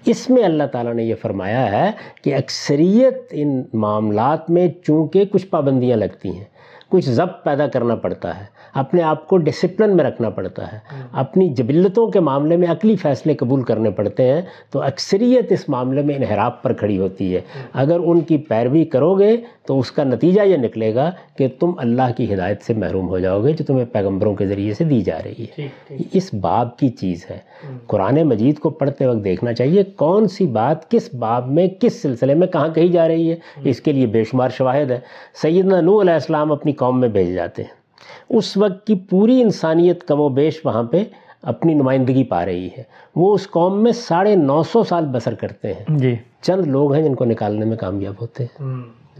اس 0.05 0.31
میں 0.31 0.45
اللہ 0.45 0.65
تعالیٰ 0.73 0.95
نے 0.95 1.05
یہ 1.05 1.15
فرمایا 1.15 1.73
ہے 1.73 1.91
کہ 2.23 2.35
اکثریت 2.35 3.19
ان 3.31 3.63
معاملات 3.73 4.51
میں 4.51 4.69
چونکہ 4.85 5.25
کچھ 5.25 5.47
پابندیاں 5.47 5.97
لگتی 5.97 6.29
ہیں 6.29 6.45
کچھ 6.89 7.11
ضبط 7.11 7.45
پیدا 7.45 7.67
کرنا 7.67 7.95
پڑتا 7.95 8.41
ہے 8.41 8.45
اپنے 8.75 9.03
آپ 9.03 9.29
کو 9.29 9.37
ڈسپلن 9.37 9.97
میں 9.97 10.05
رکھنا 10.05 10.31
پڑتا 10.31 10.73
ہے۔ 10.73 10.79
اپنی 11.13 11.49
جبلتوں 11.49 12.07
کے 12.07 12.21
معاملے 12.21 12.57
میں 12.57 12.69
عقلی 12.69 12.97
فیصلے 12.97 13.35
قبول 13.35 13.63
کرنے 13.63 13.91
پڑتے 13.91 14.33
ہیں 14.33 14.43
تو 14.71 14.83
اکثریت 14.83 15.53
اس 15.53 15.69
معاملے 15.69 16.03
میں 16.03 16.15
انحراف 16.15 16.63
پر 16.63 16.73
کھڑی 16.73 16.99
ہوتی 16.99 17.37
ہے۔ 17.37 17.41
اگر 17.73 18.01
ان 18.05 18.21
کی 18.21 18.37
پیروی 18.37 18.85
کرو 18.85 19.19
گے 19.19 19.37
تو 19.67 19.79
اس 19.79 19.93
کا 19.93 20.05
نتیجہ 20.05 20.43
یہ 20.43 20.57
نکلے 20.57 20.95
گا 20.95 21.11
کہ 21.39 21.49
تم 21.61 21.71
اللہ 21.77 22.13
کی 22.17 22.35
ہدایت 22.35 22.63
سے 22.63 22.75
محروم 22.75 23.09
ہو 23.09 23.19
جاؤ 23.19 23.45
گے 23.45 23.53
جو 23.53 23.65
تمہیں 23.65 23.85
پیغمبروں 23.85 24.35
کے 24.35 24.47
ذریعے 24.47 24.75
سے 24.75 24.85
دی 24.85 25.01
جا 25.01 25.19
رہی 25.25 25.45
ہے۔ 25.59 25.69
اس 26.13 26.35
باب 26.35 26.79
کی 26.79 26.89
چیز 26.89 27.27
ہے۔ 27.31 27.39
قرآن 27.87 28.23
مجید 28.23 28.59
کو 28.59 28.71
پڑھتے 28.71 29.07
وقت 29.07 29.25
دیکھنا 29.25 29.53
چاہیے 29.53 29.83
کون 29.83 30.29
سی 30.29 30.47
بات 30.47 30.91
کس 30.91 31.15
باب 31.15 31.49
میں 31.49 31.69
کس 31.81 32.03
سلسلے 32.03 32.35
میں 32.35 32.47
کہاں 32.47 32.69
کہی 32.69 32.89
جا 32.89 33.09
رہی 33.09 33.31
ہے۔ 33.31 33.37
اس 33.65 33.81
کے 33.81 33.93
لیے 33.93 34.07
بے 34.07 34.25
شمار 34.25 34.49
شواہد 34.49 34.91
ہے۔ 34.91 35.01
سیدنا 35.43 35.81
نو 35.81 36.01
علیہ 36.01 36.13
السلام 36.13 36.53
اپنی 36.53 36.73
قوم 36.73 37.01
میں 37.01 37.09
بھیج 37.09 37.35
جاتے 37.35 37.63
ہیں۔ 37.63 37.82
اس 38.29 38.57
وقت 38.57 38.87
کی 38.87 38.95
پوری 38.95 39.43
انسانیت 39.43 40.05
کم 40.05 40.21
و 40.21 40.29
بیش 40.29 40.61
وہاں 40.65 40.83
پہ 40.83 41.05
اپنی 41.43 41.75
نمائندگی 41.75 42.25
پا 42.25 42.47
رہی 42.47 42.69
ہے۔ 42.79 42.83
وہ 43.17 43.35
اس 43.35 43.51
قوم 43.51 43.83
میں 43.83 43.93
ساڑھے 43.93 44.37
نو 44.37 44.63
سو 44.63 44.85
سال 44.85 45.07
بسر 45.07 45.35
کرتے 45.35 45.73
ہیں۔ 45.75 45.99
جی۔ 45.99 46.17
چند 46.43 46.67
لوگ 46.67 46.95
ہیں 46.95 47.03
جن 47.03 47.15
کو 47.15 47.25
نکالنے 47.25 47.65
میں 47.65 47.77
کامیاب 47.77 48.15
ہوتے 48.21 48.45
ہیں۔ 48.45 48.63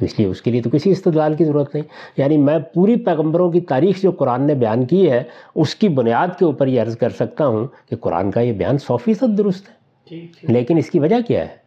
اس 0.01 0.19
لیے 0.19 0.29
اس 0.29 0.43
کے 0.43 0.51
لیے 0.51 0.63
تو 0.63 0.71
کسی 0.71 0.91
استدلال 0.91 1.35
کی 1.35 1.45
ضرورت 1.45 1.75
نہیں۔ 1.75 1.85
یعنی 2.17 2.37
میں 2.37 2.59
پوری 2.59 2.97
پیغمبروں 2.97 3.51
کی 3.51 3.61
تاریخ 3.61 4.03
جو 4.03 4.11
قرآن 4.11 4.43
نے 4.43 4.55
بیان 4.55 4.85
کی 4.85 5.11
ہے 5.11 5.23
اس 5.55 5.75
کی 5.75 5.89
بنیاد 5.89 6.29
کے 6.39 6.45
اوپر 6.45 6.67
یہ 6.67 6.83
عرض 6.83 6.97
کر 6.97 7.11
سکتا 7.11 7.47
ہوں 7.47 7.67
کہ 7.91 7.97
قرآن 7.97 8.31
کا 8.31 8.41
یہ 8.41 8.53
بیان 8.53 8.79
سو 8.79 8.97
فیصد 8.97 9.39
درست 9.39 9.69
ہے۔ 9.69 9.75
لیکن 10.53 10.79
اس 10.79 10.91
کی 10.91 10.99
وجہ 10.99 11.17
کیا 11.27 11.41
ہے؟ 11.41 11.62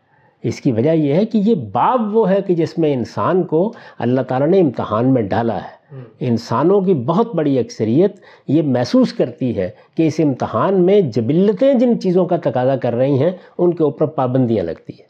اس 0.47 0.62
کی 0.62 0.71
وجہ 0.71 0.89
یہ 0.89 1.13
ہے 1.13 1.25
کہ 1.25 1.38
یہ 1.38 1.55
باب 1.55 2.15
وہ 2.17 2.29
ہے 2.29 2.41
کہ 2.41 2.55
جس 2.55 2.77
میں 2.77 2.93
انسان 2.93 3.43
کو 3.43 3.73
اللہ 3.99 4.21
تعالیٰ 4.21 4.47
نے 4.47 4.60
امتحان 4.60 5.13
میں 5.13 5.21
ڈالا 5.21 5.58
ہے۔ 5.58 5.75
انسانوں 6.19 6.81
کی 6.81 6.93
بہت 6.93 7.36
بڑی 7.36 7.60
اکثریت 7.60 8.15
یہ 8.47 8.62
محسوس 8.62 9.13
کرتی 9.13 9.58
ہے 9.58 9.71
کہ 9.97 10.08
اس 10.08 10.19
امتحان 10.23 10.86
میں 10.86 11.01
جبلتیں 11.01 11.73
جن 11.73 11.99
چیزوں 11.99 12.25
کا 12.25 12.38
تقاضا 12.38 12.75
کر 12.75 12.93
رہی 12.93 13.19
ہیں 13.19 13.31
ان 13.58 13.73
کے 13.73 13.84
اوپر 13.84 14.05
پابندیاں 14.05 14.63
لگتی 14.63 14.93
ہیں۔ 14.99 15.05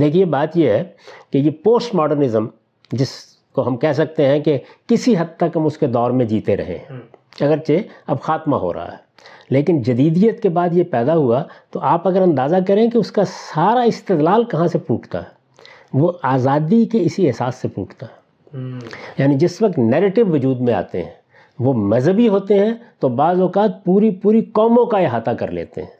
دیکھیے 0.00 0.24
بات 0.24 0.56
یہ 0.56 0.70
ہے 0.70 0.82
کہ 1.30 1.38
یہ 1.38 1.50
پوسٹ 1.50 1.94
ماڈرنزم 1.94 2.46
جس 2.92 3.08
کو 3.54 3.68
ہم 3.68 3.76
کہہ 3.76 3.92
سکتے 3.92 4.26
ہیں 4.26 4.40
کہ 4.40 4.58
کسی 4.86 5.14
حد 5.18 5.36
تک 5.36 5.56
ہم 5.56 5.66
اس 5.66 5.78
کے 5.78 5.86
دور 5.86 6.10
میں 6.10 6.24
جیتے 6.24 6.56
رہے 6.56 6.78
ہیں۔ 6.78 6.98
اگرچہ 7.40 7.72
اب 8.06 8.20
خاتمہ 8.20 8.56
ہو 8.56 8.74
رہا 8.74 8.92
ہے۔ 8.92 9.03
لیکن 9.50 9.82
جدیدیت 9.82 10.42
کے 10.42 10.48
بعد 10.48 10.68
یہ 10.72 10.82
پیدا 10.82 11.16
ہوا 11.16 11.42
تو 11.70 11.80
آپ 11.80 12.08
اگر 12.08 12.20
اندازہ 12.20 12.56
کریں 12.68 12.90
کہ 12.90 12.98
اس 12.98 13.12
کا 13.12 13.24
سارا 13.24 13.80
استدلال 13.80 14.44
کہاں 14.44 14.66
سے 14.66 14.78
پھوٹتا 14.78 15.18
ہے؟ 15.18 15.34
وہ 15.92 16.12
آزادی 16.22 16.84
کے 16.84 16.98
اسی 17.00 17.26
احساس 17.26 17.54
سے 17.54 17.68
پھوٹتا 17.68 18.06
ہے۔ 18.06 18.24
یعنی 19.18 19.34
جس 19.34 19.62
وقت 19.62 19.78
نیریٹو 19.78 20.26
وجود 20.26 20.60
میں 20.60 20.74
آتے 20.74 21.02
ہیں 21.02 21.10
وہ 21.58 21.72
مذہبی 21.72 22.28
ہوتے 22.28 22.58
ہیں 22.58 22.74
تو 22.98 23.08
بعض 23.08 23.40
اوقات 23.40 23.84
پوری 23.84 24.10
پوری 24.10 24.40
قوموں 24.40 24.86
کا 24.86 24.98
احاطہ 24.98 25.30
کر 25.30 25.50
لیتے 25.50 25.82
ہیں۔ 25.82 25.90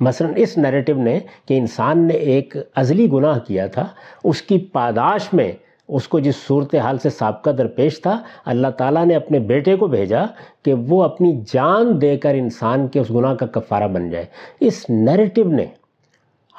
مثلا 0.00 0.28
اس 0.36 0.58
نیریٹو 0.58 0.94
نے 0.94 1.18
کہ 1.48 1.58
انسان 1.58 2.06
نے 2.06 2.14
ایک 2.14 2.56
ازلی 2.74 3.10
گناہ 3.12 3.38
کیا 3.38 3.66
تھا 3.66 3.86
اس 4.24 4.42
کی 4.42 4.58
پاداش 4.58 5.32
میں 5.32 5.52
اس 5.94 6.08
کو 6.08 6.18
جس 6.18 6.36
صورتحال 6.36 6.98
سے 6.98 7.10
سابقہ 7.10 7.50
درپیش 7.50 8.00
تھا 8.00 8.22
اللہ 8.44 8.68
تعالیٰ 8.68 9.06
نے 9.06 9.14
اپنے 9.14 9.38
بیٹے 9.38 9.76
کو 9.76 9.86
بھیجا 9.86 10.24
کہ 10.64 10.74
وہ 10.74 11.02
اپنی 11.02 11.40
جان 11.52 12.00
دے 12.00 12.16
کر 12.16 12.34
انسان 12.34 12.88
کے 12.88 13.00
اس 13.00 13.10
گناہ 13.10 13.34
کا 13.34 13.46
کفارہ 13.46 13.88
بن 13.88 14.10
جائے۔ 14.10 14.24
اس 14.60 14.90
نیریٹو 14.90 15.44
نے 15.44 15.66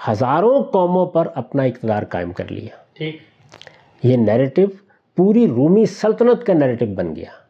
ہزاروں 0.09 0.63
قوموں 0.63 1.05
پر 1.05 1.27
اپنا 1.35 1.63
اقتدار 1.63 2.03
قائم 2.09 2.31
کر 2.31 2.51
لیا۔ 2.51 3.03
یہ 4.03 4.17
نیریٹو 4.17 4.61
پوری 5.17 5.47
رومی 5.47 5.85
سلطنت 5.85 6.45
کا 6.45 6.53
نیریٹو 6.53 6.85
بن 6.85 7.15
گیا۔ 7.15 7.41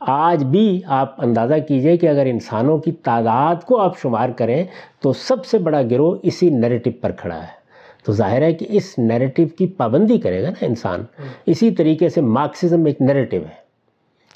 آج 0.00 0.44
بھی 0.44 0.82
آپ 0.86 1.24
اندازہ 1.24 1.54
کیجیے 1.68 1.96
کہ 1.96 2.08
اگر 2.08 2.26
انسانوں 2.26 2.78
کی 2.78 2.92
تعداد 2.92 3.54
کو 3.66 3.80
آپ 3.80 3.98
شمار 3.98 4.28
کریں 4.28 4.64
تو 5.00 5.12
سب 5.12 5.46
سے 5.46 5.58
بڑا 5.58 5.82
گروہ 5.82 6.16
اسی 6.22 6.50
نیریٹو 6.50 6.90
پر 7.00 7.12
کھڑا 7.12 7.42
ہے۔ 7.42 7.55
تو 8.06 8.12
ظاہر 8.12 8.42
ہے 8.42 8.52
کہ 8.52 8.66
اس 8.68 8.98
نیریٹو 8.98 9.42
کی 9.58 9.66
پابندی 9.66 10.18
کرے 10.18 10.42
گا 10.42 10.50
نا 10.50 10.64
انسان۔ 10.66 11.00
اسی 11.46 11.70
طریقے 11.70 12.08
سے 12.08 12.20
مارکسزم 12.20 12.84
ایک 12.84 13.02
نیریٹو 13.02 13.36
ہے۔ 13.36 13.66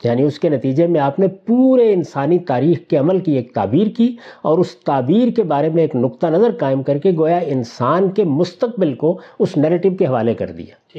یعنی 0.04 0.22
اس 0.22 0.38
کے 0.38 0.48
نتیجے 0.48 0.86
میں 0.86 1.00
آپ 1.00 1.18
نے 1.18 1.28
پورے 1.28 1.92
انسانی 1.92 2.38
تاریخ 2.38 2.78
کے 2.88 2.96
عمل 2.96 3.18
کی 3.18 3.32
ایک 3.32 3.54
تعبیر 3.54 3.86
کی 3.86 4.16
اور 4.42 4.58
اس 4.58 4.76
تعبیر 4.76 5.28
کے 5.28 5.42
بارے 5.42 5.68
میں 5.68 5.82
ایک 5.82 5.96
نقطہ 5.96 6.26
نظر 6.26 6.50
قائم 6.58 6.82
کر 6.82 6.98
کے 6.98 7.10
گویا 7.18 7.38
انسان 7.38 8.08
کے 8.08 8.24
مستقبل 8.24 8.94
کو 8.94 9.18
اس 9.38 9.56
نیریٹو 9.56 9.90
کے 9.90 10.06
حوالے 10.06 10.34
کر 10.34 10.50
دیا۔ 10.50 10.98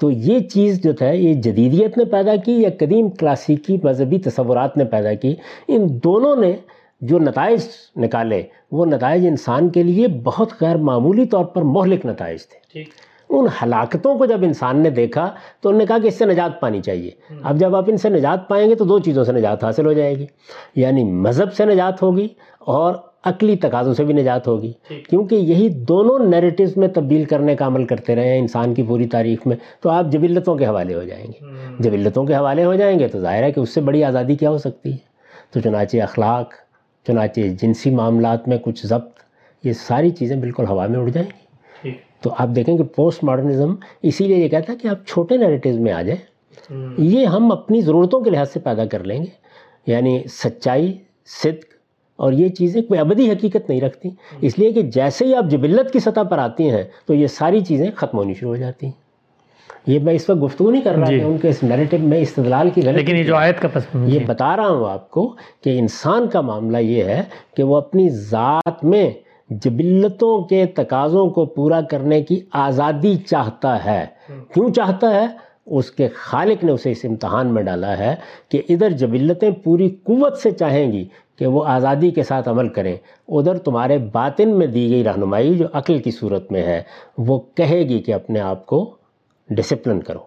تو 0.00 0.10
یہ 0.10 0.38
چیز 0.38 0.82
جو 0.82 0.92
تھا 0.92 1.10
یہ 1.10 1.34
جدیدیت 1.34 1.98
نے 1.98 2.04
پیدا 2.04 2.36
کی 2.36 2.52
یا 2.52 2.68
قدیم 2.78 3.08
کلاسیکی 3.08 3.76
مذہبی 3.82 4.18
تصورات 4.18 4.76
نے 4.76 4.84
پیدا 4.84 5.14
کی 5.14 5.34
ان 5.68 5.98
دونوں 6.04 6.36
نے 6.36 6.52
جو 7.02 7.18
نتائج 7.18 7.60
نکالے 7.96 8.42
وہ 8.72 8.86
نتائج 8.86 9.26
انسان 9.26 9.68
کے 9.68 9.82
لیے 9.82 10.06
بہت 10.08 10.48
غیر 10.60 10.76
معمولی 10.76 11.26
طور 11.26 11.44
پر 11.44 11.62
مہلک 11.62 12.06
نتائج 12.06 12.46
تھے۔ 12.46 12.80
ان 13.28 13.46
ہلاکتوں 13.62 14.18
کو 14.18 14.26
جب 14.26 14.38
انسان 14.42 14.82
نے 14.82 14.90
دیکھا 14.90 15.30
تو 15.60 15.68
انہوں 15.68 15.78
نے 15.78 15.86
کہا 15.86 15.98
کہ 15.98 16.06
اس 16.06 16.14
سے 16.14 16.24
نجات 16.24 16.60
پانی 16.60 16.80
چاہیے۔ 16.80 17.10
اب 17.42 17.56
جب 17.56 17.76
آپ 17.76 17.84
ان 17.88 17.96
سے 17.96 18.08
نجات 18.08 18.48
پائیں 18.48 18.70
گے 18.70 18.74
تو 18.74 18.84
دو 18.84 18.98
چیزوں 18.98 19.24
سے 19.24 19.32
نجات 19.32 19.64
حاصل 19.64 19.86
ہو 19.86 19.92
جائے 19.92 20.18
گی۔ 20.18 20.26
یعنی 20.76 21.04
مذہب 21.04 21.52
سے 21.52 21.64
نجات 21.64 22.02
ہوگی 22.02 22.28
اور 22.58 22.94
عقلی 23.24 23.56
تقاضوں 23.56 23.94
سے 23.94 24.04
بھی 24.04 24.14
نجات 24.14 24.48
ہوگی۔ 24.48 24.72
کیونکہ 25.10 25.34
یہی 25.34 25.68
دونوں 25.68 26.18
نیریٹیوز 26.18 26.76
میں 26.76 26.88
تبدیل 26.88 27.24
کرنے 27.24 27.56
کا 27.56 27.66
عمل 27.66 27.84
کرتے 27.84 28.14
رہے 28.14 28.28
ہیں 28.28 28.38
انسان 28.38 28.74
کی 28.74 28.82
پوری 28.82 29.06
تاریخ 29.06 29.46
میں 29.46 29.56
تو 29.80 29.90
آپ 29.90 30.06
جبلتوں 30.06 30.56
کے 30.56 30.66
حوالے 30.66 30.94
ہو 30.94 31.02
جائیں 31.02 31.26
گے۔ 31.26 31.44
جبلتوں 31.78 32.24
کے 32.24 32.34
حوالے 32.34 32.64
ہو 32.64 32.74
جائیں 32.74 32.98
گے 32.98 33.08
تو 33.08 33.20
ظاہر 33.20 33.42
ہے 33.42 33.52
کہ 33.52 33.60
اس 33.60 33.68
سے 33.68 33.80
بڑی 33.80 34.04
آزادی 34.04 34.36
کیا 34.36 34.50
ہو 34.50 34.58
سکتی 34.58 34.92
ہے؟ 34.92 35.12
تو 35.50 35.60
چنانچہ 35.60 35.96
اخلاق 35.96 36.50
چنانچہ 37.06 37.40
جنسی 37.40 37.90
معاملات 37.90 38.48
میں 38.48 38.58
کچھ 38.62 38.86
ضبط 38.86 39.20
یہ 39.64 39.72
ساری 39.72 40.10
چیزیں 40.10 40.36
بالکل 40.36 40.64
ہوا 40.68 40.86
میں 40.86 40.98
اڑ 40.98 41.08
جائیں 41.08 41.28
گی۔ 41.28 41.42
تو 42.20 42.34
آپ 42.38 42.48
دیکھیں 42.56 42.76
کہ 42.76 42.84
پوسٹ 42.84 43.24
ماڈرنزم 43.24 43.74
اسی 44.02 44.26
لیے 44.26 44.36
یہ 44.36 44.48
کہتا 44.48 44.72
ہے 44.72 44.78
کہ 44.78 44.88
آپ 44.88 45.06
چھوٹے 45.06 45.36
نیریٹیوز 45.36 45.78
میں 45.78 45.92
آ 45.92 46.02
جائیں۔ 46.02 46.32
یہ 46.98 47.26
ہم 47.26 47.52
اپنی 47.52 47.80
ضرورتوں 47.80 48.20
کے 48.20 48.30
لحاظ 48.30 48.52
سے 48.52 48.60
پیدا 48.60 48.84
کر 48.84 49.04
لیں 49.04 49.18
گے۔ 49.18 49.42
یعنی 49.86 50.22
سچائی 50.28 50.98
صدق 51.26 51.64
اور 52.16 52.32
یہ 52.32 52.48
چیزیں 52.48 52.82
کوئی 52.82 53.00
ابدی 53.00 53.30
حقیقت 53.30 53.68
نہیں 53.68 53.80
رکھتی۔ 53.80 54.08
اس 54.40 54.58
لیے 54.58 54.72
کہ 54.72 54.82
جیسے 54.82 55.24
ہی 55.26 55.34
آپ 55.34 55.44
جبلت 55.50 55.92
کی 55.92 55.98
سطح 55.98 56.20
پر 56.20 56.38
آتی 56.38 56.70
ہیں 56.70 56.82
تو 57.06 57.14
یہ 57.14 57.26
ساری 57.26 57.60
چیزیں 57.60 57.90
ختم 57.96 58.18
ہونی 58.18 58.34
شروع 58.34 58.50
ہو 58.50 58.56
جاتی 58.56 58.86
ہیں۔ 58.86 59.01
یہ 59.86 59.98
میں 59.98 60.14
اس 60.14 60.30
وقت 60.30 60.42
گفتگو 60.42 60.70
نہیں 60.70 60.82
کر 60.82 60.94
رہا 60.94 61.04
جی۔ 61.04 61.18
کہ 61.18 61.24
ان 61.24 61.38
کے 61.38 61.48
اس 61.48 61.62
نیریٹو 61.62 61.96
میں 62.00 62.18
استدلال 62.18 62.70
کی 62.70 62.82
غلط 62.82 62.98
لیکن 62.98 63.16
یہ 63.16 63.22
جو 63.22 63.36
آیت 63.36 63.60
کا 63.60 63.68
پس 63.72 63.82
یہ 64.06 64.18
بتا 64.26 64.56
رہا 64.56 64.68
ہوں 64.68 64.90
آپ 64.90 65.10
کو 65.10 65.36
کہ 65.60 65.78
انسان 65.78 66.28
کا 66.28 66.40
معاملہ 66.40 66.78
یہ 66.78 67.04
ہے 67.04 67.22
کہ 67.56 67.62
وہ 67.62 67.76
اپنی 67.76 68.08
ذات 68.08 68.84
میں 68.84 69.10
جبلتوں 69.50 70.42
کے 70.42 70.66
تقاضوں 70.66 71.30
کو 71.30 71.44
پورا 71.44 71.80
کرنے 71.80 72.22
کی 72.22 72.40
آزادی 72.52 73.16
چاہتا 73.16 73.84
ہے۔ 73.84 74.06
کیوں 74.54 74.68
چاہتا 74.70 75.14
ہے؟ 75.14 75.26
اس 75.66 75.90
کے 75.90 76.08
خالق 76.08 76.64
نے 76.64 76.72
اسے 76.72 76.90
اس 76.90 77.04
امتحان 77.04 77.46
میں 77.46 77.62
ڈالا 77.62 77.98
ہے 77.98 78.14
کہ 78.48 78.62
ادھر 78.68 78.90
جبلتیں 78.90 79.50
پوری 79.50 79.88
قوت 79.88 80.38
سے 80.38 80.50
چاہیں 80.50 80.92
گی 80.92 81.04
کہ 81.38 81.46
وہ 81.46 81.64
آزادی 81.66 82.10
کے 82.10 82.22
ساتھ 82.22 82.48
عمل 82.48 82.68
کریں۔ 82.68 82.96
ادھر 83.28 83.58
تمہارے 83.58 83.98
باطن 83.98 84.48
میں 84.48 84.66
دی 84.66 84.90
گئی 84.90 85.04
رہنمائی 85.04 85.54
جو 85.54 85.66
عقل 85.72 85.98
کی 85.98 86.10
صورت 86.10 86.52
میں 86.52 86.62
ہے 86.62 86.82
وہ 87.18 87.40
کہے 87.54 87.78
گی 87.78 87.98
کہ 87.98 88.14
اپنے 88.14 88.40
آپ 88.40 88.66
کو 88.66 88.96
ڈسپلن 89.54 90.00
کرو۔ 90.00 90.18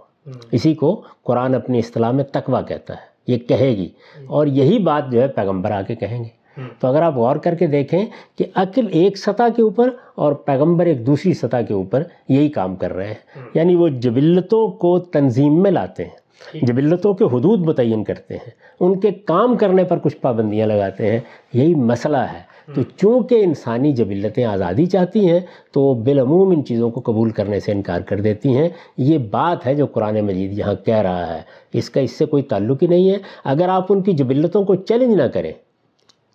اسی 0.52 0.74
کو 0.74 1.02
قرآن 1.24 1.56
اپنی 1.56 1.80
اصطلاح 1.80 2.12
میں 2.12 2.24
تقوی 2.24 2.60
کہتا 2.68 2.94
ہے 2.94 3.16
یہ 3.28 3.38
کہے 3.38 3.70
گی۔ 3.70 3.90
اور 4.26 4.48
یہی 4.48 4.80
بات 4.80 5.12
جو 5.12 5.22
ہے 5.22 5.28
پیغمبر 5.28 5.72
آ 5.72 5.82
کے 5.82 5.96
کہیں 5.96 6.24
گے۔ 6.24 6.46
تو 6.80 6.88
اگر 6.88 7.02
آپ 7.02 7.16
غور 7.16 7.36
کر 7.36 7.56
کے 7.56 7.68
دیکھیں 7.68 8.06
کہ 8.38 8.46
عقل 8.56 8.86
ایک 8.92 9.18
سطح 9.18 9.44
کے 9.56 9.62
اوپر 9.62 9.90
اور 10.16 10.34
پیغمبر 10.34 10.86
ایک 10.86 11.06
دوسری 11.06 11.34
سطح 11.34 11.58
کے 11.68 11.74
اوپر 11.74 12.04
یہی 12.30 12.50
کام 12.50 12.76
کر 12.76 12.94
رہے 12.94 13.08
ہیں۔ 13.08 13.42
یعنی 13.54 13.76
وہ 13.76 13.88
جبلتوں 13.88 14.72
کو 14.72 15.00
تنظیم 15.00 15.64
میں 15.64 15.72
لاتے 15.72 16.04
ہیں 16.04 16.26
جبلتوں 16.62 17.14
کے 17.14 17.24
حدود 17.24 17.60
متعین 17.60 18.04
کرتے 18.04 18.34
ہیں۔ 18.34 18.50
ان 18.80 19.00
کے 19.00 19.12
کام 19.12 19.58
کرنے 19.58 19.84
پر 19.84 19.98
کچھ 19.98 20.18
پابندیاں 20.18 20.68
لگاتے 20.68 21.12
ہیں۔ 21.12 21.20
یہی 21.54 21.76
مسئلہ 21.76 22.18
ہے۔ 22.18 22.55
تو 22.74 22.82
چونکہ 22.98 23.44
انسانی 23.44 23.94
جبلتیں 23.94 24.46
آزادی 24.46 24.86
چاہتی 24.86 25.30
ہیں 25.30 25.40
تو 25.72 25.82
وہ 25.82 25.96
بالعموم 25.96 26.52
ان 26.52 26.66
چیزوں 26.66 26.92
کو 26.92 27.02
قبول 27.06 27.30
کرنے 27.30 27.60
سے 27.60 27.72
انکار 27.72 28.02
کر 28.02 28.22
دیتی 28.22 28.58
ہیں۔ 28.58 28.70
یہ 28.98 29.18
بات 29.18 29.66
ہے 29.66 29.76
جو 29.76 29.86
قرآن 29.86 30.22
مجید 30.22 30.60
یہاں 30.60 30.86
کہہ 30.86 30.98
رہا 30.98 31.36
ہے۔ 31.36 31.42
اس 31.74 31.90
کا 31.90 32.02
اس 32.02 32.12
سے 32.12 32.26
کوئی 32.26 32.44
تعلق 32.44 32.84
ہی 32.84 32.88
نہیں 32.88 33.10
ہے۔ 33.10 33.18
اگر 33.44 33.70
آپ 33.70 33.86
ان 33.90 34.02
کی 34.02 34.12
جبلتوں 34.12 34.64
کو 34.64 34.76
چیلنج 34.76 35.16
نہ 35.16 35.24
کریں 35.24 35.52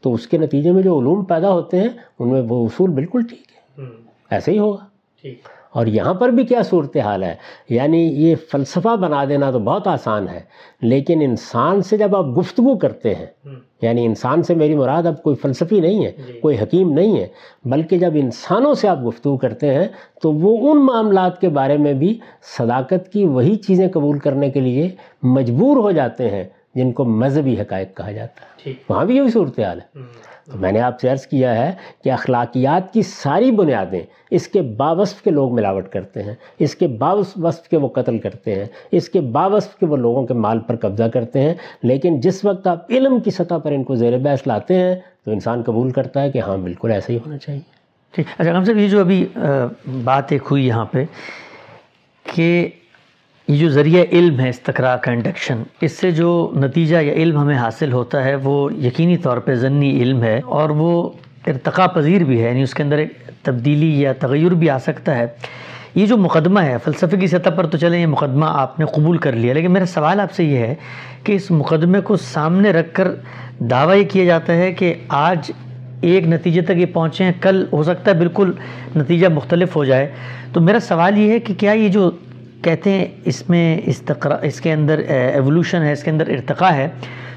تو 0.03 0.15
اس 0.15 0.27
کے 0.27 0.39
نتیجے 0.39 0.73
میں 0.73 0.83
جو 0.83 0.99
علوم 0.99 1.25
پیدا 1.25 1.53
ہوتے 1.53 1.79
ہیں 1.79 1.89
ان 2.19 2.29
میں 2.29 2.43
وہ 2.49 2.65
اصول 2.65 2.91
بالکل 2.91 3.21
ٹھیک 3.29 3.43
ہے 3.79 3.85
ایسے 4.31 4.53
ہی 4.53 4.59
ہوگا۔ 4.59 4.85
اور 5.71 5.87
یہاں 5.87 6.15
پر 6.15 6.29
بھی 6.29 6.45
کیا 6.45 6.63
صورتحال 6.63 7.23
ہے؟ 7.23 7.35
یعنی 7.69 7.99
یہ 7.99 8.35
فلسفہ 8.53 8.97
بنا 8.97 9.25
دینا 9.25 9.51
تو 9.51 9.59
بہت 9.59 9.87
آسان 9.87 10.29
ہے 10.29 10.41
لیکن 10.83 11.21
انسان 11.23 11.83
سے 11.83 11.97
جب 11.97 12.17
آپ 12.17 12.27
گفتگو 12.39 12.79
کرتے 12.79 13.15
ہیں 13.15 13.27
یعنی 13.83 14.07
انسان 14.07 14.43
سے 14.43 14.55
میری 14.55 14.75
مراد 14.75 15.07
اب 15.07 15.23
کوئی 15.23 15.37
فلسفی 15.37 15.81
نہیں 15.81 16.05
ہے 16.05 16.13
جی۔ 16.27 16.33
کوئی 16.33 16.59
حکیم 16.59 16.93
نہیں 16.93 17.21
ہے 17.21 17.27
بلکہ 17.65 17.99
جب 17.99 18.11
انسانوں 18.15 18.75
سے 18.75 18.89
آپ 18.89 18.99
گفتگو 19.07 19.37
کرتے 19.37 19.75
ہیں 19.75 19.89
تو 20.23 20.33
وہ 20.33 20.73
ان 20.73 20.87
معاملات 20.87 21.41
کے 21.41 21.49
بارے 21.49 21.77
میں 21.77 21.95
بھی 21.95 22.19
صداقت 22.59 23.13
کی 23.13 23.25
وہی 23.25 23.57
چیزیں 23.57 23.89
قبول 23.89 24.19
کرنے 24.19 24.51
کے 24.51 24.61
لیے 24.61 24.91
مجبور 25.23 25.77
ہو 25.77 25.91
جاتے 25.91 26.31
ہیں 26.31 26.45
جن 26.75 26.93
کو 26.93 27.05
مذہبی 27.05 27.61
حقائق 27.61 27.97
کہا 27.97 28.13
جاتا 28.13 28.45
ہے۔ 28.45 28.73
وہاں 28.89 29.05
بھی 29.05 29.17
یہی 29.17 29.31
صورتحال 29.31 29.81
ہے۔ 29.81 30.01
تو 30.51 30.59
میں 30.59 30.73
نے 30.73 30.81
آپ 30.81 31.01
سے 31.01 31.09
عرض 31.09 31.27
کیا 31.27 31.55
ہے 31.55 31.73
کہ 32.05 32.11
اخلاقیات 32.13 32.93
کی 32.93 33.03
ساری 33.03 33.51
بنیادیں 33.53 34.01
اس 34.31 34.47
کے 34.49 34.63
باوصف 34.77 35.23
کے 35.23 35.31
لوگ 35.31 35.55
ملاوٹ 35.55 35.89
کرتے 35.89 36.23
ہیں، 36.23 36.35
اس 36.59 36.75
کے 36.75 36.87
باوصف 36.99 37.69
کے 37.69 37.77
وہ 37.77 37.89
قتل 37.95 38.19
کرتے 38.19 38.55
ہیں، 38.55 38.65
اس 38.93 39.09
کے 39.09 39.21
باوصف 39.33 39.77
کے 39.79 39.87
وہ 39.87 39.97
لوگوں 39.97 40.27
کے 40.27 40.35
مال 40.35 40.59
پر 40.67 40.77
قبضہ 40.77 41.09
کرتے 41.15 41.41
ہیں، 41.41 41.55
لیکن 41.83 42.21
جس 42.21 42.45
وقت 42.45 42.67
آپ 42.67 42.91
علم 42.91 43.19
کی 43.21 43.31
سطح 43.31 43.59
پر 43.65 43.73
ان 43.73 43.85
کو 43.85 43.95
زیر 43.95 44.19
بحث 44.19 44.47
لاتے 44.47 44.75
ہیں 44.75 44.95
تو 45.25 45.31
انسان 45.31 45.63
قبول 45.63 45.91
کرتا 45.91 46.23
ہے 46.23 46.31
کہ 46.31 46.39
ہاں 46.39 46.57
بالکل 46.59 46.91
ایسا 46.93 47.13
ہی 47.13 47.19
ہونا 47.19 47.39
چاہیے۔ 47.39 47.61
ٹھیک 48.15 48.27
اچھا 48.39 48.57
ہم 48.57 48.65
صاحب، 48.65 48.79
یہ 48.79 48.89
جو 48.89 49.01
ابھی 49.01 49.25
بات 50.05 50.33
ایک 50.33 50.43
ہوئی 50.51 50.67
یہاں 50.67 50.85
پہ 50.85 51.05
کہ 52.25 52.69
یہ 53.51 53.59
جو 53.59 53.69
ذریعہ 53.69 54.05
علم 54.13 54.41
ہے 54.41 54.49
استقراء 54.49 54.97
کا 54.97 55.11
انڈکشن، 55.13 55.63
اس 55.81 55.93
سے 55.93 56.11
جو 56.11 56.53
نتیجہ 56.57 56.97
یا 56.97 57.13
علم 57.13 57.39
ہمیں 57.39 57.57
حاصل 57.57 57.93
ہوتا 57.93 58.25
ہے، 58.25 58.35
وہ 58.35 58.73
یقینی 58.73 59.17
طور 59.17 59.39
پہ 59.39 59.55
ضنی 59.55 60.03
علم 60.03 60.23
ہے 60.23 60.41
اور 60.45 60.71
وہ 60.71 61.11
ارتقاء 61.47 61.87
پذیر 61.87 62.25
بھی 62.25 62.43
ہے 62.43 62.49
یعنی 62.49 62.63
اس 62.63 62.75
کے 62.75 62.83
اندر 62.83 62.99
ایک 62.99 63.13
تبدیلی 63.43 64.01
یا 64.01 64.13
تغیر 64.13 64.55
بھی 64.55 64.71
آ 64.71 64.79
سکتا 64.79 65.19
ہے۔ 65.19 65.27
یہ 65.95 66.07
جو 66.07 66.17
مقدمہ 66.17 66.61
ہے، 66.61 66.77
فلسفے 66.85 67.17
کی 67.17 67.27
سطح 67.27 67.51
پر 67.51 67.67
تو 67.67 67.79
چلیں، 67.79 68.01
یہ 68.01 68.07
مقدمہ 68.07 68.47
آپ 68.49 68.79
نے 68.79 68.85
قبول 68.85 69.19
کر 69.19 69.33
لیا، 69.33 69.55
لیکن 69.55 69.73
میرا 69.73 69.87
سوال 69.87 70.21
آپ 70.21 70.33
سے 70.33 70.45
یہ 70.45 70.59
ہے 70.59 70.75
کہ 71.25 71.33
اس 71.33 71.51
مقدمے 71.51 72.01
کو 72.01 72.17
سامنے 72.17 72.71
رکھ 72.71 72.95
کر 72.95 73.09
دعویٰ 73.59 73.97
یہ 73.97 74.05
کیا 74.05 74.25
جاتا 74.25 74.55
ہے 74.55 74.73
کہ 74.73 74.95
آج 75.09 75.53
ایک 76.01 76.27
نتیجے 76.27 76.61
تک 76.61 76.79
یہ 76.79 76.87
پہنچے 76.87 77.25
ہیں، 77.25 77.33
کل 77.41 77.67
ہو 77.73 77.83
سکتا 77.83 78.11
ہے 78.11 78.17
بالکل 78.17 78.53
نتیجہ 78.97 79.27
مختلف 79.29 79.77
ہو 79.77 79.85
جائے۔ 79.85 80.11
تو 80.53 80.61
میرا 80.61 80.81
سوال 80.81 81.19
یہ 81.19 81.33
ہے 81.33 81.39
کہ 81.39 81.55
کیا 81.55 81.73
یہ 81.73 81.89
جو 81.89 82.11
کہتے 82.63 82.91
ہیں 82.91 83.07
اس 83.25 83.49
میں 83.49 83.81
استقرا 83.87 84.37
اس 84.43 84.61
کے 84.61 84.73
اندر 84.73 84.99
ایولوشن 85.09 85.83
ہے 85.83 85.93
اس 85.93 86.03
کے 86.03 86.11
اندر 86.11 86.29
ارتقاء 86.29 86.75
ہے۔ 86.77 86.89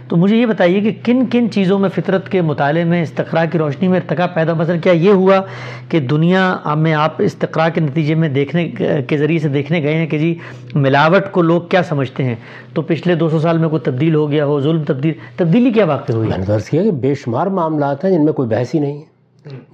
تو 0.07 0.17
مجھے 0.17 0.35
یہ 0.35 0.45
بتائیے 0.45 0.81
کہ 0.81 0.91
کن 1.03 1.25
کن 1.25 1.51
چیزوں 1.51 1.79
میں 1.79 1.89
فطرت 1.89 2.29
کے 2.29 2.41
مطالعے 2.41 2.83
میں 2.83 3.01
استقراء 3.01 3.43
کی 3.51 3.57
روشنی 3.57 3.87
میں 3.87 3.99
ارتقاء 3.99 4.25
پیدا 4.33 4.53
مثلا 4.53 4.77
کیا 4.77 4.91
یہ 4.91 5.09
ہوا 5.09 5.41
کہ 5.89 5.99
دنیا 5.99 6.57
میں 6.75 6.93
آپ 6.93 7.13
استقراء 7.19 7.67
کے 7.73 7.81
نتیجے 7.81 8.15
میں 8.15 8.29
دیکھنے 8.29 8.71
کے 9.07 9.17
ذریعے 9.17 9.39
سے 9.39 9.47
دیکھنے 9.47 9.83
گئے 9.83 9.93
ہیں 9.93 10.07
کہ 10.07 10.17
جی 10.17 10.35
ملاوٹ 10.75 11.31
کو 11.31 11.41
لوگ 11.41 11.61
کیا 11.61 11.83
سمجھتے 11.83 12.23
ہیں؟ 12.23 12.35
تو 12.73 12.81
پچھلے 12.81 13.15
دو 13.15 13.29
سو 13.29 13.39
سال 13.39 13.57
میں 13.57 13.69
کوئی 13.69 13.79
تبدیل 13.79 14.15
ہو 14.15 14.31
گیا 14.31 14.45
ہو 14.45 14.61
ظلم 14.61 14.83
تبدیل 14.83 15.13
تبدیلی 15.35 15.71
کیا 15.71 15.85
واقع 15.85 16.13
ہوئی؟ 16.13 16.29
میں 16.29 16.37
نے 16.37 16.57
کیا 16.69 16.83
کہ 16.83 16.91
بے 16.91 17.15
شمار 17.15 17.47
معاملات 17.47 18.03
ہیں 18.03 18.11
جن 18.11 18.25
میں 18.25 18.33
کوئی 18.33 18.49
بحث 18.49 18.75
ہی 18.75 18.79
نہیں 18.79 18.97
ہے۔ 18.97 19.13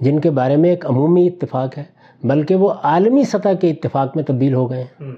جن 0.00 0.20
کے 0.20 0.30
بارے 0.30 0.56
میں 0.56 0.70
ایک 0.70 0.86
عمومی 0.86 1.26
اتفاق 1.26 1.78
ہے۔ 1.78 1.99
بلکہ 2.24 2.54
وہ 2.54 2.72
عالمی 2.82 3.24
سطح 3.24 3.48
کے 3.60 3.70
اتفاق 3.70 4.16
میں 4.16 4.24
تبدیل 4.24 4.54
ہو 4.54 4.70
گئے 4.70 4.84
ہیں۔ 4.84 5.10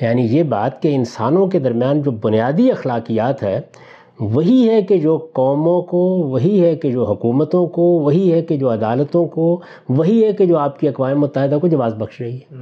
یعنی 0.00 0.22
یہ 0.22 0.42
بات 0.42 0.82
کہ 0.82 0.94
انسانوں 0.94 1.46
کے 1.46 1.58
درمیان 1.58 2.02
جو 2.02 2.10
بنیادی 2.10 2.70
اخلاقیات 2.70 3.42
ہے 3.42 3.60
وہی 4.20 4.68
ہے 4.68 4.82
کہ 4.82 4.98
جو 4.98 5.18
قوموں 5.32 5.82
کو 5.82 5.98
وہی 5.98 6.64
ہے 6.64 6.76
کہ 6.76 6.90
جو 6.90 7.04
حکومتوں 7.04 7.66
کو 7.66 7.82
وہی 7.82 8.32
ہے 8.32 8.42
کہ 8.42 8.56
جو 8.56 8.72
عدالتوں 8.72 9.26
کو 9.26 9.60
وہی 9.88 10.24
ہے 10.24 10.32
کہ 10.32 10.46
جو 10.46 10.58
آپ 10.58 10.80
کی 10.80 10.88
اقوام 10.88 11.20
متحدہ 11.20 11.58
کو 11.60 11.68
جواز 11.68 11.94
بخش 11.94 12.20
رہی 12.20 12.36
ہے۔ 12.36 12.54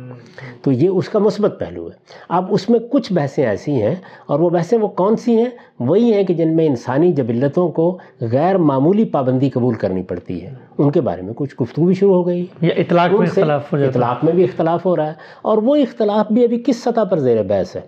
تو 0.63 0.73
یہ 0.73 0.89
اس 0.89 1.09
کا 1.09 1.19
مثبت 1.19 1.57
پہلو 1.61 1.87
ہے۔ 1.87 1.93
اب 2.29 2.45
اس 2.51 2.71
میں 2.71 2.79
کچھ 2.91 3.13
بحثیں 3.13 3.47
ایسی 3.47 3.73
ہیں 3.73 3.95
اور 4.27 4.41
وہ 4.41 4.51
بحثیں 4.51 4.79
وہ 4.79 4.89
کون 4.89 5.17
سی 5.17 5.37
ہیں؟ 5.37 5.49
وہی 5.81 6.13
ہیں 6.13 6.23
کہ 6.23 6.35
جن 6.35 6.57
میں 6.57 6.67
انسانی 6.67 7.13
جبلتوں 7.13 7.69
کو 7.69 7.99
غیر 8.21 8.59
معمولی 8.59 9.05
پابندی 9.05 9.51
قبول 9.51 9.75
کرنی 9.75 10.03
پڑتی 10.03 10.43
ہے۔ 10.43 10.55
ان 10.79 10.91
کے 10.91 11.01
بارے 11.01 11.23
میں 11.23 11.33
کچھ 11.37 11.55
گفتگو 11.63 11.85
بھی 11.85 11.95
شروع 11.95 12.15
ہو 12.15 12.27
گئی۔ 12.27 12.47
یا 12.61 12.71
اطلاق 12.77 13.11
میں 13.11 13.27
اختلاف 13.27 13.73
ہو 13.73 13.79
اطلاق 13.79 14.25
میں 14.25 14.33
بھی 14.33 14.45
اختلاف 14.45 14.87
ہو 14.87 14.97
رہا 14.97 15.07
ہے۔ 15.07 15.13
اور 15.43 15.59
وہ 15.59 15.77
اختلاف 15.77 16.33
بھی 16.33 16.45
ابھی 16.45 16.63
کس 16.67 16.83
سطح 16.83 17.05
پر 17.05 17.19
زیر 17.19 17.43
بحث 17.43 17.77
ہے؟ 17.77 17.81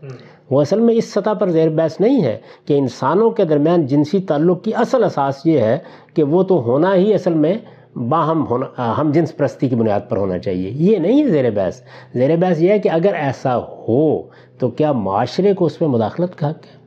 وہ 0.50 0.60
اصل 0.60 0.80
میں 0.80 0.94
اس 0.94 1.12
سطح 1.12 1.30
پر 1.30 1.50
زیر 1.50 1.68
بحث 1.68 2.00
نہیں 2.00 2.22
ہے 2.22 2.38
کہ 2.64 2.78
انسانوں 2.78 3.30
کے 3.30 3.44
درمیان 3.44 3.86
جنسی 3.86 4.20
تعلق 4.20 4.64
کی 4.64 4.74
اصل 4.74 5.04
اساس 5.04 5.46
یہ 5.46 5.58
ہے 5.58 5.78
کہ 6.14 6.22
وہ 6.22 6.42
تو 6.42 6.62
ہونا 6.62 6.94
ہی 6.94 7.14
اصل 7.14 7.34
میں 7.34 7.54
باہم 7.98 8.46
ہونا 8.46 8.94
ہم 8.98 9.10
جنس 9.12 9.36
پرستی 9.36 9.68
کی 9.68 9.76
بنیاد 9.76 10.00
پر 10.08 10.16
ہونا 10.16 10.38
چاہیے۔ 10.38 10.70
یہ 10.70 10.96
نہیں 10.96 11.24
ہے 11.24 11.28
زیر 11.28 11.50
بحث۔ 11.50 11.80
زیر 12.14 12.36
بحث 12.36 12.62
یہ 12.62 12.70
ہے 12.70 12.78
کہ 12.78 12.88
اگر 12.88 13.14
ایسا 13.14 13.58
ہو 13.58 14.22
تو 14.58 14.68
کیا 14.68 14.92
معاشرے 14.92 15.54
کو 15.54 15.64
اس 15.64 15.80
میں 15.80 15.88
مداخلت 15.88 16.38
کا 16.38 16.52
کیا 16.52 16.80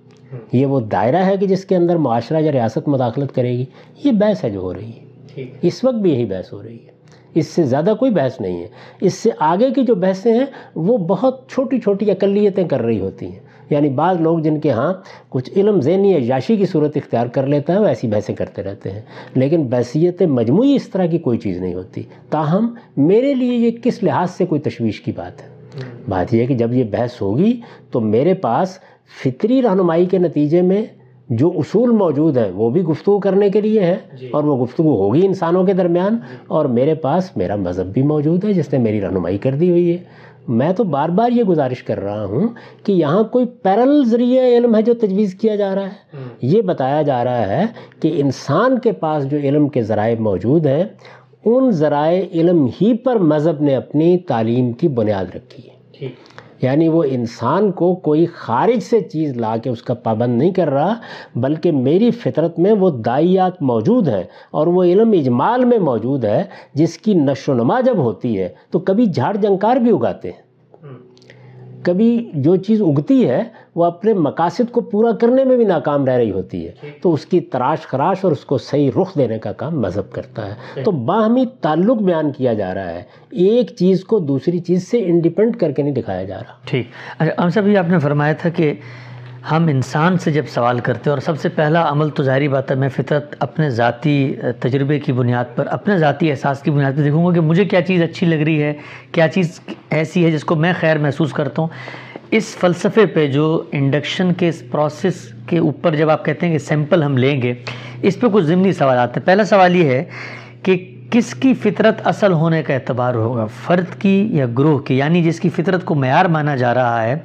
یہ 0.52 0.65
وہ 0.65 0.80
دائرہ 0.80 1.26
ہے 1.26 1.38
کہ 1.38 1.47
جس 1.47 1.65
کے 1.65 1.76
اندر 1.76 1.95
معاشرہ 1.95 2.39
یا 2.39 2.52
ریاست 2.52 2.88
مداخلت 2.88 3.36
کرے 3.36 3.58
گی۔ 3.58 3.65
یہ 4.04 4.12
بحث 4.12 4.43
ہے 4.43 4.49
جو 4.49 4.60
ہو 4.60 4.73
رہی 4.73 4.91
ہے۔ 4.91 5.04
اس 5.62 5.84
وقت 5.84 5.95
بھی 5.95 6.12
یہی 6.12 6.26
بحث 6.26 6.54
ہو 6.54 6.63
رہی 6.63 6.78
ہے۔ 6.86 6.91
اس 7.34 7.47
سے 7.47 7.63
زیادہ 7.63 7.93
کوئی 7.99 8.12
بحث 8.12 8.41
نہیں 8.41 8.63
ہے۔ 8.63 8.67
اس 9.02 9.13
سے 9.13 9.30
آگے 9.39 9.71
کی 9.71 9.84
جو 9.84 9.95
بحثیں 9.95 10.34
ہیں 10.34 10.45
وہ 10.76 10.97
بہت 10.97 11.49
چھوٹی 11.49 11.80
چھوٹی 11.80 12.12
اقلیتیں 12.12 12.67
کر 12.67 12.82
رہی 12.82 12.99
ہوتی 12.99 13.26
ہیں۔ 13.26 13.52
یعنی 13.73 13.89
بعض 13.89 14.21
لوگ 14.21 14.39
جن 14.39 14.59
کے 14.59 14.71
ہاں 14.71 14.93
کچھ 15.29 15.51
علم 15.55 15.81
ذہنی 15.81 16.15
عیاشی 16.15 16.55
کی 16.55 16.65
صورت 16.65 16.97
اختیار 16.97 17.27
کر 17.27 17.47
لیتا 17.47 17.73
ہے، 17.73 17.79
وہ 17.79 17.86
ایسی 17.86 18.07
بحثیں 18.07 18.36
کرتے 18.36 18.63
رہتے 18.63 18.91
ہیں۔ 18.91 19.01
لیکن 19.36 19.63
بحثیت 19.63 20.21
مجموعی 20.21 20.75
اس 20.75 20.89
طرح 20.89 21.05
کی 21.05 21.17
کوئی 21.17 21.38
چیز 21.38 21.57
نہیں 21.57 21.73
ہوتی۔ 21.73 22.03
تاہم، 22.29 22.73
میرے 22.97 23.33
لیے 23.33 23.55
یہ 23.55 23.71
کس 23.83 24.03
لحاظ 24.03 24.31
سے 24.31 24.45
کوئی 24.45 24.62
تشویش 24.62 25.01
کی 25.01 25.12
بات 25.12 25.43
ہے؟ 25.43 25.47
بات 26.09 26.33
یہ 26.33 26.41
ہے 26.41 26.45
کہ 26.45 26.55
جب 26.55 26.73
یہ 26.73 26.83
بحث 26.83 27.21
ہوگی 27.21 27.62
تو 27.91 27.99
میرے 27.99 28.33
پاس 28.33 28.79
فطری 29.23 29.62
رہنمائی 29.62 30.05
کے 30.05 30.17
نتیجے 30.17 30.62
میں 30.62 30.86
جو 31.29 31.51
اصول 31.57 31.89
موجود 31.89 32.38
ہیں 32.38 32.51
وہ 32.51 32.69
بھی 32.69 32.81
گفتگو 32.81 33.19
کرنے 33.19 33.49
کے 33.49 33.62
لیے 33.62 33.79
ہے 33.79 33.97
جی۔ 34.19 34.29
اور 34.29 34.43
وہ 34.43 34.63
گفتگو 34.63 35.03
ہوگی 35.03 35.25
انسانوں 35.25 35.63
کے 35.63 35.73
درمیان۔ 35.73 36.17
اور 36.47 36.65
میرے 36.65 36.95
پاس 36.95 37.38
میرا 37.38 37.55
مذہب 37.55 37.86
بھی 37.86 38.03
موجود 38.03 38.43
ہے 38.43 38.53
جس 38.53 38.73
نے 38.73 38.79
میری 38.79 39.01
رہنمائی 39.01 39.38
کر 39.38 39.55
دی 39.55 39.69
ہوئی 39.69 39.91
ہے۔ 39.91 39.97
میں 40.47 40.73
تو 40.73 40.83
بار 40.83 41.09
بار 41.09 41.31
یہ 41.31 41.43
گزارش 41.43 41.83
کر 41.83 41.99
رہا 41.99 42.25
ہوں 42.25 42.47
کہ 42.83 42.91
یہاں 42.91 43.23
کوئی 43.23 43.45
پیرل 43.45 44.05
ذریعہ 44.05 44.57
علم 44.57 44.75
ہے 44.75 44.81
جو 44.81 44.93
تجویز 44.93 45.33
کیا 45.33 45.55
جا 45.55 45.75
رہا 45.75 45.86
ہے۔ 45.86 46.17
یہ 46.41 46.62
بتایا 46.62 47.01
جا 47.01 47.23
رہا 47.23 47.47
ہے 47.47 47.65
کہ 47.99 48.12
انسان 48.15 48.79
کے 48.79 48.91
پاس 48.91 49.29
جو 49.29 49.38
علم 49.38 49.67
کے 49.67 49.81
ذرائع 49.81 50.15
موجود 50.19 50.65
ہیں 50.65 50.83
ان 51.45 51.71
ذرائع 51.71 52.21
علم 52.33 52.67
ہی 52.81 52.97
پر 52.97 53.15
مذہب 53.15 53.62
نے 53.62 53.75
اپنی 53.75 54.17
تعلیم 54.17 54.71
کی 54.71 54.88
بنیاد 54.88 55.25
رکھی 55.36 55.63
ہے۔ 55.69 55.73
یعنی 56.63 56.88
وہ 56.88 57.04
انسان 57.04 57.71
کو 57.71 57.95
کوئی 57.95 58.26
خارج 58.26 58.80
سے 58.84 58.99
چیز 58.99 59.38
لا 59.38 59.58
کے 59.58 59.69
اس 59.69 59.84
کا 59.84 59.93
پابند 59.93 60.38
نہیں 60.38 60.52
کر 60.52 60.69
رہا، 60.69 60.93
بلکہ 61.36 61.71
میری 61.71 62.12
فطرت 62.12 62.60
میں 62.60 62.71
وہ 62.71 62.89
دائیات 62.89 63.62
موجود 63.62 64.08
ہیں 64.08 64.23
اور 64.52 64.67
وہ 64.67 64.84
علم 64.84 65.12
اجمال 65.12 65.65
میں 65.65 65.80
موجود 65.80 66.26
ہے، 66.26 66.43
جس 66.73 66.97
کی 66.97 67.13
نشو 67.13 67.52
و 67.52 67.56
نما 67.56 67.82
جب 67.82 67.97
ہوتی 67.97 68.39
ہے 68.39 68.49
تو 68.71 68.80
کبھی 68.80 69.05
جھاڑ 69.05 69.36
جنکار 69.38 69.78
بھی 69.78 69.91
اگاتے 69.91 70.32
ہیں۔ 70.32 70.53
کبھی 71.84 72.31
جو 72.34 72.55
چیز 72.55 72.81
اگتی 72.81 73.29
ہے 73.29 73.43
وہ 73.75 73.86
اپنے 73.86 74.13
مقاصد 74.13 74.71
کو 74.71 74.81
پورا 74.81 75.11
کرنے 75.11 75.43
میں 75.43 75.57
بھی 75.57 75.65
ناکام 75.65 76.05
رہ 76.05 76.11
رہی 76.11 76.31
ہوتی 76.31 76.67
ہے۔ 76.67 76.71
تو 77.01 77.13
اس 77.13 77.25
کی 77.25 77.39
تراش 77.39 77.81
خراش 77.81 78.17
اور 78.21 78.31
اس 78.31 78.45
کو 78.45 78.57
صحیح 78.57 78.91
رخ 79.01 79.15
دینے 79.15 79.39
کا 79.39 79.51
کام 79.51 79.81
مذہب 79.81 80.11
کرتا 80.11 80.47
ہے۔ 80.47 80.84
تو 80.84 80.91
باہمی 80.91 81.45
تعلق 81.61 81.97
بیان 81.97 82.31
کیا 82.31 82.53
جا 82.53 82.73
رہا 82.73 82.93
ہے۔ 82.93 83.03
ایک 83.31 83.71
چیز 83.75 84.03
کو 84.05 84.19
دوسری 84.19 84.59
چیز 84.59 84.88
سے 84.88 85.05
انڈیپینڈ 85.05 85.55
کر 85.55 85.71
کے 85.71 85.81
نہیں 85.81 85.93
دکھایا 85.93 86.23
جا 86.23 86.38
رہا۔ 86.38 86.53
ٹھیک۔ 86.65 86.88
اچھا 87.19 87.43
ہم 87.43 87.49
صاحب 87.49 87.67
یہ 87.67 87.77
آپ 87.77 87.89
نے 87.89 87.99
فرمایا 87.99 88.34
تھا 88.34 88.49
کہ 88.49 88.73
ہم 89.51 89.67
انسان 89.67 90.17
سے 90.17 90.31
جب 90.31 90.43
سوال 90.53 90.79
کرتے 90.79 90.99
ہیں 90.99 91.11
اور 91.11 91.21
سب 91.21 91.39
سے 91.39 91.49
پہلا 91.49 91.89
عمل 91.89 92.09
تو 92.09 92.23
ظاہری 92.23 92.47
بات 92.47 92.71
ہے، 92.71 92.75
میں 92.75 92.89
فطرت 92.89 93.35
اپنے 93.39 93.69
ذاتی 93.69 94.35
تجربے 94.59 94.99
کی 94.99 95.11
بنیاد 95.11 95.45
پر، 95.55 95.67
اپنے 95.67 95.97
ذاتی 95.97 96.31
احساس 96.31 96.61
کی 96.61 96.71
بنیاد 96.71 96.91
پر 96.97 97.01
دیکھوں 97.01 97.25
گا 97.25 97.33
کہ 97.33 97.39
مجھے 97.39 97.65
کیا 97.65 97.81
چیز 97.81 98.01
اچھی 98.01 98.27
لگ 98.27 98.35
رہی 98.35 98.63
ہے، 98.63 98.73
کیا 99.11 99.27
چیز 99.27 99.59
ایسی 99.89 100.25
ہے 100.25 100.31
جس 100.31 100.43
کو 100.43 100.55
میں 100.55 100.73
خیر 100.79 100.97
محسوس 100.97 101.33
کرتا 101.33 101.61
ہوں۔ 101.61 101.69
اس 102.31 102.55
فلسفے 102.55 103.05
پہ 103.05 103.27
جو 103.27 103.63
انڈکشن 103.71 104.33
کے 104.33 104.49
اس 104.49 104.63
پروسیس 104.71 105.33
کے 105.47 105.57
اوپر 105.57 105.95
جب 105.95 106.09
آپ 106.09 106.25
کہتے 106.25 106.45
ہیں 106.45 106.53
کہ 106.53 106.65
سیمپل 106.65 107.03
ہم 107.03 107.17
لیں 107.17 107.41
گے، 107.41 107.53
اس 108.01 108.19
پہ 108.19 108.27
کچھ 108.33 108.45
ضمنی 108.45 108.71
سوالات 108.71 109.17
ہیں۔ 109.17 109.25
پہلا 109.25 109.43
سوال 109.43 109.75
یہ 109.75 109.89
ہے 109.89 110.03
کہ 110.63 110.95
کس 111.11 111.35
کی 111.35 111.53
فطرت 111.53 112.07
اصل 112.07 112.31
ہونے 112.31 112.63
کا 112.63 112.73
اعتبار 112.73 113.13
ہوگا؟ 113.13 113.45
فرد 113.45 114.01
کی 114.01 114.27
یا 114.31 114.45
گروہ 114.57 114.79
کی؟ 114.79 114.97
یعنی 114.97 115.23
جس 115.23 115.39
کی 115.39 115.49
فطرت 115.49 115.85
کو 115.85 115.95
معیار 115.95 116.25
مانا 116.25 116.55
جا 116.55 116.73
رہا 116.73 117.03
ہے 117.03 117.15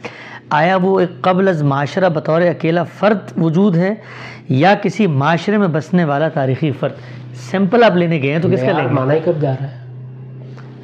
آیا 0.51 0.76
وہ 0.76 1.01
ایک 1.01 1.20
قبل 1.20 1.49
از 1.49 1.62
معاشرہ 1.62 2.09
بطور 2.09 2.40
اکیلا 2.40 2.82
فرد 2.99 3.32
وجود 3.38 3.76
ہے 3.76 3.94
یا 4.49 4.74
کسی 4.82 5.07
معاشرے 5.07 5.57
میں 5.57 5.68
بسنے 5.68 6.05
والا 6.05 6.28
تاریخی 6.28 6.70
فرد؟ 6.80 6.92
سیمپل 7.51 7.84
آپ 7.84 7.96
لینے 7.96 8.22
گئے 8.22 8.32
ہیں 8.32 8.38
تو 8.38 8.49
کس 8.53 8.61
کا 8.61 8.80
لیں 8.80 8.88
مانا 8.88 9.14
ہی 9.14 9.18
کب 9.24 9.40
جا 9.40 9.51
رہا 9.51 9.70
ہے؟ 9.70 9.78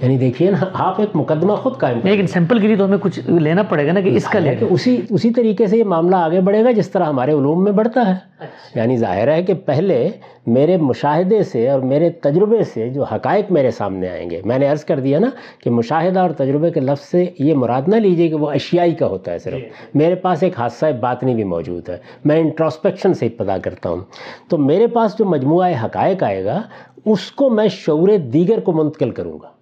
یعنی 0.05 0.19
دیکھیے 0.19 0.51
نا 0.51 0.57
آپ 0.73 1.01
ایک 1.01 1.17
مقدمہ 1.17 1.53
خود 1.53 1.77
قائم 1.77 2.01
لیکن 2.05 2.27
سیمپل 2.27 2.59
کے 2.59 2.67
لیے 2.67 2.77
تو 2.77 2.85
ہمیں 2.85 2.99
کچھ 3.01 3.31
لینا 3.31 3.63
پڑے 3.63 3.87
گا 3.87 3.93
نا 3.93 4.01
کہ 4.01 4.09
اس 4.09 4.25
کا 4.25 4.39
لے 4.39 4.57
اسی 4.71 5.01
اسی 5.11 5.31
طریقے 5.31 5.67
سے 5.67 5.79
یہ 5.79 5.85
معاملہ 5.85 6.17
آگے 6.17 6.41
بڑھے 6.41 6.65
گا 6.65 6.71
جس 6.71 6.91
طرح 6.91 7.05
ہمارے 7.05 7.33
علوم 7.33 7.65
میں 7.65 7.73
بڑھتا 7.73 8.07
ہے۔ 8.07 8.13
اچھا۔ 8.13 8.81
یعنی 8.81 8.97
ظاہر 8.97 9.33
ہے 9.33 9.43
کہ 9.43 9.55
پہلے 9.55 10.09
میرے 10.47 10.77
مشاہدے 10.77 11.43
سے 11.43 11.71
اور 11.71 11.81
میرے 11.81 12.11
تجربے 12.11 12.65
سے 12.65 12.89
جو 12.89 13.03
حقائق 13.03 13.53
میرے 13.53 13.71
سامنے 13.71 14.09
آئیں 14.09 14.31
گے 14.31 14.41
میں 14.45 14.59
نے 14.59 14.67
عرض 14.67 14.85
کر 14.85 15.01
دیا 15.01 15.19
نا 15.19 15.31
کہ 15.65 15.71
مشاہدہ 15.71 16.21
اور 16.21 16.31
تجربے 16.31 16.71
کے 16.71 16.81
لفظ 16.81 17.05
سے 17.05 17.25
یہ 17.39 17.55
مراد 17.55 17.83
نہ 17.87 17.97
لیجیے 17.97 18.29
کہ 18.29 18.35
وہ 18.35 18.51
اشیائی 18.51 18.95
کا 18.95 19.07
ہوتا 19.07 19.33
ہے 19.33 19.39
صرف۔ 19.39 19.55
جی۔ 19.55 19.69
میرے 19.95 20.15
پاس 20.15 20.43
ایک 20.43 20.59
حادثہ 20.59 20.87
باطنی 21.01 21.35
بھی 21.35 21.45
موجود 21.45 21.89
ہے۔ 21.89 21.97
میں 22.25 22.41
انٹراسپیکشن 22.41 23.15
سے 23.15 23.29
پتا 23.29 23.59
کرتا 23.59 23.89
ہوں۔ 23.89 24.01
تو 24.49 24.59
میرے 24.59 24.87
پاس 24.87 25.19
جو 25.19 25.25
مجموعہ 25.25 25.73
حقائق 25.85 26.23
آئے 26.23 26.45
گا 26.45 26.63
اس 27.05 27.31
کو 27.31 27.51
میں 27.51 27.69
شعور 27.69 28.09
دیگر 28.19 28.61
کو 28.61 28.73
منتقل 28.73 29.11
کروں 29.11 29.39
گا۔ 29.43 29.54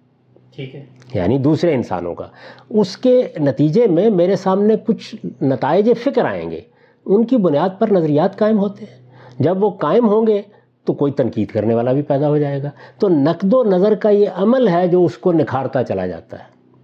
ٹھیک 0.55 0.75
ہے۔ 0.75 0.85
یعنی 1.13 1.37
دوسرے 1.37 1.73
انسانوں 1.73 2.15
کا۔ 2.15 2.27
اس 2.69 2.97
کے 2.97 3.27
نتیجے 3.39 3.87
میں 3.87 4.09
میرے 4.09 4.35
سامنے 4.35 4.75
کچھ 4.85 5.15
نتائج 5.43 5.91
فکر 6.03 6.25
آئیں 6.25 6.51
گے۔ 6.51 6.61
ان 7.05 7.25
کی 7.25 7.37
بنیاد 7.37 7.69
پر 7.79 7.91
نظریات 7.91 8.37
قائم 8.37 8.59
ہوتے 8.59 8.85
ہیں۔ 8.85 9.09
جب 9.39 9.63
وہ 9.63 9.69
قائم 9.69 10.09
ہوں 10.09 10.27
گے 10.27 10.41
تو 10.85 10.93
کوئی 10.93 11.11
تنقید 11.11 11.47
کرنے 11.47 11.75
والا 11.75 11.91
بھی 11.91 12.01
پیدا 12.01 12.27
ہو 12.27 12.37
جائے 12.37 12.63
گا۔ 12.63 12.69
تو 12.99 13.09
نقد 13.09 13.53
و 13.53 13.63
نظر 13.63 13.95
کا 13.95 14.09
یہ 14.09 14.25
عمل 14.35 14.67
ہے 14.67 14.87
جو 14.87 15.05
اس 15.05 15.17
کو 15.17 15.31
نکھارتا 15.33 15.83
چلا 15.83 16.07
جاتا 16.07 16.39
ہے۔ 16.39 16.43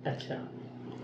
اچھا۔ 0.09 0.35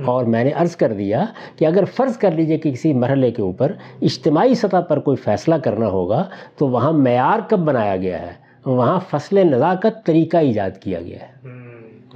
اور 0.05 0.25
میں 0.25 0.43
نے 0.43 0.51
عرض 0.55 0.75
کر 0.75 0.93
دیا 0.93 1.25
کہ 1.55 1.65
اگر 1.65 1.83
فرض 1.85 2.17
کر 2.17 2.31
لیجیے 2.31 2.57
کہ 2.57 2.71
کسی 2.71 2.93
مرحلے 2.93 3.31
کے 3.31 3.41
اوپر 3.41 3.71
اجتماعی 4.01 4.55
سطح 4.55 4.77
پر 4.77 4.99
کوئی 4.99 5.17
فیصلہ 5.17 5.55
کرنا 5.55 5.87
ہوگا 5.87 6.29
تو 6.57 6.67
وہاں 6.67 6.91
معیار 6.91 7.39
کب 7.49 7.59
بنایا 7.59 7.97
گیا 7.97 8.21
ہے؟ 8.21 8.31
وہاں 8.65 8.99
فصل 9.09 9.47
نزاکت 9.47 10.05
طریقہ 10.05 10.37
ایجاد 10.37 10.71
کیا 10.79 11.01
گیا 11.01 11.17
ہے۔ 11.21 11.64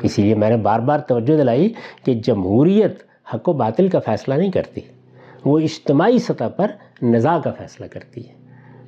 اسی 0.02 0.22
لیے 0.22 0.36
میں 0.36 0.50
نے 0.50 0.58
بار 0.58 0.80
بار 0.80 1.00
توجہ 1.00 1.38
دلائی 1.38 1.74
کہ 2.06 2.14
جمہوریت 2.14 3.04
حق 3.34 3.50
و 3.50 3.54
باطل 3.54 3.88
کا 3.88 4.00
فیصلہ 4.00 4.34
نہیں 4.34 4.52
کرتی 4.52 4.82
وہ 5.46 5.60
اجتماعی 5.60 6.20
سطح 6.20 6.44
پر 6.56 6.72
نزاع 7.02 7.40
کا 7.40 7.52
فیصلہ 7.52 7.86
کرتی 7.86 8.30
ہے۔ 8.30 8.34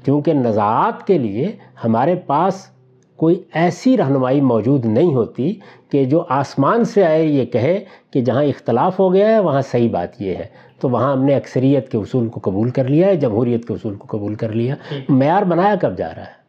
کیونکہ 0.04 0.34
نزاعات 0.34 1.08
کے 1.08 1.18
لیے 1.18 1.52
ہمارے 1.84 2.16
پاس 2.16 2.68
کوئی 3.16 3.44
ایسی 3.54 3.98
رہنمائی 3.98 4.42
موجود 4.42 4.86
نہیں 4.86 5.14
ہوتی 5.14 5.54
کہ 5.90 6.06
جو 6.06 6.24
آسمان 6.30 6.84
سے 6.84 7.06
آئے 7.06 7.26
یہ 7.26 7.46
کہے 7.46 7.84
کہ 8.12 8.22
جہاں 8.22 8.44
اختلاف 8.44 9.00
ہو 9.00 9.14
گیا 9.14 9.28
ہے 9.28 9.40
وہاں 9.40 9.62
صحیح 9.62 9.90
بات 9.90 10.22
یہ 10.22 10.36
ہے۔ 10.36 10.46
تو 10.80 10.90
وہاں 10.90 11.12
ہم 11.12 11.24
نے 11.24 11.36
اکثریت 11.36 11.92
کے 11.92 11.98
اصول 11.98 12.30
کو 12.30 12.40
قبول 12.44 12.70
کر 12.70 12.88
لیا 12.88 13.08
ہے 13.08 13.16
جمہوریت 13.16 13.68
کے 13.68 13.74
اصول 13.74 13.96
کو 13.96 14.18
قبول 14.18 14.36
کر 14.36 14.50
لیا۔ 14.50 14.76
معیار 15.10 15.44
بنایا 15.44 15.76
کب 15.82 15.98
جا 15.98 16.10
رہا 16.16 16.24
ہے؟ 16.24 16.42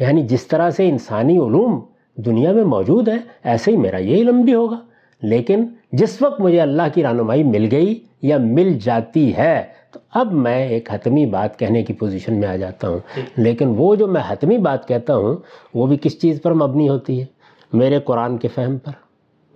یعنی 0.00 0.22
جس 0.22 0.46
طرح 0.46 0.70
سے 0.70 0.88
انسانی 0.88 1.38
علوم 1.38 1.80
دنیا 2.16 2.52
میں 2.52 2.64
موجود 2.64 3.08
ہے 3.08 3.16
ایسے 3.44 3.70
ہی 3.70 3.76
میرا 3.76 3.96
یہ 3.96 4.16
علم 4.16 4.40
بھی 4.40 4.54
ہوگا۔ 4.54 4.80
لیکن 5.22 5.64
جس 5.92 6.22
وقت 6.22 6.40
مجھے 6.40 6.60
اللہ 6.60 6.82
کی 6.94 7.02
رہنمائی 7.02 7.42
مل 7.42 7.68
گئی 7.70 8.00
یا 8.22 8.38
مل 8.38 8.78
جاتی 8.82 9.36
ہے 9.36 9.62
تو 9.92 10.00
اب 10.14 10.32
میں 10.32 10.68
ایک 10.68 10.88
حتمی 10.92 11.26
بات 11.26 11.58
کہنے 11.58 11.82
کی 11.82 11.92
پوزیشن 11.92 12.40
میں 12.40 12.48
آ 12.48 12.56
جاتا 12.56 12.88
ہوں۔ 12.88 12.98
لیکن 13.36 13.74
وہ 13.76 13.94
جو 13.94 14.06
میں 14.06 14.22
حتمی 14.28 14.58
بات 14.58 14.88
کہتا 14.88 15.16
ہوں 15.16 15.36
وہ 15.74 15.86
بھی 15.86 15.96
کس 16.02 16.20
چیز 16.20 16.42
پر 16.42 16.54
مبنی 16.54 16.88
ہوتی 16.88 17.20
ہے؟ 17.20 17.26
میرے 17.72 18.00
قرآن 18.00 18.38
کے 18.38 18.48
فہم 18.48 18.78
پر 18.78 18.92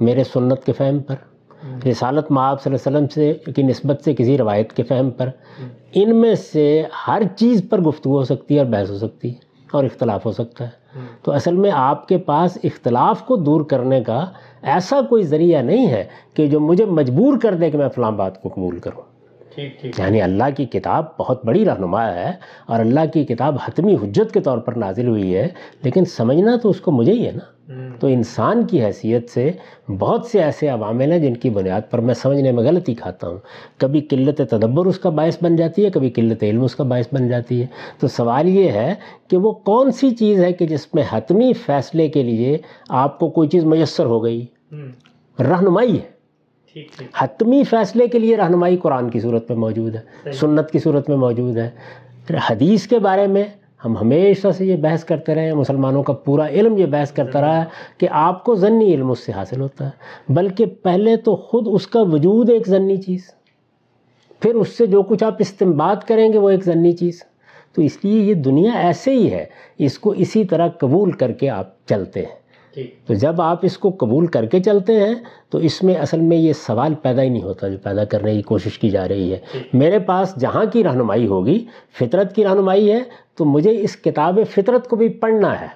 میرے 0.01 0.25
سنت 0.25 0.65
کے 0.65 0.73
فہم 0.73 0.99
پر 0.99 1.15
رسالت 1.87 2.31
معاب 2.31 2.63
صلی 2.63 2.75
اللہ 2.75 2.99
علیہ 2.99 3.07
وسلم 3.07 3.35
سے 3.45 3.53
کی 3.53 3.63
نسبت 3.63 4.05
سے 4.05 4.15
کسی 4.15 4.39
روایت 4.39 4.73
کے 4.73 4.83
فہم 4.83 5.11
پر۔ 5.11 5.29
ان 5.95 6.17
میں 6.17 6.35
سے 6.35 6.83
ہر 7.09 7.23
چیز 7.37 7.63
پر 7.71 7.81
گفتگو 7.81 8.19
ہو 8.19 8.25
سکتی 8.25 8.55
ہے 8.55 8.61
اور 8.61 8.67
بحث 8.67 8.91
ہو 8.91 8.99
سکتی 8.99 9.29
ہے 9.29 9.35
اور 9.73 9.85
اختلاف 9.85 10.27
ہو 10.27 10.33
سکتا 10.33 10.65
ہے۔ 10.65 10.80
تو 11.23 11.33
اصل 11.33 11.57
میں 11.57 11.71
آپ 11.75 12.09
کے 12.09 12.19
پاس 12.19 12.59
اختلاف 12.65 13.27
کو 13.27 13.37
دور 13.37 13.61
کرنے 13.61 14.05
کا 14.05 14.27
ایسا 14.63 15.01
کوئی 15.03 15.23
ذریعہ 15.23 15.63
نہیں 15.63 15.87
ہے 15.87 16.05
کہ 16.35 16.47
جو 16.47 16.61
مجھے 16.61 16.85
مجبور 16.85 17.39
کر 17.43 17.55
دے 17.55 17.71
کہ 17.71 17.79
میں 17.79 17.89
فلاں 17.89 18.11
بات 18.11 18.43
کو 18.43 18.49
قبول 18.49 18.79
کروں۔ 18.79 19.10
یعنی 19.99 20.23
اللہ 20.23 20.45
کی 20.57 20.65
کتاب 20.65 21.05
بہت 21.19 21.45
بڑی 21.45 21.65
رہنما 21.65 22.15
ہے 22.15 22.33
اور 22.67 22.81
اللہ 22.81 23.01
کی 23.13 23.25
کتاب 23.25 23.57
حتمی 23.65 23.95
حجت 23.95 24.35
کے 24.35 24.41
طور 24.41 24.59
پر 24.59 24.73
نازل 24.73 25.09
ہوئی 25.09 25.37
ہے 25.37 25.49
لیکن 25.83 26.05
سمجھنا 26.05 26.57
تو 26.63 26.71
اس 26.71 26.81
کو 26.81 26.91
مجھے 26.91 27.13
ہی 27.13 27.27
ہے 27.27 27.33
نا۔ 27.33 27.45
تو 28.01 28.07
انسان 28.07 28.67
کی 28.67 28.85
حیثیت 28.85 29.31
سے 29.31 29.53
بہت 29.99 30.27
سے 30.27 30.43
ایسے 30.43 30.69
عوامل 30.69 31.13
ہیں 31.13 31.19
جن 31.19 31.35
کی 31.35 31.51
بنیاد 31.51 31.81
پر 31.91 31.99
میں 31.99 32.15
سمجھنے 32.15 32.53
میں 32.53 32.65
غلطی 32.65 32.95
کھاتا 32.95 33.29
ہوں۔ 33.29 33.39
کبھی 33.79 34.01
قلت 34.01 34.41
تدبر 34.51 34.87
اس 34.87 34.99
کا 34.99 35.11
باعث 35.11 35.37
بن 35.43 35.57
جاتی 35.57 35.85
ہے 35.85 35.91
کبھی 35.91 36.11
قلت 36.11 36.43
علم 36.43 36.65
اس 36.65 36.77
کا 36.77 36.85
باعث 36.85 37.07
بن 37.13 37.29
جاتی 37.29 37.61
ہے۔ 37.61 37.67
تو 37.99 38.09
سوال 38.09 38.49
یہ 38.49 38.69
ہے 38.69 38.95
کہ 39.29 39.37
وہ 39.37 39.53
کون 39.53 39.91
سی 39.91 40.11
چیز 40.11 40.45
ہے 40.45 40.53
کہ 40.53 40.67
جس 40.67 40.95
میں 40.95 41.03
حتمی 41.13 41.53
فیصلے 41.53 42.09
کے 42.09 42.23
لیے 42.23 42.59
آپ 42.89 43.19
کو 43.19 43.31
کوئی 43.31 43.49
چیز 43.49 43.65
میسر 43.65 44.05
ہو 44.05 44.25
گئی؟ 44.25 44.47
رہنمائی 45.41 45.95
ہے۔ 45.95 46.20
حتمی 47.15 47.65
فیصلے 47.65 48.09
کے 48.09 48.19
لیے 48.19 48.37
رہنمائی 48.37 48.77
قرآن 48.77 49.11
کی 49.11 49.21
صورت 49.21 49.51
میں 49.51 49.59
موجود 49.59 49.97
ہے 49.97 50.33
سنت 50.33 50.71
کی 50.71 50.79
صورت 50.79 51.09
میں 51.09 51.17
موجود 51.17 51.57
ہے۔ 51.57 51.71
حدیث 52.51 52.87
کے 52.87 52.99
بارے 52.99 53.27
میں 53.27 53.45
ہم 53.85 53.97
ہمیشہ 53.97 54.49
سے 54.57 54.67
یہ 54.67 54.77
بحث 54.77 55.05
کرتے 55.05 55.35
رہے 55.35 55.47
ہیں 55.47 55.53
مسلمانوں 55.53 56.03
کا 56.03 56.13
پورا 56.13 56.47
علم 56.49 56.79
یہ 56.79 56.87
بحث 56.87 57.13
کرتا 57.13 57.41
رہا 57.41 57.59
ہے 57.59 57.65
کہ 57.99 58.09
آپ 58.11 58.45
کو 58.45 58.55
ضنی 58.55 58.95
علم 58.95 59.11
اس 59.11 59.19
سے 59.19 59.33
حاصل 59.33 59.61
ہوتا 59.61 59.85
ہے 59.85 59.91
بلکہ 60.29 60.67
پہلے 60.67 61.17
تو 61.17 61.37
خود 61.37 61.69
اس 61.71 61.87
کا 61.87 62.03
وجود 62.03 62.51
ایک 62.51 62.67
ضنی 62.67 62.97
چیز 62.97 63.31
پھر 64.41 64.55
اس 64.55 64.69
سے 64.69 64.87
جو 64.87 65.03
کچھ 65.03 65.25
آپ 65.25 65.35
استمباد 65.39 65.97
کریں 66.07 66.33
گے 66.33 66.39
وہ 66.39 66.51
ایک 66.51 66.65
ضنی 66.65 66.93
چیز۔ 66.93 67.23
تو 67.73 67.83
اس 67.83 67.99
لیے 68.03 68.23
یہ 68.23 68.35
دنیا 68.35 68.73
ایسے 68.73 69.11
ہی 69.11 69.33
ہے 69.33 69.45
اس 69.79 69.99
کو 69.99 70.11
اسی 70.11 70.45
طرح 70.45 70.69
قبول 70.69 71.11
کر 71.11 71.33
کے 71.33 71.51
آپ 71.51 71.87
چلتے 71.87 72.21
ہیں۔ 72.21 72.40
تو 73.07 73.15
جب 73.15 73.41
آپ 73.41 73.59
اس 73.63 73.79
کو 73.79 73.91
قبول 73.99 74.27
کر 74.27 74.47
کے 74.47 74.61
چلتے 74.61 75.01
ہیں 75.01 75.15
تو 75.51 75.59
اس 75.59 75.83
میں 75.83 75.95
اصل 75.95 76.21
میں 76.21 76.37
یہ 76.37 76.53
سوال 76.53 76.95
پیدا 76.95 77.23
ہی 77.23 77.29
نہیں 77.29 77.43
ہوتا 77.43 77.69
جو 77.69 77.79
پیدا 77.83 78.05
کرنے 78.05 78.35
کی 78.35 78.43
کوشش 78.43 78.79
کی 78.79 78.91
جا 78.91 79.09
رہی 79.09 79.33
ہے۔ 79.33 79.39
میرے 79.73 79.99
پاس 79.99 80.41
جہاں 80.41 80.65
کی 80.73 80.85
رہنمائی 80.85 81.27
ہوگی 81.27 81.65
فطرت 81.99 82.35
کی 82.35 82.45
رہنمائی 82.45 82.93
ہے 82.93 83.01
تو 83.37 83.45
مجھے 83.45 83.81
اس 83.81 83.97
کتاب 83.97 84.39
فطرت 84.51 84.89
کو 84.89 84.97
بھی 84.97 85.09
پڑھنا 85.09 85.61
ہے۔ 85.61 85.67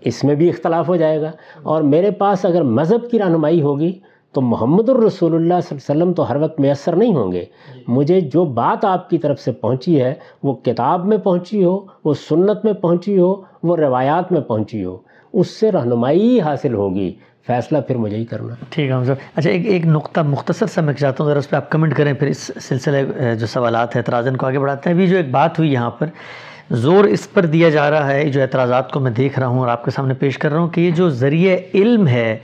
اس 0.00 0.24
میں 0.24 0.34
بھی 0.34 0.48
اختلاف 0.48 0.88
ہو 0.88 0.96
جائے 0.96 1.20
گا۔ 1.20 1.30
اور 1.62 1.82
میرے 1.82 2.10
پاس 2.10 2.44
اگر 2.44 2.62
مذہب 2.62 3.10
کی 3.10 3.18
رہنمائی 3.18 3.62
ہوگی 3.62 3.98
تو 4.32 4.40
محمد 4.40 4.88
الرسول 4.88 5.34
اللہ 5.34 5.54
صلی 5.68 5.76
اللہ 5.76 5.92
علیہ 5.92 6.02
وسلم 6.02 6.12
تو 6.12 6.30
ہر 6.30 6.36
وقت 6.36 6.60
میسر 6.60 6.96
نہیں 6.96 7.14
ہوں 7.14 7.32
گے۔ 7.32 7.44
جی۔ 7.74 7.80
مجھے 7.88 8.20
جو 8.20 8.44
بات 8.44 8.84
آپ 8.84 9.10
کی 9.10 9.18
طرف 9.18 9.40
سے 9.40 9.52
پہنچی 9.52 10.02
ہے 10.02 10.14
وہ 10.42 10.54
کتاب 10.54 11.06
میں 11.06 11.16
پہنچی 11.16 11.64
ہو 11.64 11.86
وہ 12.04 12.14
سنت 12.14 12.64
میں 12.64 12.72
پہنچی 12.72 13.18
ہو 13.18 13.42
وہ 13.62 13.76
روایات 13.76 14.32
میں 14.32 14.40
پہنچی 14.40 14.84
ہو۔ 14.84 14.96
اس 15.40 15.60
سے 15.60 15.72
رہنمائی 15.72 16.40
حاصل 16.40 16.74
ہوگی۔ 16.74 17.14
فیصلہ 17.46 17.78
پھر 17.78 17.96
مجھے 17.96 18.16
ہی 18.16 18.24
کرنا۔ 18.24 18.54
ٹھیک 18.70 18.90
ہے 18.90 19.04
صاحب۔ 19.04 19.16
اچھا 19.34 19.50
ایک 19.50 19.66
ایک 19.66 19.86
نقطہ 19.86 20.20
مختصر 20.20 20.66
سا 20.66 20.80
میں 20.80 20.94
چاہتا 20.94 21.24
ہوں 21.24 21.30
ذرا 21.30 21.38
اس 21.38 21.50
پہ 21.50 21.56
آپ 21.56 21.70
کمنٹ 21.70 21.96
کریں، 21.96 22.12
پھر 22.12 22.26
اس 22.26 22.50
سلسلے 22.60 23.34
جو 23.40 23.46
سوالات 23.46 23.96
ہیں 23.96 24.02
اعتراضن 24.02 24.36
کو 24.36 24.46
آگے 24.46 24.58
بڑھاتے 24.58 24.90
ہیں۔ 24.90 24.94
ابھی 24.94 25.06
جو 25.06 25.16
ایک 25.16 25.30
بات 25.30 25.58
ہوئی 25.58 25.72
یہاں 25.72 25.90
پر، 25.90 26.06
زور 26.70 27.04
اس 27.04 27.32
پر 27.32 27.46
دیا 27.46 27.68
جا 27.68 27.90
رہا 27.90 28.12
ہے، 28.12 28.28
جو 28.28 28.42
اعتراضات 28.42 28.92
کو 28.92 29.00
میں 29.00 29.10
دیکھ 29.10 29.38
رہا 29.38 29.46
ہوں 29.46 29.58
اور 29.58 29.68
آپ 29.68 29.84
کے 29.84 29.90
سامنے 29.90 30.14
پیش 30.14 30.38
کر 30.38 30.52
رہا 30.52 30.58
ہوں 30.58 30.68
کہ 30.68 30.80
یہ 30.80 30.90
جو 30.90 31.08
ذریعہ 31.10 31.56
علم 31.74 32.08
ہے 32.08 32.38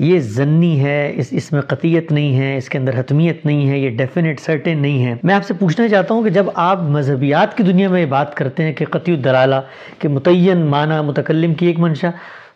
یہ 0.00 0.18
ضنی 0.20 0.82
ہے، 0.84 1.12
اس 1.16 1.28
اس 1.30 1.50
میں 1.52 1.60
قطیت 1.60 2.12
نہیں 2.12 2.38
ہے، 2.38 2.56
اس 2.56 2.68
کے 2.68 2.78
اندر 2.78 2.98
حتمیت 2.98 3.44
نہیں 3.46 3.68
ہے، 3.70 3.78
یہ 3.78 3.96
ڈیفینیٹ 3.96 4.40
سرٹن 4.40 4.78
نہیں 4.82 5.04
ہے۔ 5.06 5.14
میں 5.22 5.34
آپ 5.34 5.44
سے 5.44 5.54
پوچھنا 5.54 5.88
چاہتا 5.88 6.14
ہوں 6.14 6.22
کہ 6.22 6.30
جب 6.30 6.46
آپ 6.54 6.82
مذہبیات 6.90 7.56
کی 7.56 7.62
دنیا 7.62 7.88
میں 7.88 8.00
یہ 8.00 8.06
بات 8.06 8.34
کرتے 8.34 8.62
ہیں 8.62 8.72
کہ 8.72 8.84
قطعی 8.84 9.14
الدلالہ، 9.14 9.60
کہ 9.98 10.08
متعین 10.08 10.66
معنی، 10.66 11.00
متکلم 11.06 11.54
کی 11.54 11.66
ایک 11.66 11.78
منشا، 11.78 12.10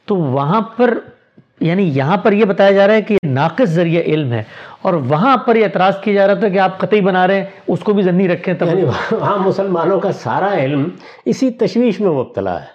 تو 0.06 0.16
وہاں 0.16 0.60
پر 0.76 0.98
یعنی 1.60 1.82
یہاں 1.94 2.16
پر 2.16 2.32
یہ 2.32 2.44
بتایا 2.44 2.70
جا 2.70 2.86
رہا 2.86 2.94
ہے 2.94 3.02
کہ 3.02 3.16
ناقص 3.26 3.68
ذریعہ 3.70 4.02
علم 4.02 4.32
ہے، 4.32 4.42
اور 4.82 4.94
وہاں 5.08 5.36
پر 5.36 5.56
یہ 5.56 5.64
اعتراض 5.64 6.00
کیا 6.00 6.14
جا 6.14 6.26
رہا 6.26 6.34
تھا 6.34 6.48
کہ 6.48 6.58
آپ 6.58 6.78
قطعی 6.78 7.00
بنا 7.00 7.26
رہے 7.26 7.38
ہیں، 7.38 7.44
اس 7.66 7.80
کو 7.80 7.92
بھی 7.92 8.02
ذنی 8.02 8.28
رکھیں 8.28 8.54
تب۔ 8.54 8.66
یعنی 8.66 8.84
وہاں 8.84 9.36
مسلمانوں 9.38 10.00
کا 10.00 10.12
سارا 10.12 10.52
علم 10.58 10.88
اسی 11.24 11.50
تشویش 11.50 12.00
میں 12.00 12.10
مبتلا 12.10 12.60
ہے۔ 12.60 12.72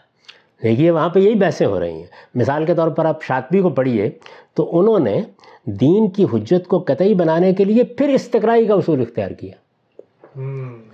دیکھیے 0.63 0.91
وہاں 0.91 1.09
پہ 1.09 1.19
یہی 1.19 1.35
بحثیں 1.35 1.67
ہو 1.67 1.79
رہی 1.79 1.93
ہیں۔ 1.93 2.05
مثال 2.35 2.65
کے 2.65 2.73
طور 2.75 2.87
پر 2.87 3.05
آپ 3.05 3.23
شاطبی 3.23 3.61
کو 3.61 3.69
پڑھیے 3.69 4.09
تو 4.53 4.79
انہوں 4.79 4.99
نے 4.99 5.21
دین 5.65 6.09
کی 6.09 6.25
حجت 6.33 6.67
کو 6.67 6.83
قطعی 6.87 7.13
بنانے 7.13 7.53
کے 7.53 7.63
لیے 7.63 7.83
پھر 7.83 8.09
استقرائی 8.09 8.65
کا 8.65 8.73
اصول 8.73 9.01
اختیار 9.01 9.31
کیا۔ 9.31 9.51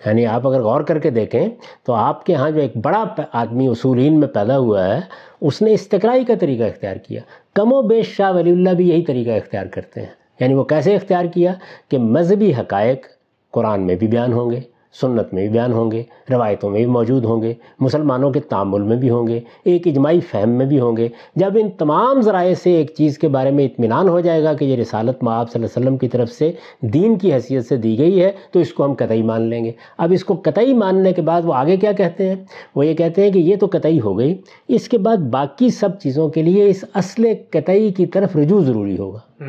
یعنی 0.05 0.25
آپ 0.25 0.47
اگر 0.47 0.61
غور 0.61 0.81
کر 0.81 0.99
کے 0.99 1.09
دیکھیں 1.09 1.49
تو 1.83 1.93
آپ 1.93 2.25
کے 2.25 2.35
ہاں 2.35 2.51
جو 2.51 2.61
ایک 2.61 2.77
بڑا 2.77 3.03
آدمی 3.33 3.67
اصولین 3.67 4.19
میں 4.19 4.27
پیدا 4.27 4.57
ہوا 4.57 4.95
ہے 4.95 4.99
اس 5.41 5.61
نے 5.61 5.73
استقرائی 5.73 6.25
کا 6.25 6.33
طریقہ 6.39 6.63
اختیار 6.63 6.95
کیا۔ 6.95 7.21
کم 7.53 7.73
و 7.73 7.81
بیش 7.81 8.07
شاہ 8.15 8.31
ولی 8.31 8.51
اللہ 8.51 8.69
بھی 8.69 8.89
یہی 8.89 9.01
طریقہ 9.01 9.31
اختیار 9.31 9.65
کرتے 9.65 9.99
ہیں۔ 9.99 10.07
یعنی 10.39 10.53
وہ 10.53 10.63
کیسے 10.63 10.95
اختیار 10.95 11.25
کیا؟ 11.25 11.53
کہ 11.89 11.97
مذہبی 11.97 12.53
حقائق 12.53 13.07
قرآن 13.51 13.81
میں 13.81 13.95
بھی 13.95 14.07
بیان 14.07 14.33
ہوں 14.33 14.51
گے۔ 14.51 14.59
سنت 15.01 15.33
میں 15.33 15.41
بھی 15.41 15.49
بیان 15.49 15.73
ہوں 15.73 15.91
گے 15.91 16.03
روایتوں 16.29 16.69
میں 16.69 16.79
بھی 16.79 16.85
موجود 16.85 17.25
ہوں 17.25 17.41
گے 17.41 17.53
مسلمانوں 17.79 18.31
کے 18.31 18.39
تعامل 18.39 18.81
میں 18.81 18.97
بھی 18.97 19.09
ہوں 19.09 19.27
گے 19.27 19.39
ایک 19.63 19.87
اجماعی 19.87 20.19
فہم 20.19 20.49
میں 20.49 20.65
بھی 20.65 20.79
ہوں 20.79 20.97
گے۔ 20.97 21.07
جب 21.35 21.57
ان 21.61 21.69
تمام 21.69 22.21
ذرائع 22.21 22.53
سے 22.53 22.73
ایک 22.73 22.93
چیز 22.97 23.17
کے 23.17 23.27
بارے 23.27 23.51
میں 23.51 23.65
اطمینان 23.65 24.09
ہو 24.09 24.19
جائے 24.19 24.43
گا 24.43 24.53
کہ 24.53 24.65
یہ 24.65 24.75
رسالت 24.75 25.23
معاب 25.23 25.51
صلی 25.51 25.63
اللہ 25.63 25.77
علیہ 25.77 25.87
وسلم 25.87 25.97
کی 25.97 26.07
طرف 26.07 26.31
سے 26.31 26.51
دین 26.81 27.15
کی 27.15 27.33
حیثیت 27.33 27.65
سے 27.65 27.77
دی 27.77 27.97
گئی 27.97 28.23
ہے 28.23 28.31
تو 28.51 28.59
اس 28.59 28.73
کو 28.73 28.85
ہم 28.85 28.93
قطعی 28.93 29.21
مان 29.21 29.41
لیں 29.41 29.65
گے۔ 29.65 29.71
اب 29.97 30.11
اس 30.11 30.25
کو 30.25 30.35
قطعی 30.43 30.73
ماننے 30.73 31.13
کے 31.13 31.21
بعد 31.21 31.41
وہ 31.45 31.53
آگے 31.53 31.77
کیا 31.77 31.91
کہتے 31.91 32.29
ہیں؟ 32.29 32.35
وہ 32.75 32.85
یہ 32.85 32.93
کہتے 32.93 33.23
ہیں 33.23 33.31
کہ 33.31 33.39
یہ 33.39 33.55
تو 33.55 33.67
قطعی 33.71 33.99
ہو 33.99 34.17
گئی 34.17 34.35
اس 34.67 34.89
کے 34.89 34.97
بعد 34.97 35.17
باقی 35.17 35.69
سب 35.69 35.99
چیزوں 35.99 36.29
کے 36.29 36.41
لیے 36.41 36.69
اس 36.69 36.85
اصل 36.93 37.27
قطعی 37.49 37.89
کی 37.89 38.05
طرف 38.05 38.35
رجوع 38.35 38.61
ضروری 38.61 38.97
ہوگا۔ 38.97 39.43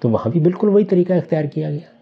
تو 0.00 0.08
وہاں 0.08 0.30
بھی 0.30 0.40
بالکل 0.40 0.68
وہی 0.68 0.84
طریقہ 0.84 1.12
اختیار 1.12 1.44
کیا 1.44 1.70
گیا۔ 1.70 1.95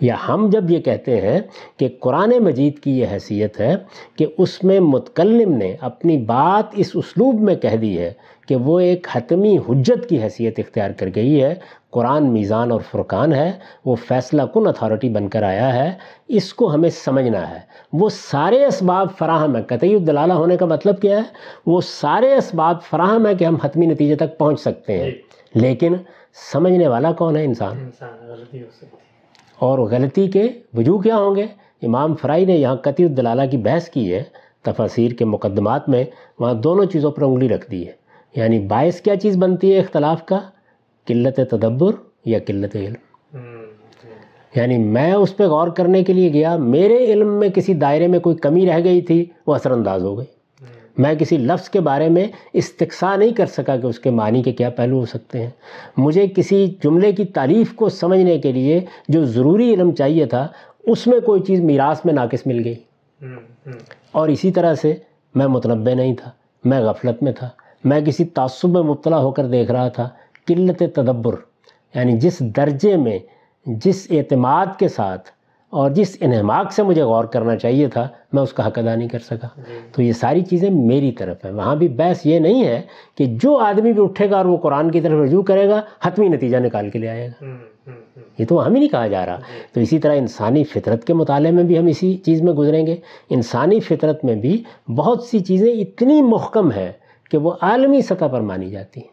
یا 0.00 0.16
ہم 0.28 0.50
جب 0.50 0.70
یہ 0.70 0.78
کہتے 0.78 1.20
ہیں 1.20 1.40
کہ 1.76 1.88
قرآن 2.00 2.32
مجید 2.40 2.78
کی 2.78 2.98
یہ 2.98 3.06
حیثیت 3.12 3.60
ہے 3.60 3.74
کہ 4.16 4.26
اس 4.38 4.64
میں 4.64 4.80
متکلم 4.80 5.56
نے 5.56 5.76
اپنی 5.80 6.16
بات 6.16 6.64
اس 6.72 6.90
اسلوب 6.94 7.40
میں 7.40 7.54
کہہ 7.54 7.76
دی 7.76 7.98
ہے 7.98 8.12
کہ 8.48 8.56
وہ 8.56 8.80
ایک 8.80 9.06
حتمی 9.12 9.58
حجت 9.68 10.08
کی 10.08 10.22
حیثیت 10.22 10.58
اختیار 10.58 10.90
کر 10.90 11.08
گئی 11.14 11.42
ہے 11.42 11.54
قرآن 11.90 12.32
میزان 12.32 12.70
اور 12.70 12.80
فرقان 12.90 13.32
ہے 13.32 13.52
وہ 13.84 13.94
فیصلہ 13.94 14.42
کن 14.54 14.66
اتھارٹی 14.66 15.08
بن 15.08 15.28
کر 15.28 15.42
آیا 15.42 15.74
ہے 15.74 15.92
اس 16.28 16.54
کو 16.54 16.74
ہمیں 16.74 16.90
سمجھنا 16.90 17.50
ہے۔ 17.50 17.58
وہ 17.92 18.08
سارے 18.08 18.64
اسباب 18.64 19.06
فراہم 19.18 19.56
ہیں۔ 19.56 19.62
قطعی 19.62 19.94
الدلالہ 19.94 20.32
ہونے 20.32 20.56
کا 20.56 20.66
مطلب 20.66 21.00
کیا 21.00 21.16
ہے؟ 21.16 21.22
وہ 21.66 21.80
سارے 21.80 22.34
اسباب 22.34 22.82
فراہم 22.82 23.26
ہے 23.26 23.34
کہ 23.34 23.44
ہم 23.44 23.56
حتمی 23.56 23.86
نتیجے 23.86 24.16
تک 24.16 24.38
پہنچ 24.38 24.60
سکتے 24.60 25.04
ہیں۔ 25.04 25.10
لیکن 25.54 25.94
سمجھنے 26.52 26.88
والا 26.88 27.12
کون 27.12 27.36
ہے 27.36 27.44
انسان؟ 27.44 27.90
اور 29.60 29.78
غلطی 29.78 30.28
کے 30.28 30.48
وجوہ 30.74 30.98
کیا 30.98 31.16
ہوں 31.16 31.36
گے؟ 31.36 31.46
امام 31.82 32.14
فرائی 32.14 32.44
نے 32.44 32.56
یہاں 32.56 32.76
قطع 32.76 33.04
الدلالہ 33.04 33.42
کی 33.50 33.56
بحث 33.56 33.88
کی 33.88 34.14
ہے۔ 34.14 34.22
تفاصیر 34.62 35.12
کے 35.12 35.24
مقدمات 35.24 35.88
میں 35.88 36.04
وہاں 36.38 36.54
دونوں 36.54 36.84
چیزوں 36.84 37.10
پر 37.10 37.22
انگلی 37.22 37.48
رکھ 37.48 37.70
دی 37.70 37.86
ہے۔ 37.86 37.92
یعنی 38.36 38.58
باعث 38.58 39.00
کیا 39.00 39.16
چیز 39.16 39.36
بنتی 39.36 39.74
ہے 39.74 39.78
اختلاف 39.78 40.26
کا؟ 40.26 40.40
قلت 41.06 41.40
تدبر 41.50 41.92
یا 42.24 42.38
قلت 42.46 42.76
علم؟ 42.76 42.94
یعنی 44.56 44.78
میں 44.78 45.12
اس 45.12 45.36
پہ 45.36 45.44
غور 45.44 45.68
کرنے 45.68 46.04
کے 46.04 46.12
لیے 46.12 46.32
گیا، 46.32 46.56
میرے 46.56 47.04
علم 47.04 47.38
میں 47.38 47.48
کسی 47.48 47.74
دائرے 47.74 48.06
میں 48.06 48.18
کوئی 48.18 48.36
کمی 48.36 48.66
رہ 48.66 48.84
گئی 48.84 49.00
تھی، 49.00 49.24
وہ 49.46 49.54
اثر 49.54 49.70
انداز 49.70 50.04
ہو 50.04 50.18
گئی۔ 50.18 50.39
میں 51.00 51.14
کسی 51.14 51.36
لفظ 51.36 51.68
کے 51.68 51.80
بارے 51.80 52.08
میں 52.08 52.26
استقصا 52.52 53.16
نہیں 53.16 53.32
کر 53.32 53.46
سکا 53.46 53.76
کہ 53.76 53.86
اس 53.86 53.98
کے 53.98 54.10
معنی 54.10 54.42
کے 54.42 54.52
کیا 54.52 54.70
پہلو 54.70 54.98
ہو 54.98 55.06
سکتے 55.06 55.42
ہیں۔ 55.42 55.50
مجھے 55.96 56.26
کسی 56.26 56.74
جملے 56.84 57.12
کی 57.12 57.24
تعریف 57.24 57.72
کو 57.74 57.88
سمجھنے 57.88 58.38
کے 58.38 58.52
لیے 58.52 58.80
جو 59.08 59.24
ضروری 59.24 59.74
علم 59.74 59.94
چاہیے 59.94 60.26
تھا 60.26 60.48
اس 60.84 61.06
میں 61.06 61.20
کوئی 61.20 61.42
چیز 61.42 61.60
میراث 61.60 62.04
میں 62.04 62.14
ناقص 62.14 62.46
مل 62.46 62.64
گئی۔ 62.64 62.74
اور 64.12 64.28
اسی 64.28 64.52
طرح 64.52 64.74
سے 64.74 64.94
میں 65.34 65.46
متنبع 65.46 65.94
نہیں 65.94 66.14
تھا 66.14 66.30
میں 66.64 66.80
غفلت 66.80 67.22
میں 67.22 67.32
تھا۔ 67.32 67.48
میں 67.84 68.00
کسی 68.00 68.24
تعصب 68.24 68.68
میں 68.68 68.82
مبتلا 68.82 69.18
ہو 69.18 69.30
کر 69.30 69.46
دیکھ 69.46 69.70
رہا 69.70 69.88
تھا 69.88 70.08
قلت 70.46 70.82
تدبر 70.94 71.34
یعنی 71.94 72.12
جس 72.12 72.40
درجے 72.40 72.96
میں 72.96 73.18
جس 73.66 74.06
اعتماد 74.10 74.66
کے 74.78 74.88
ساتھ 74.88 75.30
اور 75.70 75.90
جس 75.90 76.16
انہماک 76.20 76.72
سے 76.72 76.82
مجھے 76.82 77.02
غور 77.02 77.24
کرنا 77.24 77.56
چاہیے 77.56 77.88
تھا 77.88 78.08
میں 78.32 78.42
اس 78.42 78.52
کا 78.52 78.66
حق 78.66 78.78
ادا 78.78 78.94
نہیں 78.94 79.08
کر 79.08 79.18
سکا۔ 79.18 79.48
تو 79.92 80.02
یہ 80.02 80.12
ساری 80.12 80.40
چیزیں 80.40 80.70
میری 80.70 81.12
طرف 81.12 81.44
ہیں۔ 81.44 81.52
وہاں 81.52 81.76
بھی 81.76 81.88
بحث 81.88 82.26
یہ 82.26 82.38
نہیں 82.38 82.64
ہے 82.64 82.82
کہ 83.14 83.24
جو 83.24 83.56
آدمی 83.56 83.92
بھی 83.92 84.02
اٹھے 84.02 84.30
گا 84.30 84.36
اور 84.36 84.44
وہ 84.44 84.56
قرآن 84.56 84.90
کی 84.90 85.00
طرف 85.00 85.12
رجوع 85.12 85.42
کرے 85.42 85.68
گا 85.68 85.80
حتمی 86.02 86.28
نتیجہ 86.28 86.56
نکال 86.56 86.90
کے 86.90 86.98
لے 86.98 87.08
آئے 87.08 87.28
گا۔ 87.28 87.44
یہ 88.38 88.46
تو 88.46 88.66
ہم 88.66 88.74
ہی 88.74 88.78
نہیں 88.78 88.88
کہا 88.88 89.06
جا 89.06 89.26
رہا۔ 89.26 89.36
جی۔ 89.36 89.62
تو 89.72 89.80
اسی 89.80 89.98
طرح 89.98 90.16
انسانی 90.16 90.64
فطرت 90.64 91.04
کے 91.04 91.14
مطالعے 91.14 91.50
میں 91.50 91.64
بھی 91.64 91.78
ہم 91.78 91.86
اسی 91.86 92.16
چیز 92.16 92.42
میں 92.42 92.52
گزریں 92.52 92.86
گے۔ 92.86 92.96
انسانی 93.30 93.80
فطرت 93.80 94.24
میں 94.24 94.34
بھی 94.34 94.62
بہت 94.88 95.22
سی 95.22 95.38
چیزیں 95.38 95.72
اتنی 95.72 96.22
محکم 96.22 96.72
ہے 96.72 96.92
کہ 97.30 97.38
وہ 97.38 97.52
عالمی 97.60 98.00
سطح 98.00 98.24
پر 98.24 98.40
مانی 98.40 98.70
جاتی 98.70 99.00
ہیں۔ 99.00 99.08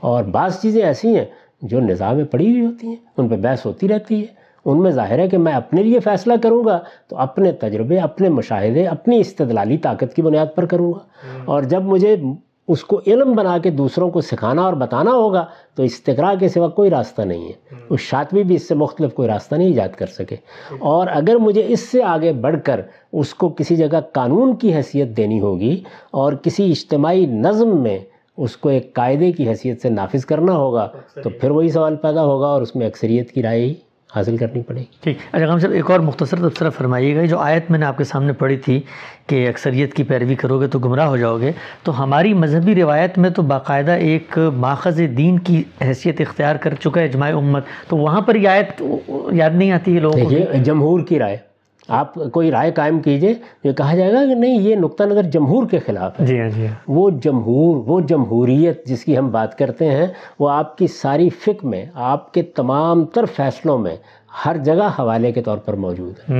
اور 0.00 0.24
بعض 0.24 0.60
چیزیں 0.60 0.82
ایسی 0.82 1.16
ہیں 1.16 1.24
جو 1.62 1.80
نظام 1.80 2.16
میں 2.16 2.24
پڑی 2.24 2.50
ہوئی 2.50 2.66
ہوتی 2.66 2.86
ہیں 2.86 2.96
ان 3.16 3.28
پہ 3.28 3.36
بحث 3.36 3.66
ہوتی 3.66 3.88
رہتی 3.88 4.20
ہے۔ 4.20 4.45
ان 4.66 4.82
میں 4.82 4.90
ظاہر 4.90 5.18
ہے 5.18 5.28
کہ 5.28 5.38
میں 5.38 5.52
اپنے 5.52 5.82
لیے 5.82 6.00
فیصلہ 6.00 6.32
کروں 6.42 6.64
گا 6.64 6.78
تو 7.08 7.18
اپنے 7.18 7.52
تجربے 7.52 7.98
اپنے 7.98 8.28
مشاہدے 8.28 8.86
اپنی 8.86 9.20
استدلالی 9.20 9.78
طاقت 9.78 10.16
کی 10.16 10.22
بنیاد 10.22 10.46
پر 10.54 10.66
کروں 10.66 10.92
گا۔ 10.92 10.98
اور 11.44 11.62
جب 11.62 11.82
مجھے 11.82 12.16
اس 12.68 12.84
کو 12.84 13.00
علم 13.06 13.32
بنا 13.32 13.58
کے 13.58 13.70
دوسروں 13.70 14.10
کو 14.10 14.20
سکھانا 14.20 14.62
اور 14.62 14.72
بتانا 14.72 15.10
ہوگا 15.10 15.46
تو 15.74 15.82
استقرا 15.82 16.34
کے 16.40 16.48
سوا 16.48 16.68
کوئی 16.68 16.90
راستہ 16.90 17.22
نہیں 17.22 17.48
ہے۔ 17.48 17.52
اس 17.90 18.00
شاطوی 18.00 18.44
بھی 18.44 18.54
اس 18.54 18.68
سے 18.68 18.74
مختلف 18.74 19.14
کوئی 19.14 19.28
راستہ 19.28 19.54
نہیں 19.54 19.66
ایجاد 19.66 19.88
کر 19.88 20.06
سکے۔ 20.06 20.36
اور 20.78 21.06
اگر 21.10 21.36
مجھے 21.36 21.64
اس 21.68 21.80
سے 21.80 22.02
آگے 22.02 22.32
بڑھ 22.32 22.56
کر 22.64 22.80
اس 23.12 23.34
کو 23.34 23.48
کسی 23.48 23.76
جگہ 23.76 24.00
قانون 24.12 24.56
کی 24.56 24.74
حیثیت 24.74 25.08
دینی 25.08 25.40
ہوگی 25.40 25.82
اور 26.10 26.32
کسی 26.32 26.70
اجتماعی 26.70 27.26
نظم 27.26 27.82
میں 27.82 27.98
اس 28.36 28.56
کو 28.56 28.68
ایک 28.68 28.94
قاعدے 28.94 29.32
کی 29.32 29.48
حیثیت 29.48 29.82
سے 29.82 29.88
نافذ 29.88 30.24
کرنا 30.24 30.52
ہوگا 30.52 30.88
تو 31.22 31.30
پھر 31.30 31.50
وہی 31.50 31.68
سوال 31.68 31.96
پیدا 31.96 32.24
ہوگا 32.24 32.46
اور 32.46 32.62
اس 32.62 32.76
میں 32.76 32.86
اکثریت 32.86 33.32
کی 33.32 33.42
رائے 33.42 33.60
ہی۔ 33.60 33.74
حاصل 34.16 34.36
کرنی 34.36 34.62
پڑے 34.62 34.80
گی۔ 34.80 34.84
ٹھیک۔ 35.00 35.18
اچھا 35.32 35.52
ہم 35.52 35.58
صاحب 35.58 35.72
ایک 35.72 35.90
اور 35.90 36.00
مختصر 36.00 36.36
تبصرہ 36.36 36.70
فرمائیے 36.70 37.16
گا۔ 37.16 37.24
جو 37.24 37.38
آیت 37.38 37.70
میں 37.70 37.78
نے 37.78 37.86
آپ 37.86 37.98
کے 37.98 38.04
سامنے 38.04 38.32
پڑھی 38.32 38.56
تھی 38.56 38.82
کہ 39.26 39.48
اکثریت 39.48 39.94
کی 39.94 40.02
پیروی 40.02 40.34
کرو 40.34 40.60
گے 40.60 40.66
تو 40.66 40.78
گمراہ 40.78 41.06
ہو 41.06 41.16
جاؤ 41.16 41.40
گے 41.40 41.52
تو 41.82 42.02
ہماری 42.02 42.34
مذہبی 42.34 42.74
روایت 42.74 43.18
میں 43.18 43.30
تو 43.30 43.42
باقاعدہ 43.42 43.90
ایک 43.90 44.38
ماخذ 44.38 45.00
دین 45.18 45.38
کی 45.38 45.62
حیثیت 45.84 46.20
اختیار 46.20 46.56
کر 46.56 46.74
چکا 46.74 47.00
ہے 47.00 47.04
اجماع 47.04 47.32
امت 47.32 47.64
تو 47.88 47.96
وہاں 47.96 48.20
پر 48.20 48.34
یہ 48.34 48.48
آیت 48.48 48.82
یاد 49.32 49.50
نہیں 49.50 49.72
آتی 49.72 49.94
ہے 49.94 50.00
لوگوں 50.00 50.24
کو؟ 50.24 50.30
جمہور 50.64 51.00
کی 51.00 51.18
رائے۔ 51.18 51.55
آپ 51.88 52.14
کوئی 52.32 52.50
رائے 52.50 52.70
قائم 52.70 53.00
کیجیے 53.00 53.34
یہ 53.64 53.72
کہا 53.72 53.96
جائے 53.96 54.12
گا 54.12 54.26
کہ 54.26 54.34
نہیں 54.34 54.60
یہ 54.60 54.76
نقطہ 54.76 55.02
نظر 55.04 55.22
جمہور 55.22 55.66
کے 55.66 55.78
خلاف 55.78 56.20
ہے۔ 56.20 56.26
جی 56.26 56.40
ہاں 56.40 56.48
جی 56.48 56.66
ہاں۔ 56.66 56.74
وہ 56.88 57.10
جمہور 57.10 57.76
وہ 57.76 58.00
جمہوریت 58.00 58.86
جس 58.86 59.04
کی 59.04 59.18
ہم 59.18 59.30
بات 59.30 59.58
کرتے 59.58 59.90
ہیں 59.90 60.06
وہ 60.38 60.50
آپ 60.50 60.78
کی 60.78 60.86
ساری 60.86 61.28
فکر 61.28 61.66
میں 61.66 61.86
آپ 61.94 62.34
کے 62.34 62.42
تمام 62.42 63.04
تر 63.04 63.24
فیصلوں 63.24 63.78
میں 63.78 63.96
ہر 64.46 64.56
جگہ 64.56 64.88
حوالے 64.98 65.32
کے 65.32 65.42
طور 65.42 65.58
پر 65.58 65.74
موجود 65.74 66.30
ہے۔ 66.30 66.34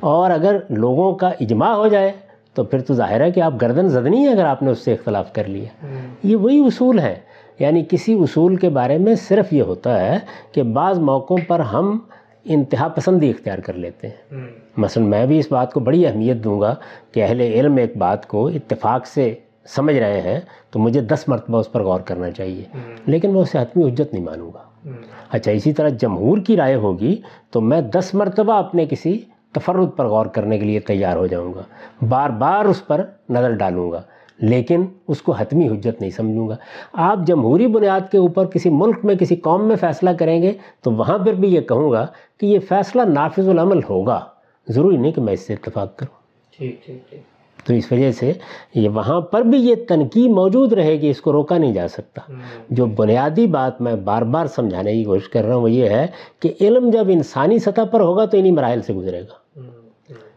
اور 0.00 0.30
اگر 0.30 0.56
لوگوں 0.68 1.14
کا 1.14 1.30
اجماع 1.40 1.74
ہو 1.74 1.88
جائے 1.88 2.12
تو 2.54 2.64
پھر 2.64 2.80
تو 2.80 2.94
ظاہر 2.94 3.20
ہے 3.20 3.30
کہ 3.30 3.40
آپ 3.40 3.52
گردن 3.62 3.88
زدنی 3.88 4.24
ہے 4.24 4.32
اگر 4.32 4.44
آپ 4.44 4.62
نے 4.62 4.70
اس 4.70 4.78
سے 4.78 4.92
اختلاف 4.92 5.32
کر 5.32 5.44
لیا۔ 5.44 5.86
یہ 6.22 6.36
وہی 6.36 6.66
اصول 6.66 6.98
ہے 6.98 7.14
یعنی 7.58 7.84
کسی 7.90 8.14
اصول 8.14 8.56
کے 8.56 8.68
بارے 8.68 8.98
میں 8.98 9.14
صرف 9.14 9.52
یہ 9.52 9.62
ہوتا 9.62 10.00
ہے 10.00 10.18
کہ 10.52 10.62
بعض 10.62 10.98
موقعوں 10.98 11.38
پر 11.46 11.60
ہم 11.60 11.98
انتہا 12.44 12.88
پسندی 12.88 13.30
اختیار 13.30 13.58
کر 13.58 13.72
لیتے 13.72 14.08
ہیں۔ 14.08 14.40
مثلا 14.76 15.04
میں 15.04 15.26
بھی 15.26 15.38
اس 15.38 15.46
بات 15.50 15.72
کو 15.72 15.80
بڑی 15.80 16.06
اہمیت 16.06 16.36
دوں 16.36 16.60
گا 16.60 16.74
کہ 17.12 17.24
اہل 17.24 17.40
علم 17.40 17.76
ایک 17.76 17.96
بات 17.96 18.28
کو 18.28 18.46
اتفاق 18.48 19.06
سے 19.06 19.34
سمجھ 19.66 19.96
رہے 19.96 20.20
ہیں 20.20 20.40
تو 20.70 20.78
مجھے 20.78 21.00
دس 21.00 21.24
مرتبہ 21.28 21.58
اس 21.58 21.72
پر 21.72 21.82
غور 21.82 22.00
کرنا 22.00 22.30
چاہیے۔ 22.30 22.64
لیکن 23.06 23.32
میں 23.32 23.40
اسے 23.40 23.58
حتمی 23.58 23.88
حجت 23.88 24.14
نہیں 24.14 24.24
مانوں 24.24 24.50
گا۔ 24.54 24.90
اچھا 25.30 25.50
اسی 25.52 25.72
طرح 25.72 25.88
جمہور 25.88 26.38
کی 26.38 26.56
رائے 26.56 26.74
ہوگی 26.74 27.16
تو 27.50 27.60
میں 27.60 27.80
دس 27.80 28.14
مرتبہ 28.14 28.52
اپنے 28.52 28.86
کسی 28.86 29.20
تفرد 29.52 29.96
پر 29.96 30.06
غور 30.06 30.26
کرنے 30.26 30.58
کے 30.58 30.64
لیے 30.64 30.80
تیار 30.80 31.16
ہو 31.16 31.26
جاؤں 31.26 31.54
گا۔ 31.54 31.62
بار 32.08 32.30
بار 32.30 32.64
اس 32.64 32.86
پر 32.86 33.04
نظر 33.30 33.50
ڈالوں 33.50 33.92
گا۔ 33.92 34.02
لیکن 34.42 34.84
اس 35.08 35.22
کو 35.22 35.32
حتمی 35.32 35.68
حجت 35.68 36.00
نہیں 36.00 36.10
سمجھوں 36.10 36.48
گا۔ 36.48 36.56
آپ 36.92 37.18
جمہوری 37.26 37.66
بنیاد 37.66 38.00
کے 38.10 38.18
اوپر 38.18 38.44
کسی 38.44 38.70
ملک 38.70 39.04
میں 39.04 39.14
کسی 39.14 39.36
قوم 39.36 39.68
میں 39.68 39.76
فیصلہ 39.76 40.10
کریں 40.10 40.42
گے 40.42 40.52
تو 40.82 40.90
وہاں 40.90 41.18
پر 41.18 41.32
بھی 41.32 41.54
یہ 41.54 41.60
کہوں 41.60 41.90
گا 41.90 42.06
کہ 42.40 42.46
یہ 42.46 42.58
فیصلہ 42.58 43.02
نافذ 43.02 43.48
العمل 43.48 43.80
ہوگا۔ 43.90 44.20
ضروری 44.68 44.96
نہیں 44.96 45.12
کہ 45.12 45.20
میں 45.20 45.32
اس 45.32 45.40
سے 45.46 45.52
اتفاق 45.52 45.96
کروں۔ 45.96 46.16
ٹھیک 46.58 46.84
ٹھیک 46.84 47.10
ٹھیک۔ 47.10 47.22
تو 47.66 47.74
اس 47.74 47.92
وجہ 47.92 48.12
سے 48.12 48.32
یہ 48.74 48.88
وہاں 48.88 49.20
پر 49.20 49.42
بھی 49.42 49.58
یہ 49.58 49.74
تنقید 49.88 50.30
موجود 50.30 50.72
رہے 50.72 51.00
گی 51.00 51.10
اس 51.10 51.20
کو 51.20 51.32
روکا 51.32 51.58
نہیں 51.58 51.72
جا 51.72 51.88
سکتا۔ 51.88 52.32
جو 52.70 52.86
بنیادی 52.86 53.46
بات 53.46 53.80
میں 53.80 53.94
بار 53.94 54.22
بار 54.22 54.46
سمجھانے 54.46 54.92
کی 54.92 55.04
کوشش 55.04 55.28
کر 55.28 55.44
رہا 55.44 55.54
ہوں 55.54 55.62
وہ 55.62 55.70
یہ 55.70 55.88
ہے 55.88 56.06
کہ 56.40 56.52
علم 56.60 56.90
جب 56.90 57.04
انسانی 57.08 57.58
سطح 57.58 57.84
پر 57.90 58.00
ہوگا 58.00 58.24
تو 58.24 58.38
انہی 58.38 58.50
مراحل 58.50 58.82
سے 58.82 58.94
گزرے 58.94 59.20
گا۔ 59.20 59.41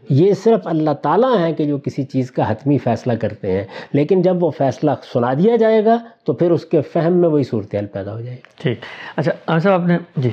یہ 0.10 0.34
صرف 0.34 0.68
اللہ 0.68 0.92
تعالیٰ 1.02 1.38
ہیں 1.38 1.54
کہ 1.54 1.66
جو 1.66 1.78
کسی 1.78 2.04
چیز 2.04 2.32
کا 2.32 2.52
حتمی 2.52 2.78
فیصلہ 2.78 3.14
کرتے 3.14 3.52
ہیں 3.52 3.64
لیکن 3.94 4.22
جب 4.22 4.44
وہ 4.44 4.52
فیصلہ 4.52 4.92
سنا 5.14 5.34
دیا 5.34 5.56
جائے 5.56 5.86
گا 5.86 5.98
تو 6.24 6.34
پھر 6.34 6.52
اس 6.52 6.66
کے 6.66 6.82
فہم 6.82 7.14
میں 7.14 7.30
وہی 7.30 7.44
صورتحال 7.44 7.86
پیدا 7.86 8.14
ہو 8.14 8.22
جائے 8.22 8.36
گی۔ 8.36 8.42
ٹھیک۔ 8.62 8.80
اچھا 9.16 9.60
صاحب 9.60 9.82
آپ 9.82 9.88
نے 9.88 9.98
جی 10.16 10.30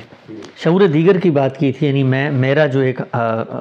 شعور 0.57 0.81
دیگر 0.81 1.19
کی 1.19 1.31
بات 1.31 1.59
کی 1.59 1.73
تھی 1.73 1.87
یعنی 1.87 2.03
میں 2.03 2.31
میرا 2.31 2.67
جو 2.67 2.81
ایک 2.81 3.01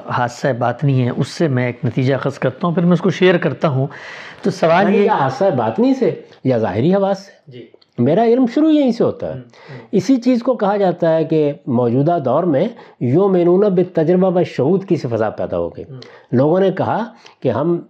حادثہ 0.10 0.48
باطنی 0.54 1.06
ہے 1.06 1.12
اس 1.18 1.28
سے 1.28 1.48
میں 1.48 1.66
ایک 1.66 1.86
نتیجہ 1.86 2.16
خص 2.22 2.40
کرتا 2.40 2.68
ہوں 2.68 2.76
پھر 2.76 2.84
میں 2.84 2.94
اس 2.94 3.00
کو 3.00 3.10
شیئر 3.10 3.38
کرتا 3.38 3.68
ہوں۔ 3.68 3.88
تو 4.42 4.52
سوال 4.52 4.96
یہ 4.96 5.10
حادثہ 5.10 5.50
باطنی 5.58 5.94
سے 5.94 6.22
یا 6.44 6.58
ظاہری 6.58 6.96
حواس 6.96 7.20
سے؟ 7.20 7.32
جی۔ 7.48 7.68
میرا 8.02 8.24
علم 8.24 8.46
شروع 8.48 8.72
یہیں 8.72 8.92
سے 8.92 9.04
ہوتا 9.04 9.36
ہے۔ 9.36 9.40
اسی 9.92 10.16
چیز 10.16 10.44
کو 10.44 10.54
کہا 10.54 10.78
جاتا 10.78 11.16
ہے 11.16 11.24
کہ 11.24 11.54
موجودہ 11.68 12.18
دور 12.26 12.44
میں 12.44 12.68
یو 13.00 13.28
مینون 13.28 13.84
تجربہ 13.94 14.30
ب 14.30 14.44
شعود 14.44 14.86
کی 14.86 14.96
سے 14.96 15.08
فضا 15.08 15.30
پیدا 15.30 15.58
ہو 15.58 15.70
گئی۔ 15.70 15.84
لوگوں 16.32 16.60
نے 16.60 16.72
کہا 16.72 17.04
کہ 17.40 17.50
ہم 17.50 17.82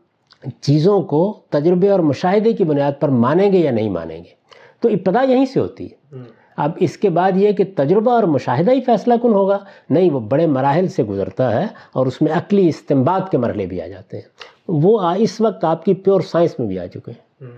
چیزوں 0.62 1.02
کو 1.02 1.40
تجربے 1.50 1.90
اور 1.90 2.00
مشاہدے 2.00 2.54
کی 2.54 2.64
بنیاد 2.64 2.92
پر 3.00 3.10
مانیں 3.10 3.52
گے 3.52 3.58
یا 3.58 3.72
نہیں 3.72 3.90
مانیں 3.90 4.18
گے۔ 4.18 4.42
تو 4.80 4.90
ابتدا 4.90 5.22
یہیں 5.22 5.46
سے 5.46 5.60
ہوتی 5.60 5.86
ہے۔ 5.86 6.18
اب 6.58 6.72
اس 6.76 6.98
کے 6.98 7.10
بعد 7.10 7.32
یہ 7.36 7.52
کہ 7.52 7.64
تجربہ 7.76 8.12
اور 8.12 8.24
مشاہدہ 8.24 8.72
ہی 8.72 8.82
فیصلہ 8.82 9.14
کن 9.22 9.30
ہوگا؟ 9.30 9.58
نہیں 9.90 10.12
وہ 10.12 10.20
بڑے 10.20 10.48
مراحل 10.48 10.88
سے 10.88 11.04
گزرتا 11.04 11.62
ہے 11.62 11.68
اور 11.94 12.06
اس 12.06 12.22
میں 12.22 12.32
عقلی 12.32 12.68
استمباد 12.68 13.32
کے 13.32 13.38
مرحلے 13.38 13.66
بھی 13.66 13.82
آ 13.82 13.88
جاتے 13.88 14.18
ہیں۔ 14.18 14.24
وہ 14.68 15.02
اس 15.18 15.42
وقت 15.42 15.64
آپ 15.64 15.86
کی 15.86 15.94
پیور 15.94 16.22
سائنس 16.22 16.60
میں 16.60 16.68
بھی 16.68 16.80
آ 16.80 16.88
چکے 16.88 17.12
ہیں۔ 17.12 17.52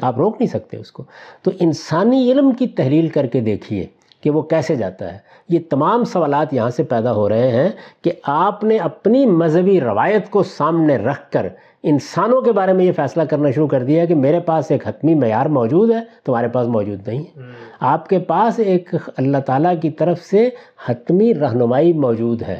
آپ 0.00 0.18
روک 0.18 0.36
نہیں 0.40 0.50
سکتے 0.50 0.76
اس 0.76 0.92
کو۔ 0.92 1.04
تو 1.42 1.50
انسانی 1.60 2.32
علم 2.32 2.52
کی 2.52 2.66
تحلیل 2.66 3.08
کر 3.08 3.26
کے 3.26 3.40
دیکھیے 3.40 3.86
کہ 4.20 4.30
وہ 4.30 4.42
کیسے 4.42 4.76
جاتا 4.76 5.12
ہے۔ 5.12 5.18
یہ 5.48 5.58
تمام 5.70 6.04
سوالات 6.04 6.54
یہاں 6.54 6.70
سے 6.70 6.82
پیدا 6.82 7.12
ہو 7.12 7.28
رہے 7.28 7.48
ہیں 7.48 7.68
کہ 8.02 8.12
آپ 8.22 8.64
نے 8.64 8.76
اپنی 8.76 9.26
مذہبی 9.26 9.80
روایت 9.80 10.30
کو 10.30 10.42
سامنے 10.42 10.96
رکھ 10.96 11.32
کر 11.32 11.46
انسانوں 11.82 12.42
کے 12.42 12.52
بارے 12.52 12.72
میں 12.72 12.84
یہ 12.84 12.92
فیصلہ 12.92 13.22
کرنا 13.22 13.50
شروع 13.50 13.66
کر 13.66 13.82
دیا 13.84 14.04
کہ 14.04 14.14
میرے 14.14 14.40
پاس 14.40 14.70
ایک 14.70 14.88
حتمی 14.88 15.14
معیار 15.14 15.46
موجود 15.46 15.90
ہے 15.90 16.00
تمہارے 16.24 16.48
پاس 16.48 16.68
موجود 16.68 17.08
نہیں 17.08 17.18
ہے۔ 17.18 17.40
آپ 17.80 18.08
کے 18.08 18.18
پاس 18.18 18.58
ایک 18.58 18.94
اللہ 19.16 19.38
تعالیٰ 19.38 19.74
کی 19.82 19.90
طرف 19.90 20.22
سے 20.22 20.48
حتمی 20.86 21.34
رہنمائی 21.34 21.92
موجود 21.92 22.42
ہے۔ 22.42 22.58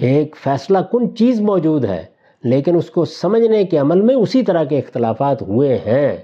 ایک 0.00 0.36
فیصلہ 0.36 0.78
کن 0.90 1.16
چیز 1.16 1.40
موجود 1.40 1.84
ہے 1.84 2.13
لیکن 2.44 2.76
اس 2.76 2.90
کو 2.90 3.04
سمجھنے 3.04 3.64
کے 3.64 3.78
عمل 3.78 4.00
میں 4.00 4.14
اسی 4.14 4.42
طرح 4.42 4.64
کے 4.64 4.78
اختلافات 4.78 5.42
ہوئے 5.42 5.78
ہیں، 5.86 6.16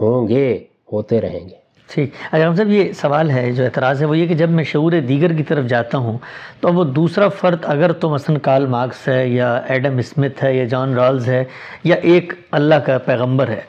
ہوں 0.00 0.28
گے، 0.28 0.64
ہوتے 0.92 1.20
رہیں 1.20 1.48
گے۔ 1.48 1.66
ٹھیک۔ 1.94 2.10
اگر 2.32 2.46
ہم 2.46 2.54
صاحب 2.54 2.70
یہ 2.70 2.92
سوال 2.92 3.30
ہے، 3.30 3.52
جو 3.52 3.64
اعتراض 3.64 4.00
ہے، 4.00 4.06
وہ 4.06 4.18
یہ 4.18 4.26
کہ 4.26 4.34
جب 4.34 4.50
میں 4.50 4.64
شعور 4.64 4.92
دیگر 4.92 5.32
کی 5.32 5.42
طرف 5.42 5.64
جاتا 5.64 5.98
ہوں، 5.98 6.18
تو 6.60 6.68
وہ 6.68 6.84
دوسرا 6.84 7.28
فرد 7.28 7.58
اگر 7.62 7.92
تو 7.92 8.08
مثلا 8.08 8.38
کارل 8.38 8.66
مارکس 8.66 9.08
ہے 9.08 9.28
یا 9.28 9.60
ایڈم 9.68 9.98
اسمتھ 9.98 10.44
ہے 10.44 10.56
یا 10.56 10.64
جان 10.64 10.94
رالز 10.94 11.28
ہے 11.28 11.44
یا 11.84 11.96
ایک 12.02 12.32
اللہ 12.50 12.74
کا 12.74 12.98
پیغمبر 12.98 13.48
ہے 13.48 13.60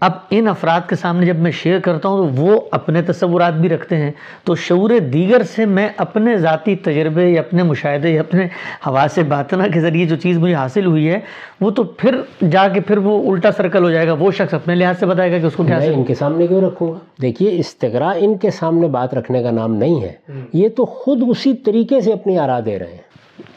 اب 0.00 0.12
ان 0.30 0.48
افراد 0.48 0.80
کے 0.88 0.96
سامنے 0.96 1.26
جب 1.26 1.36
میں 1.36 1.50
شیئر 1.50 1.78
کرتا 1.78 2.08
ہوں 2.08 2.16
تو 2.16 2.42
وہ 2.42 2.60
اپنے 2.70 3.02
تصورات 3.02 3.54
بھی 3.54 3.68
رکھتے 3.68 3.96
ہیں۔ 3.96 4.10
تو 4.44 4.54
شعور 4.54 4.90
دیگر 4.98 5.42
سے 5.42 5.66
میں 5.66 5.88
اپنے 5.96 6.36
ذاتی 6.36 6.76
تجربے 6.76 7.28
یا 7.28 7.40
اپنے 7.40 7.62
مشاہدے 7.62 8.10
یا 8.10 8.20
اپنے 8.20 8.44
حواس 8.86 9.18
باطنہ 9.28 9.62
کے 9.74 9.80
ذریعے 9.80 10.06
جو 10.06 10.16
چیز 10.16 10.38
مجھے 10.38 10.54
حاصل 10.54 10.86
ہوئی 10.86 11.08
ہے 11.08 11.20
وہ 11.60 11.70
تو 11.70 11.84
پھر 11.84 12.20
جا 12.50 12.68
کے 12.68 12.80
پھر 12.80 12.98
وہ 12.98 13.32
الٹا 13.32 13.52
سرکل 13.52 13.84
ہو 13.84 13.90
جائے 13.90 14.06
گا۔ 14.06 14.12
وہ 14.12 14.30
شخص 14.30 14.54
اپنے 14.54 14.74
لحاظ 14.74 14.98
سے 14.98 15.06
بتائے 15.06 15.32
گا 15.32 15.38
کہ 15.38 15.46
اس 15.46 15.54
کو 15.54 15.64
کیا 15.64 15.78
ان 15.78 16.04
کے 16.04 16.14
سامنے 16.14 16.46
کیوں 16.46 16.60
رکھوں 16.60 16.92
گا؟ 16.92 16.98
دیکھیے 17.22 17.50
استقرا 17.58 18.12
ان 18.16 18.38
کے 18.38 18.50
سامنے 18.50 18.86
بات 18.86 19.14
رکھنے 19.14 19.42
کا 19.42 19.50
نام 19.50 19.74
نہیں 19.74 20.02
ہے۔ 20.02 20.12
یہ 20.52 20.68
تو 20.68 20.84
خود 20.84 21.22
اسی 21.28 21.54
طریقے 21.54 22.00
سے 22.00 22.12
اپنی 22.12 22.38
آرا 22.38 22.60
دے 22.66 22.78
رہے 22.78 22.86
ہیں۔ 22.86 23.06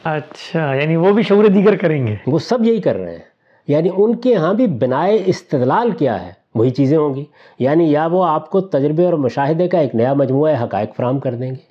اچھا 0.04 0.74
یعنی 0.74 0.96
وہ 0.96 1.12
بھی 1.12 1.22
شعور 1.22 1.44
دیگر 1.44 1.76
کریں 1.76 2.06
گے۔ 2.06 2.16
وہ 2.26 2.38
سب 2.38 2.66
یہی 2.66 2.80
کر 2.80 2.96
رہے 2.96 3.12
ہیں۔ 3.12 3.29
یعنی 3.70 3.88
ان 3.96 4.14
کے 4.16 4.34
ہاں 4.36 4.52
بھی 4.54 4.66
بنائے 4.66 5.22
استدلال 5.26 5.90
کیا 5.90 6.20
ہے 6.26 6.32
وہی 6.54 6.70
چیزیں 6.70 6.96
ہوں 6.98 7.14
گی۔ 7.14 7.24
یعنی 7.58 7.90
یا 7.92 8.06
وہ 8.06 8.24
آپ 8.24 8.50
کو 8.50 8.60
تجربے 8.60 9.04
اور 9.04 9.12
مشاہدے 9.12 9.68
کا 9.68 9.78
ایک 9.78 9.94
نیا 9.94 10.12
مجموعہ 10.14 10.62
حقائق 10.62 10.96
فراہم 10.96 11.18
کر 11.18 11.34
دیں 11.34 11.50
گے 11.50 11.68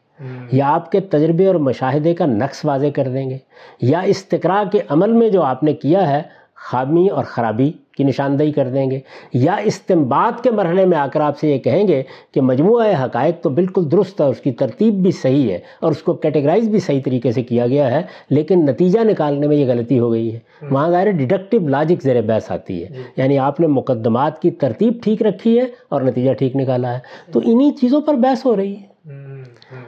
یا 0.51 0.73
آپ 0.73 0.91
کے 0.91 0.99
تجربے 0.99 1.47
اور 1.47 1.55
مشاہدے 1.55 2.13
کا 2.13 2.25
نقص 2.25 2.65
واضح 2.65 2.91
کر 2.95 3.07
دیں 3.07 3.29
گے 3.29 3.37
یا 3.81 3.99
استقرا 3.99 4.63
کے 4.71 4.79
عمل 4.89 5.11
میں 5.11 5.29
جو 5.29 5.41
آپ 5.43 5.63
نے 5.63 5.73
کیا 5.73 6.09
ہے 6.09 6.21
خامی 6.69 7.07
اور 7.07 7.23
خرابی 7.23 7.71
کی 7.99 8.03
نشاندہی 8.03 8.51
کر 8.51 8.67
دیں 8.67 8.91
گے 8.91 8.99
یا 9.33 9.55
استمباد 9.55 10.43
کے 10.43 10.51
مرحلے 10.51 10.85
میں 10.85 10.97
آ 10.97 11.07
کر 11.07 11.21
آپ 11.21 11.39
سے 11.39 11.49
یہ 11.49 11.59
کہیں 11.59 11.87
گے 11.87 12.03
کہ 12.33 12.41
مجموعہ 12.41 13.05
حقائق 13.05 13.43
تو 13.43 13.49
بالکل 13.49 13.91
درست 13.91 14.21
ہے 14.21 14.25
اس 14.25 14.39
کی 14.39 14.51
ترتیب 14.51 14.93
بھی 14.93 15.11
صحیح 15.11 15.51
ہے 15.51 15.59
اور 15.81 15.91
اس 15.91 16.01
کو 16.01 16.13
کیٹیگرائز 16.13 16.69
بھی 16.69 16.79
صحیح 16.79 17.01
طریقے 17.05 17.31
سے 17.31 17.43
کیا 17.43 17.67
گیا 17.67 17.91
ہے 17.91 18.01
لیکن 18.29 18.65
نتیجہ 18.65 18.99
نکالنے 19.03 19.47
میں 19.47 19.57
یہ 19.57 19.65
غلطی 19.67 19.99
ہو 19.99 20.11
گئی 20.11 20.33
ہے۔ 20.33 20.39
وہاں 20.71 20.89
ظاہر 20.89 21.11
ڈیڈکٹیو 21.11 21.67
لاجک 21.67 22.03
زیر 22.03 22.21
بحث 22.21 22.51
آتی 22.51 22.83
ہے۔ 22.83 22.89
جی۔ 22.89 23.01
یعنی 23.17 23.37
آپ 23.37 23.59
نے 23.59 23.67
مقدمات 23.67 24.41
کی 24.41 24.51
ترتیب 24.51 24.93
ٹھیک 25.03 25.21
رکھی 25.23 25.59
ہے 25.59 25.65
اور 25.89 26.01
نتیجہ 26.01 26.33
ٹھیک 26.33 26.55
نکالا 26.55 26.93
ہے۔ 26.93 26.99
تو 27.31 27.39
انہی 27.45 27.71
چیزوں 27.71 28.01
پر 28.01 28.13
بحث 28.13 28.45
ہو 28.45 28.55
رہی 28.55 28.75
ہے۔ 28.75 28.89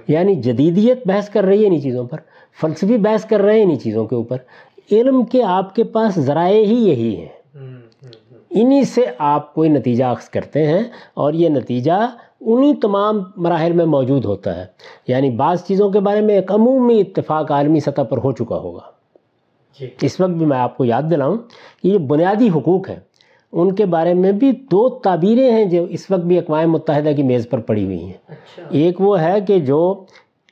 یعنی 0.07 0.36
جدیدیت 0.36 1.07
بحث 1.07 1.30
کر 1.30 1.43
رہی 1.43 1.62
ہے 1.62 1.68
انہی 1.68 1.80
چیزوں 1.80 2.05
پر 2.05 2.18
فلسفی 2.62 2.97
بحث 2.97 3.26
کر 3.26 3.39
رہے 3.41 3.55
ہیں 3.55 3.64
انہی 3.64 3.76
چیزوں 3.76 4.05
کے 4.05 4.16
اوپر۔ 4.16 4.38
علم 4.91 5.24
کے 5.24 5.43
آپ 5.43 5.76
کے 5.76 5.84
پاس 5.84 6.20
ذرائع 6.20 6.66
ہی 6.66 6.89
یہی 6.89 7.16
ہیں۔ 7.16 7.41
انہی 8.52 8.84
سے 8.84 9.06
آپ 9.18 9.54
کوئی 9.54 9.70
نتیجہ 9.70 10.04
اخذ 10.04 10.30
کرتے 10.30 10.68
ہیں 10.68 10.84
اور 11.14 11.34
یہ 11.34 11.49
نتیجہ 11.49 12.16
انہی 12.41 12.76
تمام 12.76 13.20
مراحل 13.38 13.72
میں 13.72 13.86
موجود 13.86 14.26
ہوتا 14.26 14.58
ہے۔ 14.58 14.66
یعنی 15.08 15.30
بعض 15.30 15.64
چیزوں 15.64 15.89
کے 15.89 15.99
بارے 15.99 16.22
میں 16.22 16.36
ایک 16.36 16.52
عمومی 16.52 17.02
اتفاق 17.02 17.52
عالمی 17.52 17.80
سطح 17.80 18.02
پر 18.02 18.18
ہو 18.18 18.32
چکا 18.32 18.58
ہوگا۔ 18.58 18.82
جی۔ 19.80 19.89
اس 20.02 20.20
وقت 20.20 20.32
بھی 20.32 20.45
میں 20.45 20.58
آپ 20.58 20.78
کو 20.78 20.86
یاد 20.86 21.04
دلاؤں 21.12 21.38
کہ 21.84 21.88
یہ 21.88 21.97
بنیادی 21.97 22.49
حقوق 22.49 22.89
ہیں۔ 22.89 22.99
ان 23.52 23.76
کے 23.76 23.86
بارے 23.86 24.14
میں 24.14 24.32
بھی 24.32 24.52
دو 24.52 24.89
تعبیریں 24.89 25.52
ہیں 25.52 25.66
جو 25.66 25.84
اس 25.84 26.12
وقت 26.12 26.22
بھی 26.22 26.39
اقوام 26.39 26.72
متحدہ 26.72 27.10
کی 27.16 27.24
میز 27.24 27.49
پر 27.49 27.60
پڑی 27.60 27.86
ہوئی 27.86 28.04
ہیں۔ 28.04 28.14
اچھا۔ 28.28 28.64
ایک 28.70 29.02
وہ 29.02 29.22
ہے 29.22 29.41
کہ 29.41 29.60
جو 29.60 30.06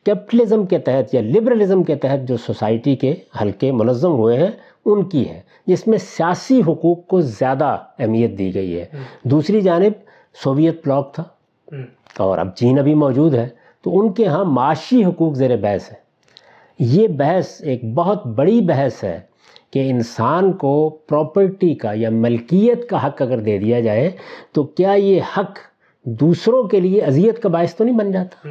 کیپٹلزم 0.06 0.66
کے 0.66 0.78
تحت 0.78 1.16
یا 1.16 1.22
لبرلزم 1.22 1.84
کے 1.84 1.96
تحت 1.96 2.28
جو 2.28 2.38
سوسائٹی 2.38 2.96
کے 2.96 3.16
حلقے 3.42 3.72
منظم 3.72 4.12
ہوئے 4.12 4.38
ہیں 4.38 4.52
ان 4.86 5.04
کی 5.04 5.30
ہے۔ 5.30 5.49
جس 5.70 5.88
میں 5.88 5.98
سیاسی 5.98 6.62
حقوق 6.62 7.08
کو 7.08 7.22
زیادہ 7.22 7.78
اہمیت 8.00 8.38
دی 8.38 8.54
گئی 8.56 8.80
ہے۔ 8.80 8.86
دوسری 9.24 9.62
جانب 9.62 9.92
سوویت 10.44 10.82
بلاک 10.86 11.14
تھا۔ 11.14 11.24
اور 12.18 12.38
اب 12.38 12.56
چین 12.56 12.80
ابھی 12.80 12.94
موجود 12.94 13.34
ہے۔ 13.34 13.48
تو 13.84 14.00
ان 14.00 14.14
کے 14.14 14.26
ہاں 14.26 14.46
معاشی 14.46 15.06
حقوق 15.06 15.36
زیر 15.36 15.58
بحث 15.58 15.92
ہے 15.92 15.98
یہ 16.80 17.08
بحث 17.08 17.62
ایک 17.62 17.94
بہت 17.94 18.26
بڑی 18.26 18.62
بحث 18.62 19.04
ہے 19.04 19.20
کہ 19.72 19.90
انسان 19.90 20.54
کو 20.54 20.90
پراپرٹی 20.90 21.76
کا 21.76 21.92
یا 21.94 22.10
ملکیت 22.10 22.90
کا 22.90 23.08
حق 23.08 23.22
اگر 23.22 23.40
دے 23.40 23.58
دیا 23.58 23.80
جائے 23.80 24.12
تو 24.52 24.64
کیا 24.64 24.92
یہ 24.92 25.22
حق 25.38 25.58
دوسروں 26.04 26.64
کے 26.64 26.80
لیے 26.80 27.02
اذیت 27.02 27.40
کا 27.40 27.50
باعث 27.50 27.76
تو 27.76 27.84
نہیں 27.84 27.98
بن 27.98 28.12
جاتا؟ 28.12 28.50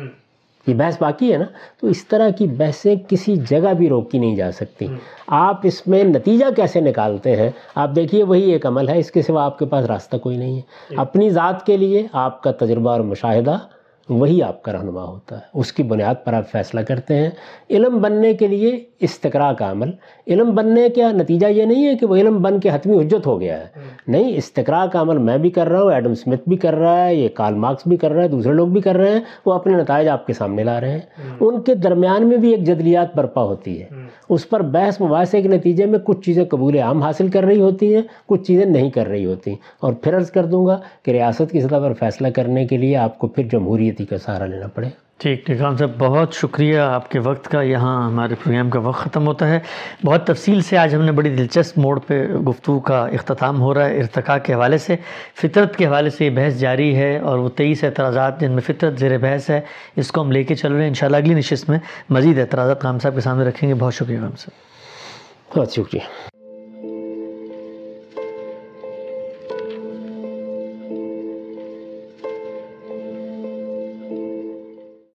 یہ 0.69 0.75
بحث 0.75 0.97
باقی 1.01 1.33
ہے 1.33 1.39
نا 1.39 1.45
تو 1.81 1.87
اس 1.87 2.07
طرح 2.07 2.31
کی 2.31 2.47
بحثیں 2.47 2.95
کسی 3.09 3.37
جگہ 3.37 3.75
بھی 3.75 3.89
روکی 3.89 4.19
نہیں 4.19 4.37
جا 4.37 4.53
سکتی۔ 4.53 4.87
آپ 5.27 5.61
اس 5.63 5.87
میں 5.87 6.05
نتیجہ 6.05 6.45
کیسے 6.57 6.81
نکالتے 6.81 7.37
ہیں؟ 7.37 7.51
آپ 7.75 7.91
دیکھیے 7.97 8.23
وہی 8.23 8.51
ایک 8.51 8.67
عمل 8.67 8.89
ہے 8.89 8.99
اس 8.99 9.11
کے 9.11 9.23
سوا 9.23 9.45
آپ 9.45 9.59
کے 9.59 9.67
پاس 9.67 9.85
راستہ 9.85 10.17
کوئی 10.17 10.37
نہیں 10.37 10.57
ہے۔ 10.57 10.95
اپنی 10.97 11.31
ذات 11.31 11.67
کے 11.67 11.77
لیے 11.77 12.07
آپ 12.13 12.43
کا 12.43 12.53
تجربہ 12.53 12.91
اور 12.91 13.01
مشاہدہ 13.01 13.59
وہی 14.09 14.43
آپ 14.43 14.63
کا 14.63 14.73
رہنما 14.73 15.05
ہوتا 15.05 15.37
ہے۔ 15.37 15.41
اس 15.55 15.73
کی 15.73 15.83
بنیاد 15.83 16.15
پر 16.25 16.33
آپ 16.33 16.51
فیصلہ 16.51 16.81
کرتے 16.81 17.15
ہیں۔ 17.15 17.31
علم 17.71 18.01
بننے 18.01 18.35
کے 18.35 18.47
لیے 18.47 18.85
استقرا 19.01 19.53
کا 19.53 19.71
عمل۔ 19.71 19.91
علم 20.27 20.55
بننے 20.55 20.89
کا 20.89 21.13
نتیجہ 21.13 21.47
یہ 21.47 21.65
نہیں 21.65 21.87
ہے 21.87 21.95
کہ 21.97 22.07
وہ 22.07 22.17
علم 22.17 22.43
بن 22.43 22.61
کے 22.61 22.71
حتمی 22.73 22.97
حجت 22.97 23.27
ہو 23.27 23.41
گیا 23.41 23.59
ہے۔ 23.61 23.67
نہیں 24.07 24.37
استقرا 24.37 24.87
کا 24.87 25.01
عمل 25.01 25.19
میں 25.19 25.39
بھی 25.39 25.51
کر 25.51 25.69
رہا 25.69 25.83
ہوں 25.83 25.93
ایڈم 25.93 26.15
سمتھ 26.15 26.49
بھی 26.49 26.57
کر 26.57 26.75
رہا 26.75 27.07
ہے 27.07 27.15
یہ 27.15 27.29
کارل 27.29 27.55
مارکس 27.55 27.83
بھی 27.87 27.97
کر 27.97 28.11
رہا 28.11 28.23
ہے 28.23 28.29
دوسرے 28.29 28.53
لوگ 28.53 28.69
بھی 28.69 28.81
کر 28.81 28.97
رہے 28.97 29.11
ہیں 29.11 29.21
وہ 29.47 29.53
اپنے 29.53 29.77
نتائج 29.77 30.09
آپ 30.09 30.27
کے 30.27 30.33
سامنے 30.33 30.65
لا 30.65 30.81
رہے 30.81 30.93
ہیں۔ 30.93 31.01
ان 31.41 31.61
کے 31.61 31.75
درمیان 31.75 32.29
میں 32.29 32.37
بھی 32.37 32.51
ایک 32.51 32.65
جدلیات 32.65 33.17
برپا 33.17 33.43
ہوتی 33.43 33.83
ہے۔ 33.83 33.87
اس 34.29 34.49
پر 34.49 34.61
بحث 34.61 35.01
مباحثے 35.01 35.43
کے 35.43 35.49
نتیجے 35.49 35.87
میں 35.87 35.99
کچھ 35.99 36.21
چیزیں 36.21 36.45
قبول 36.45 36.79
عام 36.79 37.03
حاصل 37.03 37.29
کر 37.29 37.45
رہی 37.45 37.61
ہوتی 37.61 37.95
ہیں 37.95 38.03
کچھ 38.27 38.43
چیزیں 38.43 38.65
نہیں 38.65 38.91
کر 38.91 39.07
رہی 39.07 39.27
ہوتی۔ 39.27 39.55
اور 39.81 39.93
پھر 39.93 40.17
عرض 40.17 40.31
کر 40.31 40.47
دوں 40.47 40.67
گا 40.67 40.81
کہ 41.03 41.11
ریاست 41.11 41.53
کی 41.53 41.61
سطح 41.61 41.77
پر 41.77 41.93
فیصلہ 41.93 42.29
کرنے 42.29 42.67
کے 42.67 42.77
لیے 42.77 42.97
آپ 42.97 43.19
کو 43.19 43.27
پھر 43.27 43.45
جمہوریتی 43.99 44.05
کا 44.07 44.19
سہارا 44.19 44.47
لینا 44.47 44.67
پڑے۔ 44.67 44.89
ٹھیک 45.19 45.47
ٹھیک 45.47 45.61
ہم 45.61 45.77
صاحب 45.77 45.91
بہت 45.99 46.35
شکریہ 46.35 46.79
آپ 46.79 47.11
کے 47.11 47.19
وقت 47.19 47.49
کا۔ 47.49 47.63
یہاں 47.63 48.07
ہمارے 48.07 48.35
پروگرام 48.35 48.71
کا 48.71 48.79
وقت 48.79 49.01
ختم 49.05 49.27
ہوتا 49.27 49.49
ہے۔ 49.49 49.59
بہت 50.05 50.27
تفصیل 50.27 50.61
سے 50.61 50.79
آج 50.79 50.95
ہم 50.95 51.03
نے 51.03 51.13
بڑی 51.13 51.31
دلچسپ 51.37 51.79
موڑ 51.79 51.99
پہ 51.99 52.27
گفتگو 52.49 52.79
کا 52.81 53.07
اختتام 53.07 53.61
ہو 53.61 53.75
رہا 53.75 53.87
ہے 53.87 53.99
ارتقاء 53.99 54.39
کے 54.39 54.55
حوالے 54.55 54.79
سے۔ 54.79 54.97
فطرت 55.35 55.77
کے 55.77 55.87
حوالے 55.87 56.11
سے 56.11 56.25
یہ 56.25 56.31
بحث 56.31 56.59
جاری 56.59 56.97
ہے 56.97 57.19
اور 57.19 57.39
وہ 57.39 57.49
تیئیس 57.49 57.85
اعتراضات 57.85 58.41
جن 58.41 58.51
میں 58.51 58.61
فطرت 58.61 58.99
زیر 58.99 59.19
بحث 59.19 59.51
ہے 59.51 59.61
اس 59.97 60.13
کو 60.13 60.21
ہم 60.23 60.33
لے 60.33 60.45
کے 60.45 60.55
چل 60.55 60.73
رہے 60.73 60.81
ہیں۔ 60.81 60.89
انشاءاللہ 60.89 61.17
اگلی 61.17 61.35
نشست 61.35 61.71
میں 61.71 61.79
مزید 62.11 62.39
اعتراضات 62.39 62.83
خام 62.83 62.99
صاحب 62.99 63.15
کے 63.15 63.21
سامنے 63.21 63.45
رکھیں 63.45 63.69
گے۔ 63.69 63.75
بہت 63.75 63.95
شکریہ 63.95 64.21
خام 64.21 64.37
صاحب۔ 64.39 65.59
بہت 65.59 65.73
شکریہ۔ 65.73 66.28